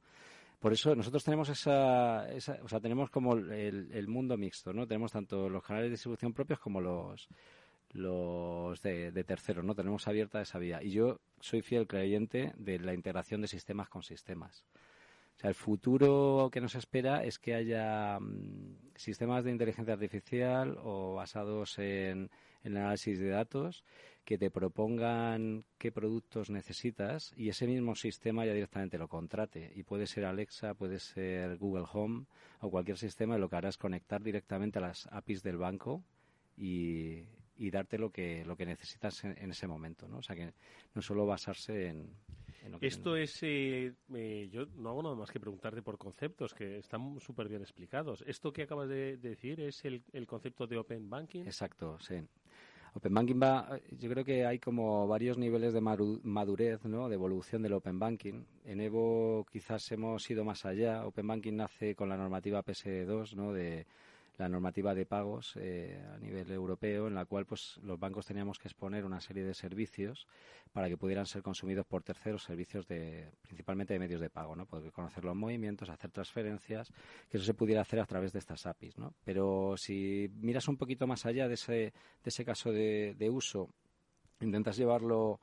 Por 0.59 0.72
eso 0.72 0.94
nosotros 0.94 1.22
tenemos 1.22 1.48
esa, 1.48 2.28
esa 2.30 2.59
o 2.62 2.68
sea, 2.68 2.80
tenemos 2.80 3.11
como 3.11 3.34
el, 3.34 4.09
mundo 4.09 4.36
mixto, 4.36 4.72
¿no? 4.72 4.86
Tenemos 4.86 5.12
tanto 5.12 5.48
los 5.48 5.62
canales 5.62 5.86
de 5.86 5.90
distribución 5.90 6.32
propios 6.32 6.59
como 6.59 6.80
los 6.80 7.28
los 7.92 8.82
de, 8.82 9.24
terceros, 9.24 9.64
¿no? 9.64 9.74
Tenemos 9.74 10.07
abierta 10.07 10.40
esa 10.40 10.59
vía. 10.59 10.82
Y 10.82 10.90
yo 10.90 11.20
soy 11.40 11.62
fiel 11.62 11.86
creyente 11.86 12.52
de 12.57 12.78
la 12.78 12.92
integración 12.92 13.40
de 13.40 13.48
sistemas 13.48 13.88
con 13.88 14.02
sistemas. 14.02 14.64
O 15.36 15.38
sea, 15.38 15.48
el 15.48 15.54
futuro 15.54 16.48
que 16.50 16.61
nos 16.61 16.74
espera 16.74 17.24
es 17.24 17.38
que 17.38 17.54
haya 17.54 18.18
mm, 18.18 18.92
sistemas 18.96 19.44
de 19.44 19.52
inteligencia 19.52 19.94
artificial 19.94 20.78
o 20.82 21.14
basados 21.14 21.78
en, 21.78 22.30
el 22.62 22.76
análisis 22.76 23.18
de 23.20 23.28
datos 23.28 23.84
que 24.27 24.39
te 24.39 24.51
propongan 24.51 25.64
qué 25.79 25.93
productos 25.93 26.51
necesitas 26.51 27.33
y 27.37 27.49
ese 27.49 27.68
mismo 27.68 27.95
sistema 27.95 28.45
ya 28.45 28.53
directamente 28.53 28.99
lo 28.99 29.07
contrate. 29.07 29.72
Y 29.77 29.85
puede 29.85 30.09
ser 30.09 30.24
Alexa, 30.24 30.74
puede 30.74 30.99
ser 30.99 31.57
Google 31.59 31.87
Home 31.93 32.27
o 32.61 32.68
cualquier 32.68 32.99
sistema 32.99 33.37
y 33.37 33.41
lo 33.41 33.49
que 33.49 33.55
hará 33.55 33.68
es 33.68 33.79
conectar 33.79 34.20
directamente 34.20 34.81
a 34.81 34.83
las 34.83 35.07
APIs 35.12 35.45
del 35.45 35.59
banco 35.59 36.03
y, 36.57 37.22
y 37.57 37.70
darte 37.70 37.99
lo 37.99 38.11
que, 38.11 38.45
lo 38.45 38.57
que 38.57 38.66
necesitas 38.66 39.22
en, 39.24 39.49
ese 39.49 39.68
momento, 39.68 40.09
¿no? 40.09 40.18
O 40.18 40.22
sea, 40.22 40.35
que 40.35 40.53
no 40.93 41.03
solo 41.03 41.24
basarse 41.24 41.87
en, 41.87 42.11
lo 42.68 42.81
que 42.81 42.89
Esto 42.89 43.16
es, 43.16 43.41
eh, 43.45 43.95
eh, 44.12 44.49
yo 44.51 44.66
no 44.74 44.91
hago 44.91 45.05
nada 45.05 45.14
más 45.14 45.31
que 45.31 45.39
preguntarte 45.39 45.83
por 45.83 45.99
conceptos 45.99 46.53
que 46.53 46.79
están 46.79 47.20
súper 47.20 47.49
bien 47.49 47.62
explicados. 47.62 48.24
¿Esto 48.27 48.53
que 48.53 48.62
acabas 48.62 48.89
de, 48.89 49.18
decir 49.18 49.61
es 49.61 49.85
el, 49.85 50.03
el, 50.12 50.27
concepto 50.27 50.66
de 50.66 50.79
Open 50.79 51.09
Banking? 51.09 51.43
Exacto, 51.43 51.97
sí. 52.01 52.16
Open 52.97 53.12
Banking 53.12 53.38
va, 53.42 53.78
yo 53.99 54.09
creo 54.09 54.24
que 54.24 54.47
hay 54.47 54.59
como 54.59 55.07
varios 55.07 55.36
niveles 55.36 55.74
de 55.74 55.82
madurez, 55.82 56.82
¿no? 56.86 57.11
De 57.11 57.14
evolución 57.14 57.61
del 57.61 57.74
Open 57.74 57.99
Banking. 57.99 58.42
En 58.64 58.80
Evo 58.80 59.44
quizás 59.53 59.92
hemos 59.92 60.30
ido 60.30 60.47
más 60.47 60.64
allá. 60.64 61.07
Open 61.07 61.26
Banking 61.26 61.57
nace 61.57 61.94
con 61.94 62.09
la 62.09 62.16
normativa 62.16 62.64
PS2, 62.64 63.34
¿no? 63.34 63.53
De 63.53 63.86
la 64.39 64.49
normativa 64.49 64.95
de 64.95 65.07
pagos 65.07 65.55
eh, 65.57 66.03
a 66.14 66.18
nivel 66.18 66.51
europeo 66.51 67.07
en 67.07 67.14
la 67.14 67.24
cual 67.24 67.47
pues 67.47 67.78
los 67.82 67.99
bancos 67.99 68.26
teníamos 68.26 68.59
que 68.59 68.68
exponer 68.68 69.05
una 69.05 69.20
serie 69.20 69.45
de 69.45 69.55
servicios 69.55 70.26
para 70.72 70.89
que 70.89 70.97
pudieran 70.97 71.26
ser 71.26 71.43
consumidos 71.43 71.87
por 71.87 72.03
terceros 72.03 72.43
servicios 72.43 72.87
de 72.87 73.30
principalmente 73.43 73.95
de 73.95 73.99
medios 73.99 74.20
de 74.20 74.30
pago 74.30 74.55
no 74.55 74.66
poder 74.66 74.93
conocer 74.93 75.24
los 75.24 75.34
movimientos 75.34 75.89
hacer 75.89 76.11
transferencias 76.11 76.93
que 77.28 77.39
eso 77.39 77.47
se 77.47 77.55
pudiera 77.55 77.80
hacer 77.80 78.01
a 78.01 78.07
través 78.07 78.32
de 78.32 78.39
estas 78.39 78.66
APIs 78.66 78.99
no 78.99 79.14
pero 79.24 79.74
si 79.76 80.30
miras 80.34 80.68
un 80.68 80.76
poquito 80.76 81.07
más 81.07 81.24
allá 81.24 81.49
de 81.49 81.55
ese 81.55 81.72
de 81.72 81.93
ese 82.24 82.45
caso 82.45 82.72
de, 82.72 83.14
de 83.18 83.30
uso 83.30 83.70
intentas 84.41 84.76
llevarlo 84.76 85.41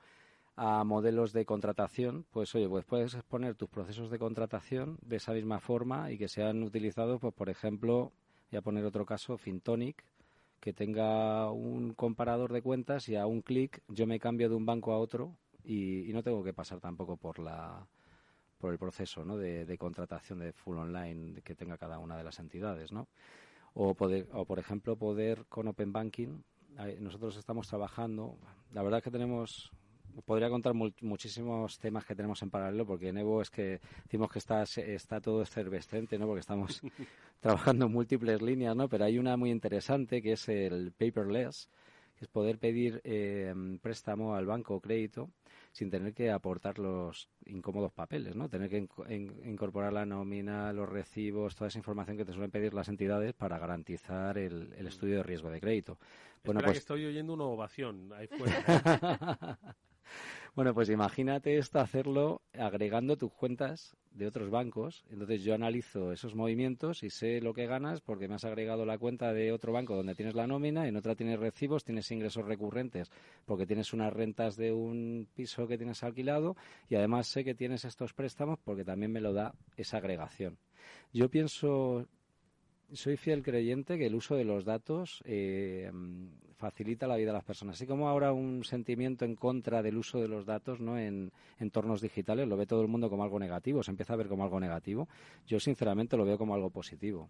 a 0.55 0.83
modelos 0.83 1.33
de 1.33 1.45
contratación, 1.45 2.25
pues 2.29 2.53
oye, 2.53 2.69
pues 2.69 2.85
puedes 2.85 3.13
exponer 3.15 3.55
tus 3.55 3.69
procesos 3.69 4.11
de 4.11 4.19
contratación 4.19 4.99
de 5.01 5.15
esa 5.15 5.33
misma 5.33 5.59
forma 5.59 6.11
y 6.11 6.17
que 6.17 6.27
sean 6.27 6.61
utilizados, 6.61 7.19
pues 7.19 7.33
por 7.33 7.49
ejemplo, 7.49 8.11
Voy 8.53 8.59
a 8.59 8.61
poner 8.61 8.85
otro 8.85 9.03
caso, 9.03 9.35
Fintonic, 9.35 10.05
que 10.59 10.73
tenga 10.73 11.49
un 11.49 11.95
comparador 11.95 12.53
de 12.53 12.61
cuentas 12.61 13.09
y 13.09 13.15
a 13.15 13.25
un 13.25 13.41
clic 13.41 13.81
yo 13.87 14.05
me 14.05 14.19
cambio 14.19 14.47
de 14.47 14.53
un 14.53 14.63
banco 14.63 14.93
a 14.93 14.99
otro 14.99 15.35
y, 15.63 16.11
no 16.13 16.21
tengo 16.21 16.43
que 16.43 16.53
pasar 16.53 16.79
tampoco 16.79 17.17
por 17.17 17.39
la 17.39 17.87
por 18.59 18.71
el 18.71 18.77
proceso 18.77 19.25
¿no? 19.25 19.37
de, 19.37 19.75
contratación 19.79 20.37
de 20.37 20.53
full 20.53 20.77
online 20.77 21.41
que 21.41 21.55
tenga 21.55 21.79
cada 21.79 21.97
una 21.97 22.15
de 22.15 22.23
las 22.23 22.37
entidades, 22.37 22.91
¿no? 22.91 23.07
O 23.73 23.95
poder, 23.95 24.27
o 24.33 24.45
por 24.45 24.59
ejemplo 24.59 24.97
poder 24.97 25.45
con 25.49 25.67
Open 25.67 25.91
Banking, 25.91 26.43
nosotros 26.99 27.37
estamos 27.37 27.67
trabajando, 27.67 28.37
la 28.71 28.83
verdad 28.83 29.01
que 29.01 29.09
tenemos 29.09 29.71
podría 30.25 30.49
contar 30.49 30.73
muchísimos 30.73 31.79
temas 31.79 32.05
que 32.05 32.15
tenemos 32.15 32.41
en 32.41 32.49
paralelo, 32.49 32.85
porque 32.85 33.09
en 33.09 33.17
Evo 33.17 33.41
es 33.41 33.49
que 33.49 33.79
decimos 34.03 34.31
que 34.31 34.39
está, 34.39 34.63
está 34.63 35.19
todo 35.19 35.41
efervescente, 35.41 36.17
¿no? 36.17 36.27
Porque 36.27 36.41
estamos 36.41 36.81
trabajando 37.39 37.85
en 37.85 37.91
múltiples 37.91 38.41
líneas, 38.41 38.75
¿no? 38.75 38.87
Pero 38.87 39.05
hay 39.05 39.17
una 39.17 39.37
muy 39.37 39.51
interesante 39.51 40.21
que 40.21 40.33
es 40.33 40.47
el 40.49 40.91
paperless, 40.91 41.69
que 42.15 42.25
es 42.25 42.27
poder 42.29 42.57
pedir 42.59 43.01
eh, 43.03 43.53
préstamo 43.81 44.35
al 44.35 44.45
banco 44.45 44.75
o 44.75 44.81
crédito 44.81 45.29
sin 45.73 45.89
tener 45.89 46.13
que 46.13 46.29
aportar 46.29 46.77
los 46.77 47.29
incómodos 47.45 47.91
papeles, 47.91 48.35
¿no? 48.35 48.47
Tener 48.47 48.69
que 48.69 48.87
incorporar 49.43 49.91
la 49.91 50.05
nómina, 50.05 50.71
los 50.71 50.87
recibos, 50.87 51.55
toda 51.55 51.67
esa 51.67 51.79
información 51.79 52.15
que 52.15 52.25
te 52.25 52.31
suelen 52.31 52.51
pedir 52.51 52.75
las 52.75 52.89
entidades 52.89 53.33
para 53.33 53.57
garantizar 53.57 54.37
el, 54.37 54.71
estudio 54.87 55.17
de 55.17 55.23
riesgo 55.23 55.49
de 55.49 55.59
crédito. 55.59 55.97
Bueno, 56.43 56.61
pues... 56.61 56.73
que 56.73 56.77
estoy 56.77 57.05
oyendo 57.05 57.33
una 57.33 57.45
ovación 57.45 58.13
ahí 58.13 58.27
fuera. 58.27 59.57
Bueno, 60.55 60.73
pues 60.75 60.89
imagínate 60.89 61.57
esto 61.57 61.79
hacerlo 61.79 62.41
agregando 62.53 63.17
tus 63.17 63.33
cuentas 63.33 63.97
de 64.11 64.27
otros 64.27 64.51
bancos. 64.51 65.03
Entonces 65.09 65.43
yo 65.43 65.55
analizo 65.55 66.11
esos 66.11 66.35
movimientos 66.35 67.01
y 67.01 67.09
sé 67.09 67.41
lo 67.41 67.53
que 67.53 67.65
ganas 67.65 68.01
porque 68.01 68.27
me 68.27 68.35
has 68.35 68.45
agregado 68.45 68.85
la 68.85 68.97
cuenta 68.97 69.33
de 69.33 69.51
otro 69.51 69.73
banco 69.73 69.95
donde 69.95 70.15
tienes 70.15 70.35
la 70.35 70.45
nómina, 70.45 70.87
en 70.87 70.95
otra 70.95 71.15
tienes 71.15 71.39
recibos, 71.39 71.83
tienes 71.83 72.11
ingresos 72.11 72.45
recurrentes 72.45 73.11
porque 73.45 73.65
tienes 73.65 73.93
unas 73.93 74.13
rentas 74.13 74.55
de 74.55 74.71
un 74.71 75.27
piso 75.33 75.67
que 75.67 75.77
tienes 75.77 76.03
alquilado 76.03 76.55
y 76.87 76.95
además 76.95 77.27
sé 77.27 77.43
que 77.43 77.55
tienes 77.55 77.85
estos 77.85 78.13
préstamos 78.13 78.59
porque 78.63 78.85
también 78.85 79.11
me 79.11 79.21
lo 79.21 79.33
da 79.33 79.55
esa 79.75 79.97
agregación. 79.97 80.57
Yo 81.11 81.29
pienso 81.29 82.07
soy 82.91 83.17
fiel 83.17 83.41
creyente 83.41 83.97
que 83.97 84.05
el 84.05 84.15
uso 84.15 84.35
de 84.35 84.43
los 84.43 84.65
datos 84.65 85.23
eh, 85.25 85.91
facilita 86.63 87.07
la 87.07 87.17
vida 87.17 87.31
de 87.31 87.33
las 87.33 87.43
personas. 87.43 87.75
Así 87.75 87.85
como 87.85 88.07
ahora 88.07 88.31
un 88.31 88.63
sentimiento 88.63 89.25
en 89.25 89.35
contra 89.35 89.81
del 89.81 89.97
uso 89.97 90.21
de 90.21 90.29
los 90.29 90.45
datos 90.45 90.79
¿no? 90.79 90.97
en 90.97 91.29
entornos 91.59 91.99
digitales 91.99 92.47
lo 92.47 92.55
ve 92.55 92.65
todo 92.65 92.81
el 92.81 92.87
mundo 92.87 93.09
como 93.09 93.25
algo 93.25 93.37
negativo, 93.37 93.83
se 93.83 93.91
empieza 93.91 94.13
a 94.13 94.15
ver 94.15 94.29
como 94.29 94.45
algo 94.45 94.61
negativo. 94.61 95.09
Yo 95.45 95.59
sinceramente 95.59 96.15
lo 96.15 96.23
veo 96.23 96.37
como 96.37 96.55
algo 96.55 96.69
positivo. 96.69 97.27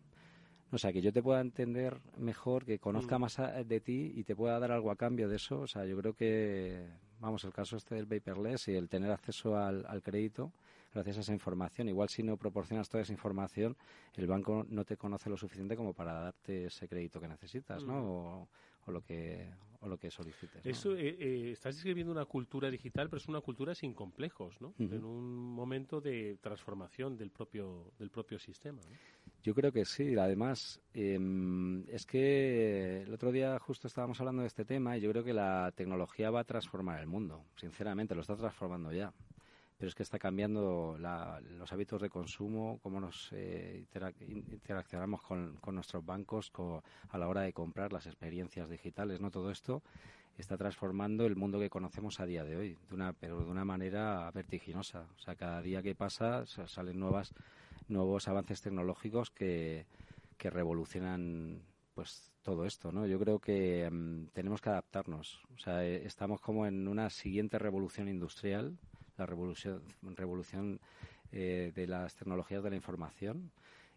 O 0.72 0.78
sea, 0.78 0.94
que 0.94 1.02
yo 1.02 1.12
te 1.12 1.24
pueda 1.24 1.42
entender 1.42 2.00
mejor, 2.18 2.64
que 2.64 2.78
conozca 2.78 3.18
mm. 3.18 3.22
más 3.22 3.42
de 3.66 3.80
ti 3.80 4.12
y 4.16 4.24
te 4.24 4.36
pueda 4.36 4.60
dar 4.60 4.72
algo 4.72 4.92
a 4.92 4.96
cambio 4.96 5.28
de 5.28 5.38
eso. 5.38 5.62
O 5.62 5.68
sea, 5.68 5.84
yo 5.86 5.98
creo 5.98 6.14
que, 6.14 6.86
vamos, 7.20 7.44
el 7.44 7.54
caso 7.54 7.78
este 7.78 7.96
del 7.96 8.08
paperless 8.08 8.68
y 8.68 8.76
el 8.76 8.88
tener 8.88 9.10
acceso 9.10 9.58
al, 9.58 10.02
crédito 10.04 10.52
gracias 10.94 11.18
a 11.18 11.22
esa 11.22 11.34
información. 11.34 11.90
Igual 11.90 12.10
si 12.10 12.22
no 12.22 12.38
proporcionas 12.38 12.88
toda 12.88 13.02
esa 13.02 13.14
información, 13.14 13.76
el 14.16 14.28
banco 14.28 14.64
no 14.70 14.86
te 14.86 14.96
conoce 14.96 15.28
lo 15.28 15.38
suficiente 15.38 15.76
como 15.76 15.94
para 15.94 16.14
darte 16.14 16.66
ese 16.66 16.88
crédito 16.88 17.20
que 17.20 17.28
necesitas, 17.28 17.84
¿no? 17.84 17.94
Mm. 17.94 18.06
O, 18.06 18.48
o 18.86 18.92
lo 18.92 19.02
que 19.02 19.50
o 19.84 19.88
lo 19.90 19.98
que 19.98 20.10
solicites. 20.10 20.66
Eso 20.66 20.96
eh, 20.96 21.18
eh, 21.20 21.52
estás 21.52 21.76
describiendo 21.76 22.12
una 22.12 22.26
cultura 22.26 22.72
digital, 22.72 23.10
pero 23.10 23.18
es 23.18 23.28
una 23.28 23.42
cultura 23.42 23.76
sin 23.76 23.94
complejos, 23.94 24.60
¿no? 24.62 24.74
En 24.80 25.04
un 25.04 25.54
momento 25.54 26.00
de 26.00 26.38
transformación 26.42 27.18
del 27.18 27.32
propio 27.32 27.92
del 28.00 28.10
propio 28.10 28.40
sistema. 28.40 28.80
Yo 29.44 29.54
creo 29.54 29.74
que 29.74 29.84
sí. 29.84 30.16
Además, 30.18 30.80
em, 30.94 31.84
es 31.90 32.06
que 32.06 33.02
el 33.02 33.14
otro 33.14 33.34
día 33.34 33.60
justo 33.60 33.88
estábamos 33.88 34.22
hablando 34.22 34.42
de 34.44 34.48
este 34.48 34.64
tema 34.64 34.98
y 34.98 35.02
yo 35.02 35.12
creo 35.12 35.24
que 35.24 35.34
la 35.34 35.74
tecnología 35.76 36.32
va 36.32 36.42
a 36.42 36.46
transformar 36.46 37.02
el 37.02 37.08
mundo. 37.08 37.44
Sinceramente, 37.58 38.16
lo 38.16 38.22
está 38.22 38.38
transformando 38.38 38.94
ya 38.94 39.14
pero 39.84 39.90
es 39.90 39.96
que 39.96 40.04
está 40.04 40.18
cambiando 40.18 40.98
los 40.98 41.74
hábitos 41.74 42.02
de 42.02 42.10
consumo, 42.10 42.80
cómo 42.82 43.02
nos 43.02 43.28
eh, 43.34 43.84
interaccionamos 44.30 45.22
con, 45.22 45.60
nuestros 45.74 46.06
bancos 46.06 46.54
a 47.10 47.18
la 47.18 47.28
hora 47.28 47.42
de 47.42 47.52
comprar 47.52 47.92
las 47.92 48.06
experiencias 48.06 48.70
digitales, 48.70 49.20
¿no? 49.20 49.30
Todo 49.30 49.52
esto 49.52 49.84
está 50.38 50.56
transformando 50.56 51.26
el 51.26 51.36
mundo 51.36 51.60
que 51.60 51.70
conocemos 51.70 52.22
a 52.22 52.26
día 52.26 52.46
de 52.46 52.56
hoy, 52.56 52.78
de 52.88 52.96
una, 52.96 53.12
pero 53.12 53.44
de 53.44 53.52
una 53.52 53.66
manera 53.66 54.32
vertiginosa. 54.32 55.06
O 55.18 55.20
sea, 55.20 55.36
cada 55.36 55.62
día 55.62 55.82
que 55.82 55.96
pasa 55.96 56.46
salen 56.46 56.98
nuevas, 56.98 57.34
nuevos 57.90 58.30
avances 58.30 58.62
tecnológicos 58.62 59.32
que, 59.32 59.86
que 60.38 60.50
revolucionan 60.50 61.62
pues 61.94 62.32
todo 62.42 62.66
esto, 62.66 62.94
¿no? 62.94 63.06
Yo 63.06 63.20
creo 63.20 63.40
que 63.40 63.90
mm, 63.92 64.28
tenemos 64.28 64.62
que 64.62 64.70
adaptarnos. 64.70 65.42
O 65.54 65.60
sea, 65.60 65.84
eh, 65.86 66.06
estamos 66.06 66.40
como 66.40 66.66
en 66.66 66.88
una 66.88 67.10
siguiente 67.10 67.60
revolución 67.60 68.08
industrial 68.08 68.78
la 69.18 69.26
revolución, 69.26 69.82
revolución 70.02 70.80
eh, 71.32 71.72
de 71.74 71.88
las 71.88 72.16
tecnologías 72.16 72.64
de 72.64 72.70
la 72.70 72.76
información 72.76 73.52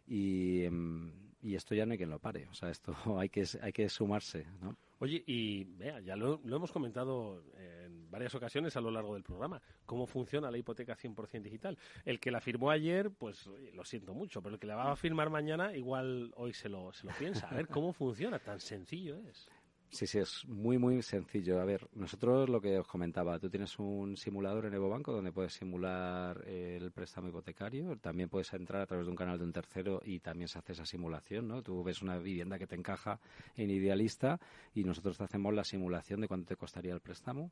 y, 0.07 0.62
em, 0.62 1.12
y, 1.43 1.55
esto 1.55 1.75
ya 1.75 1.85
no 1.85 1.93
hay 1.93 1.99
quien 1.99 2.11
lo 2.11 2.19
pare. 2.19 2.47
O 2.49 2.55
sea, 2.55 2.71
esto 2.71 2.95
hay 3.19 3.29
que, 3.29 3.45
hay 3.61 3.73
que 3.73 3.89
sumarse, 3.89 4.47
¿no? 4.61 4.77
Oye, 4.99 5.23
y 5.27 5.64
vea, 5.64 6.01
ya 6.01 6.17
lo, 6.17 6.41
lo, 6.45 6.57
hemos 6.57 6.73
comentado 6.73 7.43
en 7.59 8.11
varias 8.11 8.35
ocasiones 8.35 8.75
a 8.77 8.81
lo 8.81 8.91
largo 8.91 9.12
del 9.12 9.23
programa, 9.23 9.61
cómo 9.85 10.07
funciona 10.07 10.51
la 10.51 10.57
hipoteca 10.57 10.97
100% 10.97 11.43
digital. 11.43 11.77
El 12.07 12.19
que 12.19 12.31
la 12.31 12.41
firmó 12.41 12.71
ayer, 12.71 13.11
pues 13.11 13.47
lo 13.75 13.85
siento 13.85 14.14
mucho, 14.14 14.41
pero 14.41 14.55
el 14.55 14.61
que 14.61 14.67
la 14.67 14.77
va 14.77 14.93
a 14.93 14.97
firmar 14.97 15.29
mañana, 15.29 15.77
igual 15.77 16.33
hoy 16.37 16.55
se 16.55 16.71
lo, 16.71 16.95
se 16.95 17.07
lo 17.07 17.12
piensa. 17.19 17.47
A 17.49 17.55
ver 17.55 17.69
cómo 17.69 17.93
funciona, 17.93 18.39
tan 18.39 18.59
sencillo 18.59 19.19
es. 19.29 19.47
Sí, 19.89 20.07
sí, 20.07 20.18
es 20.18 20.45
muy, 20.47 20.78
muy 20.78 21.01
sencillo. 21.01 21.61
A 21.61 21.64
ver, 21.64 21.89
nosotros 21.95 22.49
lo 22.51 22.61
que 22.61 22.78
os 22.78 22.87
comentaba, 22.87 23.39
tú 23.39 23.49
tienes 23.49 23.78
un 23.78 24.16
simulador 24.16 24.66
en 24.66 24.74
Evo 24.74 24.89
Banco 24.89 25.12
donde 25.12 25.32
puedes 25.32 25.55
simular 25.55 26.43
el 26.47 26.91
préstamo 26.91 27.28
hipotecario, 27.28 27.97
también 27.97 28.28
puedes 28.28 28.53
entrar 28.53 28.82
a 28.82 28.87
través 28.87 29.07
de 29.07 29.11
un 29.11 29.16
canal 29.16 29.39
de 29.39 29.45
un 29.45 29.53
tercero 29.53 30.03
y 30.05 30.20
también 30.20 30.49
se 30.49 30.59
hace 30.59 30.72
esa 30.72 30.84
simulación, 30.84 31.49
¿no? 31.49 31.62
Tú 31.62 31.82
ves 31.82 32.03
una 32.03 32.18
vivienda 32.18 32.59
que 32.59 32.66
te 32.66 32.74
encaja 32.74 33.20
en 33.57 33.70
Idealista 33.70 34.39
y 34.74 34.84
nosotros 34.84 35.16
te 35.16 35.24
hacemos 35.24 35.55
la 35.55 35.64
simulación 35.64 36.20
de 36.20 36.28
cuánto 36.28 36.49
te 36.49 36.57
costaría 36.57 36.93
el 36.93 37.01
préstamo. 37.01 37.51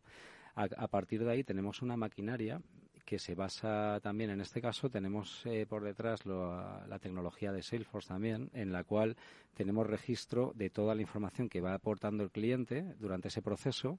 A, 0.56 0.86
partir 0.88 1.24
de 1.24 1.32
ahí 1.32 1.42
tenemos 1.42 1.82
una 1.82 1.96
maquinaria 1.96 2.60
que 3.04 3.18
se 3.18 3.34
basa 3.34 4.00
también 4.02 4.30
en 4.30 4.40
este 4.40 4.60
caso 4.60 4.88
tenemos 4.88 5.44
eh, 5.46 5.66
por 5.68 5.84
detrás 5.84 6.24
la 6.26 6.98
tecnología 7.00 7.52
de 7.52 7.62
Salesforce 7.62 8.08
también 8.08 8.50
en 8.54 8.72
la 8.72 8.84
cual 8.84 9.16
tenemos 9.54 9.86
registro 9.86 10.52
de 10.54 10.70
toda 10.70 10.94
la 10.94 11.02
información 11.02 11.48
que 11.48 11.60
va 11.60 11.74
aportando 11.74 12.24
el 12.24 12.30
cliente 12.30 12.94
durante 12.98 13.28
ese 13.28 13.42
proceso 13.42 13.98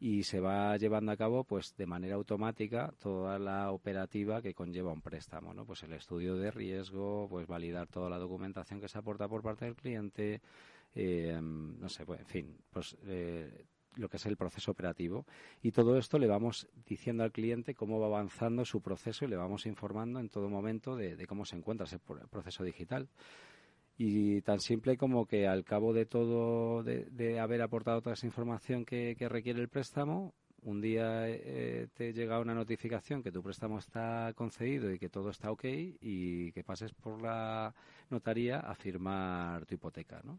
y 0.00 0.22
se 0.22 0.40
va 0.40 0.76
llevando 0.78 1.12
a 1.12 1.16
cabo 1.16 1.44
pues 1.44 1.76
de 1.76 1.86
manera 1.86 2.14
automática 2.14 2.92
toda 2.98 3.38
la 3.38 3.70
operativa 3.70 4.40
que 4.40 4.54
conlleva 4.54 4.92
un 4.92 5.02
préstamo, 5.02 5.52
¿no? 5.52 5.66
Pues 5.66 5.82
el 5.82 5.92
estudio 5.92 6.36
de 6.36 6.50
riesgo, 6.50 7.28
pues 7.28 7.46
validar 7.46 7.86
toda 7.86 8.08
la 8.08 8.16
documentación 8.16 8.80
que 8.80 8.88
se 8.88 8.98
aporta 8.98 9.28
por 9.28 9.42
parte 9.42 9.66
del 9.66 9.76
cliente, 9.76 10.40
eh, 10.94 11.38
no 11.40 11.88
sé, 11.90 12.06
pues, 12.06 12.20
en 12.20 12.26
fin, 12.26 12.56
pues 12.70 12.96
eh, 13.04 13.66
lo 13.96 14.08
que 14.08 14.16
es 14.16 14.26
el 14.26 14.36
proceso 14.36 14.70
operativo. 14.70 15.26
Y 15.62 15.72
todo 15.72 15.96
esto 15.96 16.18
le 16.18 16.26
vamos 16.26 16.68
diciendo 16.86 17.24
al 17.24 17.32
cliente 17.32 17.74
cómo 17.74 17.98
va 18.00 18.06
avanzando 18.06 18.64
su 18.64 18.80
proceso 18.80 19.24
y 19.24 19.28
le 19.28 19.36
vamos 19.36 19.66
informando 19.66 20.20
en 20.20 20.28
todo 20.28 20.48
momento 20.48 20.96
de, 20.96 21.26
cómo 21.26 21.44
se 21.44 21.56
encuentra 21.56 21.86
ese 21.86 21.98
proceso 21.98 22.64
digital. 22.64 23.08
Y 23.96 24.40
tan 24.42 24.60
simple 24.60 24.96
como 24.96 25.26
que 25.26 25.46
al 25.46 25.64
cabo 25.64 25.92
de 25.92 26.06
todo, 26.06 26.82
de, 26.82 27.38
haber 27.38 27.60
aportado 27.60 28.00
toda 28.00 28.14
esa 28.14 28.26
información 28.26 28.84
que, 28.84 29.14
requiere 29.28 29.60
el 29.60 29.68
préstamo, 29.68 30.34
un 30.62 30.80
día 30.80 31.28
eh, 31.28 31.88
te 31.94 32.12
llega 32.12 32.40
una 32.40 32.54
notificación 32.54 33.22
que 33.22 33.32
tu 33.32 33.42
préstamo 33.42 33.78
está 33.78 34.32
concedido 34.34 34.92
y 34.92 34.98
que 34.98 35.08
todo 35.08 35.30
está 35.30 35.50
ok 35.50 35.64
y 35.64 36.52
que 36.52 36.64
pases 36.64 36.92
por 36.92 37.20
la 37.22 37.74
notaría 38.10 38.60
a 38.60 38.74
firmar 38.74 39.64
tu 39.64 39.74
hipoteca, 39.74 40.20
¿no? 40.22 40.38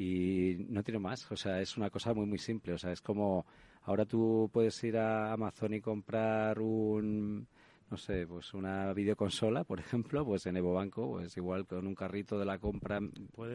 Y 0.00 0.66
no 0.68 0.84
tiene 0.84 1.00
más, 1.00 1.30
o 1.32 1.36
sea, 1.36 1.60
es 1.60 1.76
una 1.76 1.90
cosa 1.90 2.14
muy, 2.14 2.24
muy 2.24 2.38
simple, 2.38 2.72
o 2.72 2.78
sea, 2.78 2.92
es 2.92 3.00
como 3.00 3.44
ahora 3.82 4.06
tú 4.06 4.48
puedes 4.52 4.84
ir 4.84 4.96
a 4.96 5.32
Amazon 5.32 5.74
y 5.74 5.80
comprar 5.80 6.60
un 6.60 7.48
no 7.90 7.96
sé, 7.96 8.26
pues 8.26 8.54
una 8.54 8.92
videoconsola, 8.92 9.64
por 9.64 9.80
ejemplo, 9.80 10.24
pues 10.24 10.46
en 10.46 10.56
Evo 10.56 10.74
Banco, 10.74 11.10
pues 11.10 11.36
igual 11.36 11.66
con 11.66 11.84
un 11.84 11.96
carrito 11.96 12.38
de 12.38 12.44
la 12.44 12.58
compra 12.58 13.00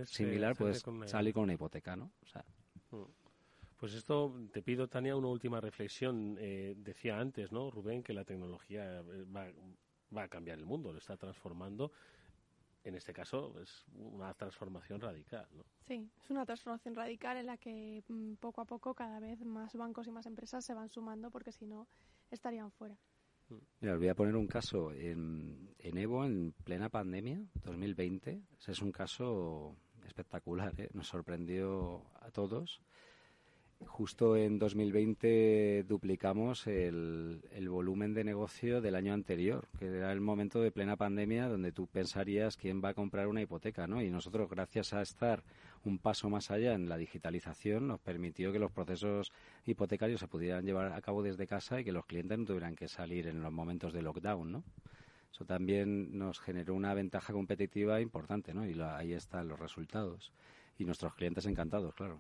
similar, 0.06 0.56
puedes 0.58 0.84
salir 1.06 1.34
con 1.34 1.44
una 1.44 1.54
hipoteca, 1.54 1.96
¿no? 1.96 2.12
O 2.22 2.26
sea, 2.26 2.44
mm. 2.92 3.04
Pues 3.78 3.96
esto 3.96 4.34
te 4.54 4.62
pido, 4.62 4.88
Tania, 4.88 5.14
una 5.14 5.28
última 5.28 5.60
reflexión. 5.60 6.38
Eh, 6.40 6.74
decía 6.78 7.20
antes, 7.20 7.52
¿no, 7.52 7.70
Rubén, 7.70 8.02
que 8.02 8.14
la 8.14 8.24
tecnología 8.24 9.02
eh, 9.02 9.26
va, 9.26 9.46
va, 10.16 10.24
a 10.24 10.28
cambiar 10.30 10.58
el 10.58 10.66
mundo, 10.66 10.94
lo 10.94 11.00
está 11.00 11.18
transformando. 11.18 11.92
En 12.84 12.96
este 12.96 13.14
caso 13.14 13.58
es 13.62 13.86
una 13.96 14.34
transformación 14.34 15.00
radical, 15.00 15.48
¿no? 15.54 15.64
Sí, 15.88 16.10
es 16.22 16.30
una 16.30 16.46
transformación 16.46 16.96
radical 16.96 17.38
en 17.38 17.46
la 17.46 17.58
que 17.58 18.04
mm, 18.08 18.34
poco 18.36 18.62
a 18.62 18.66
poco 18.66 18.94
cada 18.94 19.20
vez 19.20 19.44
más 19.46 19.74
bancos 19.76 20.08
y 20.08 20.12
más 20.12 20.26
empresas 20.26 20.66
se 20.66 20.74
van 20.74 20.90
sumando 20.90 21.32
porque 21.32 21.52
si 21.52 21.66
no 21.66 21.88
estarían 22.30 22.72
fuera. 22.72 22.98
Mira, 23.80 23.94
os 23.94 24.00
voy 24.00 24.08
a 24.08 24.16
poner 24.16 24.36
un 24.36 24.48
caso. 24.48 24.92
En, 24.94 25.74
en 25.80 25.98
Evo, 25.98 26.26
en 26.26 26.54
plena 26.64 26.90
pandemia, 26.90 27.46
2020, 27.64 28.42
ese 28.58 28.72
es 28.72 28.82
un 28.82 28.92
caso 28.92 29.76
espectacular, 30.06 30.74
¿eh? 30.80 30.90
nos 30.94 31.08
sorprendió 31.08 32.04
a 32.22 32.32
todos 32.32 32.82
justo 33.86 34.36
en 34.38 34.60
2020 34.60 35.86
duplicamos 35.88 36.68
el, 36.68 37.42
volumen 37.70 38.14
de 38.14 38.24
negocio 38.24 38.82
del 38.82 38.96
año 38.96 39.14
anterior, 39.14 39.68
que 39.80 39.88
era 39.88 40.12
el 40.12 40.22
momento 40.22 40.62
de 40.62 40.72
plena 40.72 40.96
pandemia 40.96 41.48
donde 41.48 41.72
tú 41.72 41.88
pensarías 41.88 42.58
quién 42.58 42.84
va 42.84 42.90
a 42.90 42.94
comprar 42.94 43.28
una 43.28 43.42
hipoteca, 43.42 43.88
¿no? 43.88 44.02
Y 44.02 44.10
nosotros, 44.10 44.50
gracias 44.50 44.94
a 44.94 45.02
estar 45.02 45.44
un 45.84 46.00
paso 46.00 46.30
más 46.30 46.52
allá 46.52 46.74
en 46.74 46.90
la 46.90 46.98
digitalización, 46.98 47.88
nos 47.88 48.00
permitió 48.00 48.52
que 48.52 48.60
los 48.60 48.72
procesos 48.72 49.32
hipotecarios 49.66 50.20
se 50.20 50.28
pudieran 50.28 50.66
llevar 50.66 50.94
a 50.94 51.02
cabo 51.02 51.24
desde 51.24 51.48
casa 51.48 51.80
y 51.80 51.84
que 51.84 51.92
los 51.92 52.06
clientes 52.06 52.38
no 52.38 52.46
tuvieran 52.46 52.76
que 52.76 52.88
salir 52.88 53.28
en 53.28 53.42
los 53.42 53.52
momentos 53.52 53.94
de 53.94 54.02
lockdown, 54.02 54.52
¿no? 54.52 54.64
Eso 55.32 55.46
también 55.46 56.18
nos 56.18 56.40
generó 56.40 56.76
una 56.76 56.94
ventaja 56.94 57.34
competitiva 57.34 58.00
importante, 58.02 58.54
¿no? 58.54 58.68
Y 58.68 58.80
ahí 58.80 59.14
están 59.14 59.48
los 59.48 59.60
resultados. 59.60 60.32
Y 60.78 60.86
nuestros 60.86 61.16
clientes 61.16 61.46
encantados, 61.48 61.96
claro. 61.96 62.20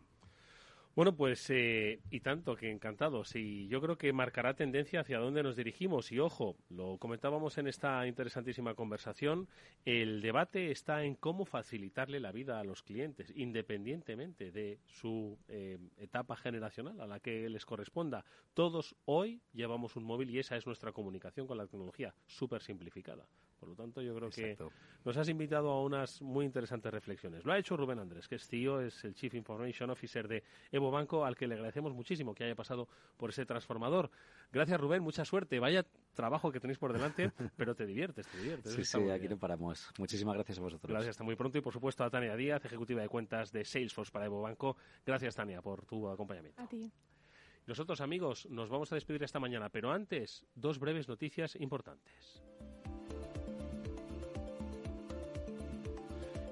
Bueno, 0.95 1.15
pues 1.15 1.49
eh, 1.49 2.01
y 2.11 2.19
tanto 2.19 2.55
que 2.55 2.69
encantados. 2.69 3.35
Y 3.35 3.67
yo 3.67 3.81
creo 3.81 3.97
que 3.97 4.13
marcará 4.13 4.53
tendencia 4.53 4.99
hacia 4.99 5.17
dónde 5.17 5.41
nos 5.41 5.55
dirigimos. 5.55 6.11
Y 6.11 6.19
ojo, 6.19 6.55
lo 6.69 6.99
comentábamos 6.99 7.57
en 7.57 7.67
esta 7.67 8.05
interesantísima 8.05 8.75
conversación, 8.75 9.47
el 9.85 10.21
debate 10.21 10.69
está 10.69 11.03
en 11.03 11.15
cómo 11.15 11.45
facilitarle 11.45 12.19
la 12.19 12.31
vida 12.31 12.59
a 12.59 12.63
los 12.63 12.83
clientes, 12.83 13.33
independientemente 13.35 14.51
de 14.51 14.77
su 14.85 15.39
eh, 15.47 15.79
etapa 15.97 16.35
generacional 16.35 17.01
a 17.01 17.07
la 17.07 17.19
que 17.19 17.49
les 17.49 17.65
corresponda. 17.65 18.23
Todos 18.53 18.95
hoy 19.05 19.41
llevamos 19.51 19.95
un 19.95 20.03
móvil 20.03 20.29
y 20.29 20.37
esa 20.37 20.57
es 20.57 20.67
nuestra 20.67 20.91
comunicación 20.91 21.47
con 21.47 21.57
la 21.57 21.65
tecnología, 21.65 22.13
súper 22.27 22.61
simplificada. 22.61 23.25
Por 23.63 23.69
lo 23.69 23.75
tanto, 23.75 24.01
yo 24.01 24.13
creo 24.13 24.29
que 24.29 24.57
nos 25.05 25.15
has 25.15 25.29
invitado 25.29 25.69
a 25.71 25.81
unas 25.81 26.21
muy 26.21 26.45
interesantes 26.45 26.91
reflexiones. 26.91 27.45
Lo 27.45 27.53
ha 27.53 27.57
hecho 27.57 27.77
Rubén 27.77 27.97
Andrés, 27.97 28.27
que 28.27 28.35
es 28.35 28.45
CEO, 28.45 28.81
es 28.81 29.05
el 29.05 29.15
Chief 29.15 29.33
Information 29.35 29.89
Officer 29.89 30.27
de 30.27 30.43
Evo 30.69 30.91
Banco, 30.91 31.23
al 31.23 31.37
que 31.37 31.47
le 31.47 31.55
agradecemos 31.55 31.93
muchísimo 31.93 32.35
que 32.35 32.43
haya 32.43 32.55
pasado 32.55 32.89
por 33.15 33.29
ese 33.29 33.45
transformador. 33.45 34.11
Gracias, 34.51 34.77
Rubén, 34.81 35.01
mucha 35.01 35.23
suerte. 35.23 35.59
Vaya 35.59 35.85
trabajo 36.13 36.51
que 36.51 36.59
tenéis 36.59 36.77
por 36.77 36.91
delante, 36.91 37.31
pero 37.55 37.73
te 37.73 37.85
diviertes, 37.85 38.27
te 38.27 38.37
diviertes. 38.37 38.73
Sí, 38.73 38.83
sí, 38.83 39.09
aquí 39.09 39.29
no 39.29 39.37
paramos. 39.37 39.89
Muchísimas 39.97 40.35
gracias 40.35 40.57
a 40.57 40.61
vosotros. 40.61 40.91
Gracias, 40.91 41.11
hasta 41.11 41.23
muy 41.23 41.37
pronto. 41.37 41.57
Y 41.57 41.61
por 41.61 41.71
supuesto 41.71 42.03
a 42.03 42.09
Tania 42.09 42.35
Díaz, 42.35 42.65
ejecutiva 42.65 43.01
de 43.01 43.07
cuentas 43.07 43.53
de 43.53 43.63
Salesforce 43.63 44.11
para 44.11 44.25
Evo 44.25 44.41
Banco. 44.41 44.75
Gracias, 45.05 45.35
Tania, 45.35 45.61
por 45.61 45.85
tu 45.85 46.09
acompañamiento. 46.09 46.61
A 46.61 46.67
ti. 46.67 46.91
Nosotros, 47.65 48.01
amigos, 48.01 48.45
nos 48.49 48.69
vamos 48.69 48.91
a 48.91 48.95
despedir 48.95 49.23
esta 49.23 49.39
mañana, 49.39 49.69
pero 49.69 49.89
antes, 49.89 50.45
dos 50.53 50.79
breves 50.79 51.07
noticias 51.07 51.55
importantes. 51.55 52.43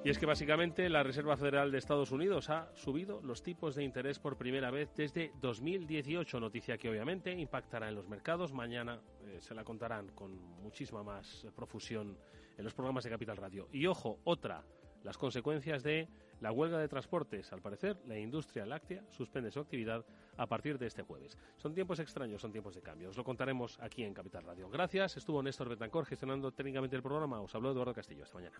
Y 0.03 0.09
es 0.09 0.17
que 0.17 0.25
básicamente 0.25 0.89
la 0.89 1.03
Reserva 1.03 1.37
Federal 1.37 1.71
de 1.71 1.77
Estados 1.77 2.11
Unidos 2.11 2.49
ha 2.49 2.75
subido 2.75 3.21
los 3.21 3.43
tipos 3.43 3.75
de 3.75 3.83
interés 3.83 4.17
por 4.17 4.35
primera 4.35 4.71
vez 4.71 4.89
desde 4.95 5.31
2018, 5.39 6.39
noticia 6.39 6.75
que 6.79 6.89
obviamente 6.89 7.31
impactará 7.31 7.87
en 7.87 7.93
los 7.93 8.09
mercados. 8.09 8.51
Mañana 8.51 8.99
eh, 9.27 9.37
se 9.41 9.53
la 9.53 9.63
contarán 9.63 10.07
con 10.15 10.35
muchísima 10.63 11.03
más 11.03 11.45
profusión 11.55 12.17
en 12.57 12.63
los 12.63 12.73
programas 12.73 13.03
de 13.03 13.11
Capital 13.11 13.37
Radio. 13.37 13.67
Y 13.71 13.85
ojo, 13.85 14.17
otra, 14.23 14.63
las 15.03 15.19
consecuencias 15.19 15.83
de 15.83 16.07
la 16.39 16.51
huelga 16.51 16.79
de 16.79 16.87
transportes. 16.87 17.53
Al 17.53 17.61
parecer, 17.61 17.97
la 18.07 18.17
industria 18.17 18.65
láctea 18.65 19.05
suspende 19.11 19.51
su 19.51 19.59
actividad 19.59 20.03
a 20.35 20.47
partir 20.47 20.79
de 20.79 20.87
este 20.87 21.03
jueves. 21.03 21.37
Son 21.57 21.75
tiempos 21.75 21.99
extraños, 21.99 22.41
son 22.41 22.51
tiempos 22.51 22.73
de 22.73 22.81
cambio. 22.81 23.09
Os 23.09 23.17
lo 23.17 23.23
contaremos 23.23 23.79
aquí 23.79 24.03
en 24.03 24.15
Capital 24.15 24.45
Radio. 24.45 24.67
Gracias. 24.67 25.17
Estuvo 25.17 25.43
Néstor 25.43 25.69
Betancor 25.69 26.07
gestionando 26.07 26.51
técnicamente 26.51 26.95
el 26.95 27.03
programa. 27.03 27.39
Os 27.39 27.53
habló 27.53 27.71
Eduardo 27.71 27.93
Castillo. 27.93 28.23
Hasta 28.23 28.37
mañana. 28.37 28.59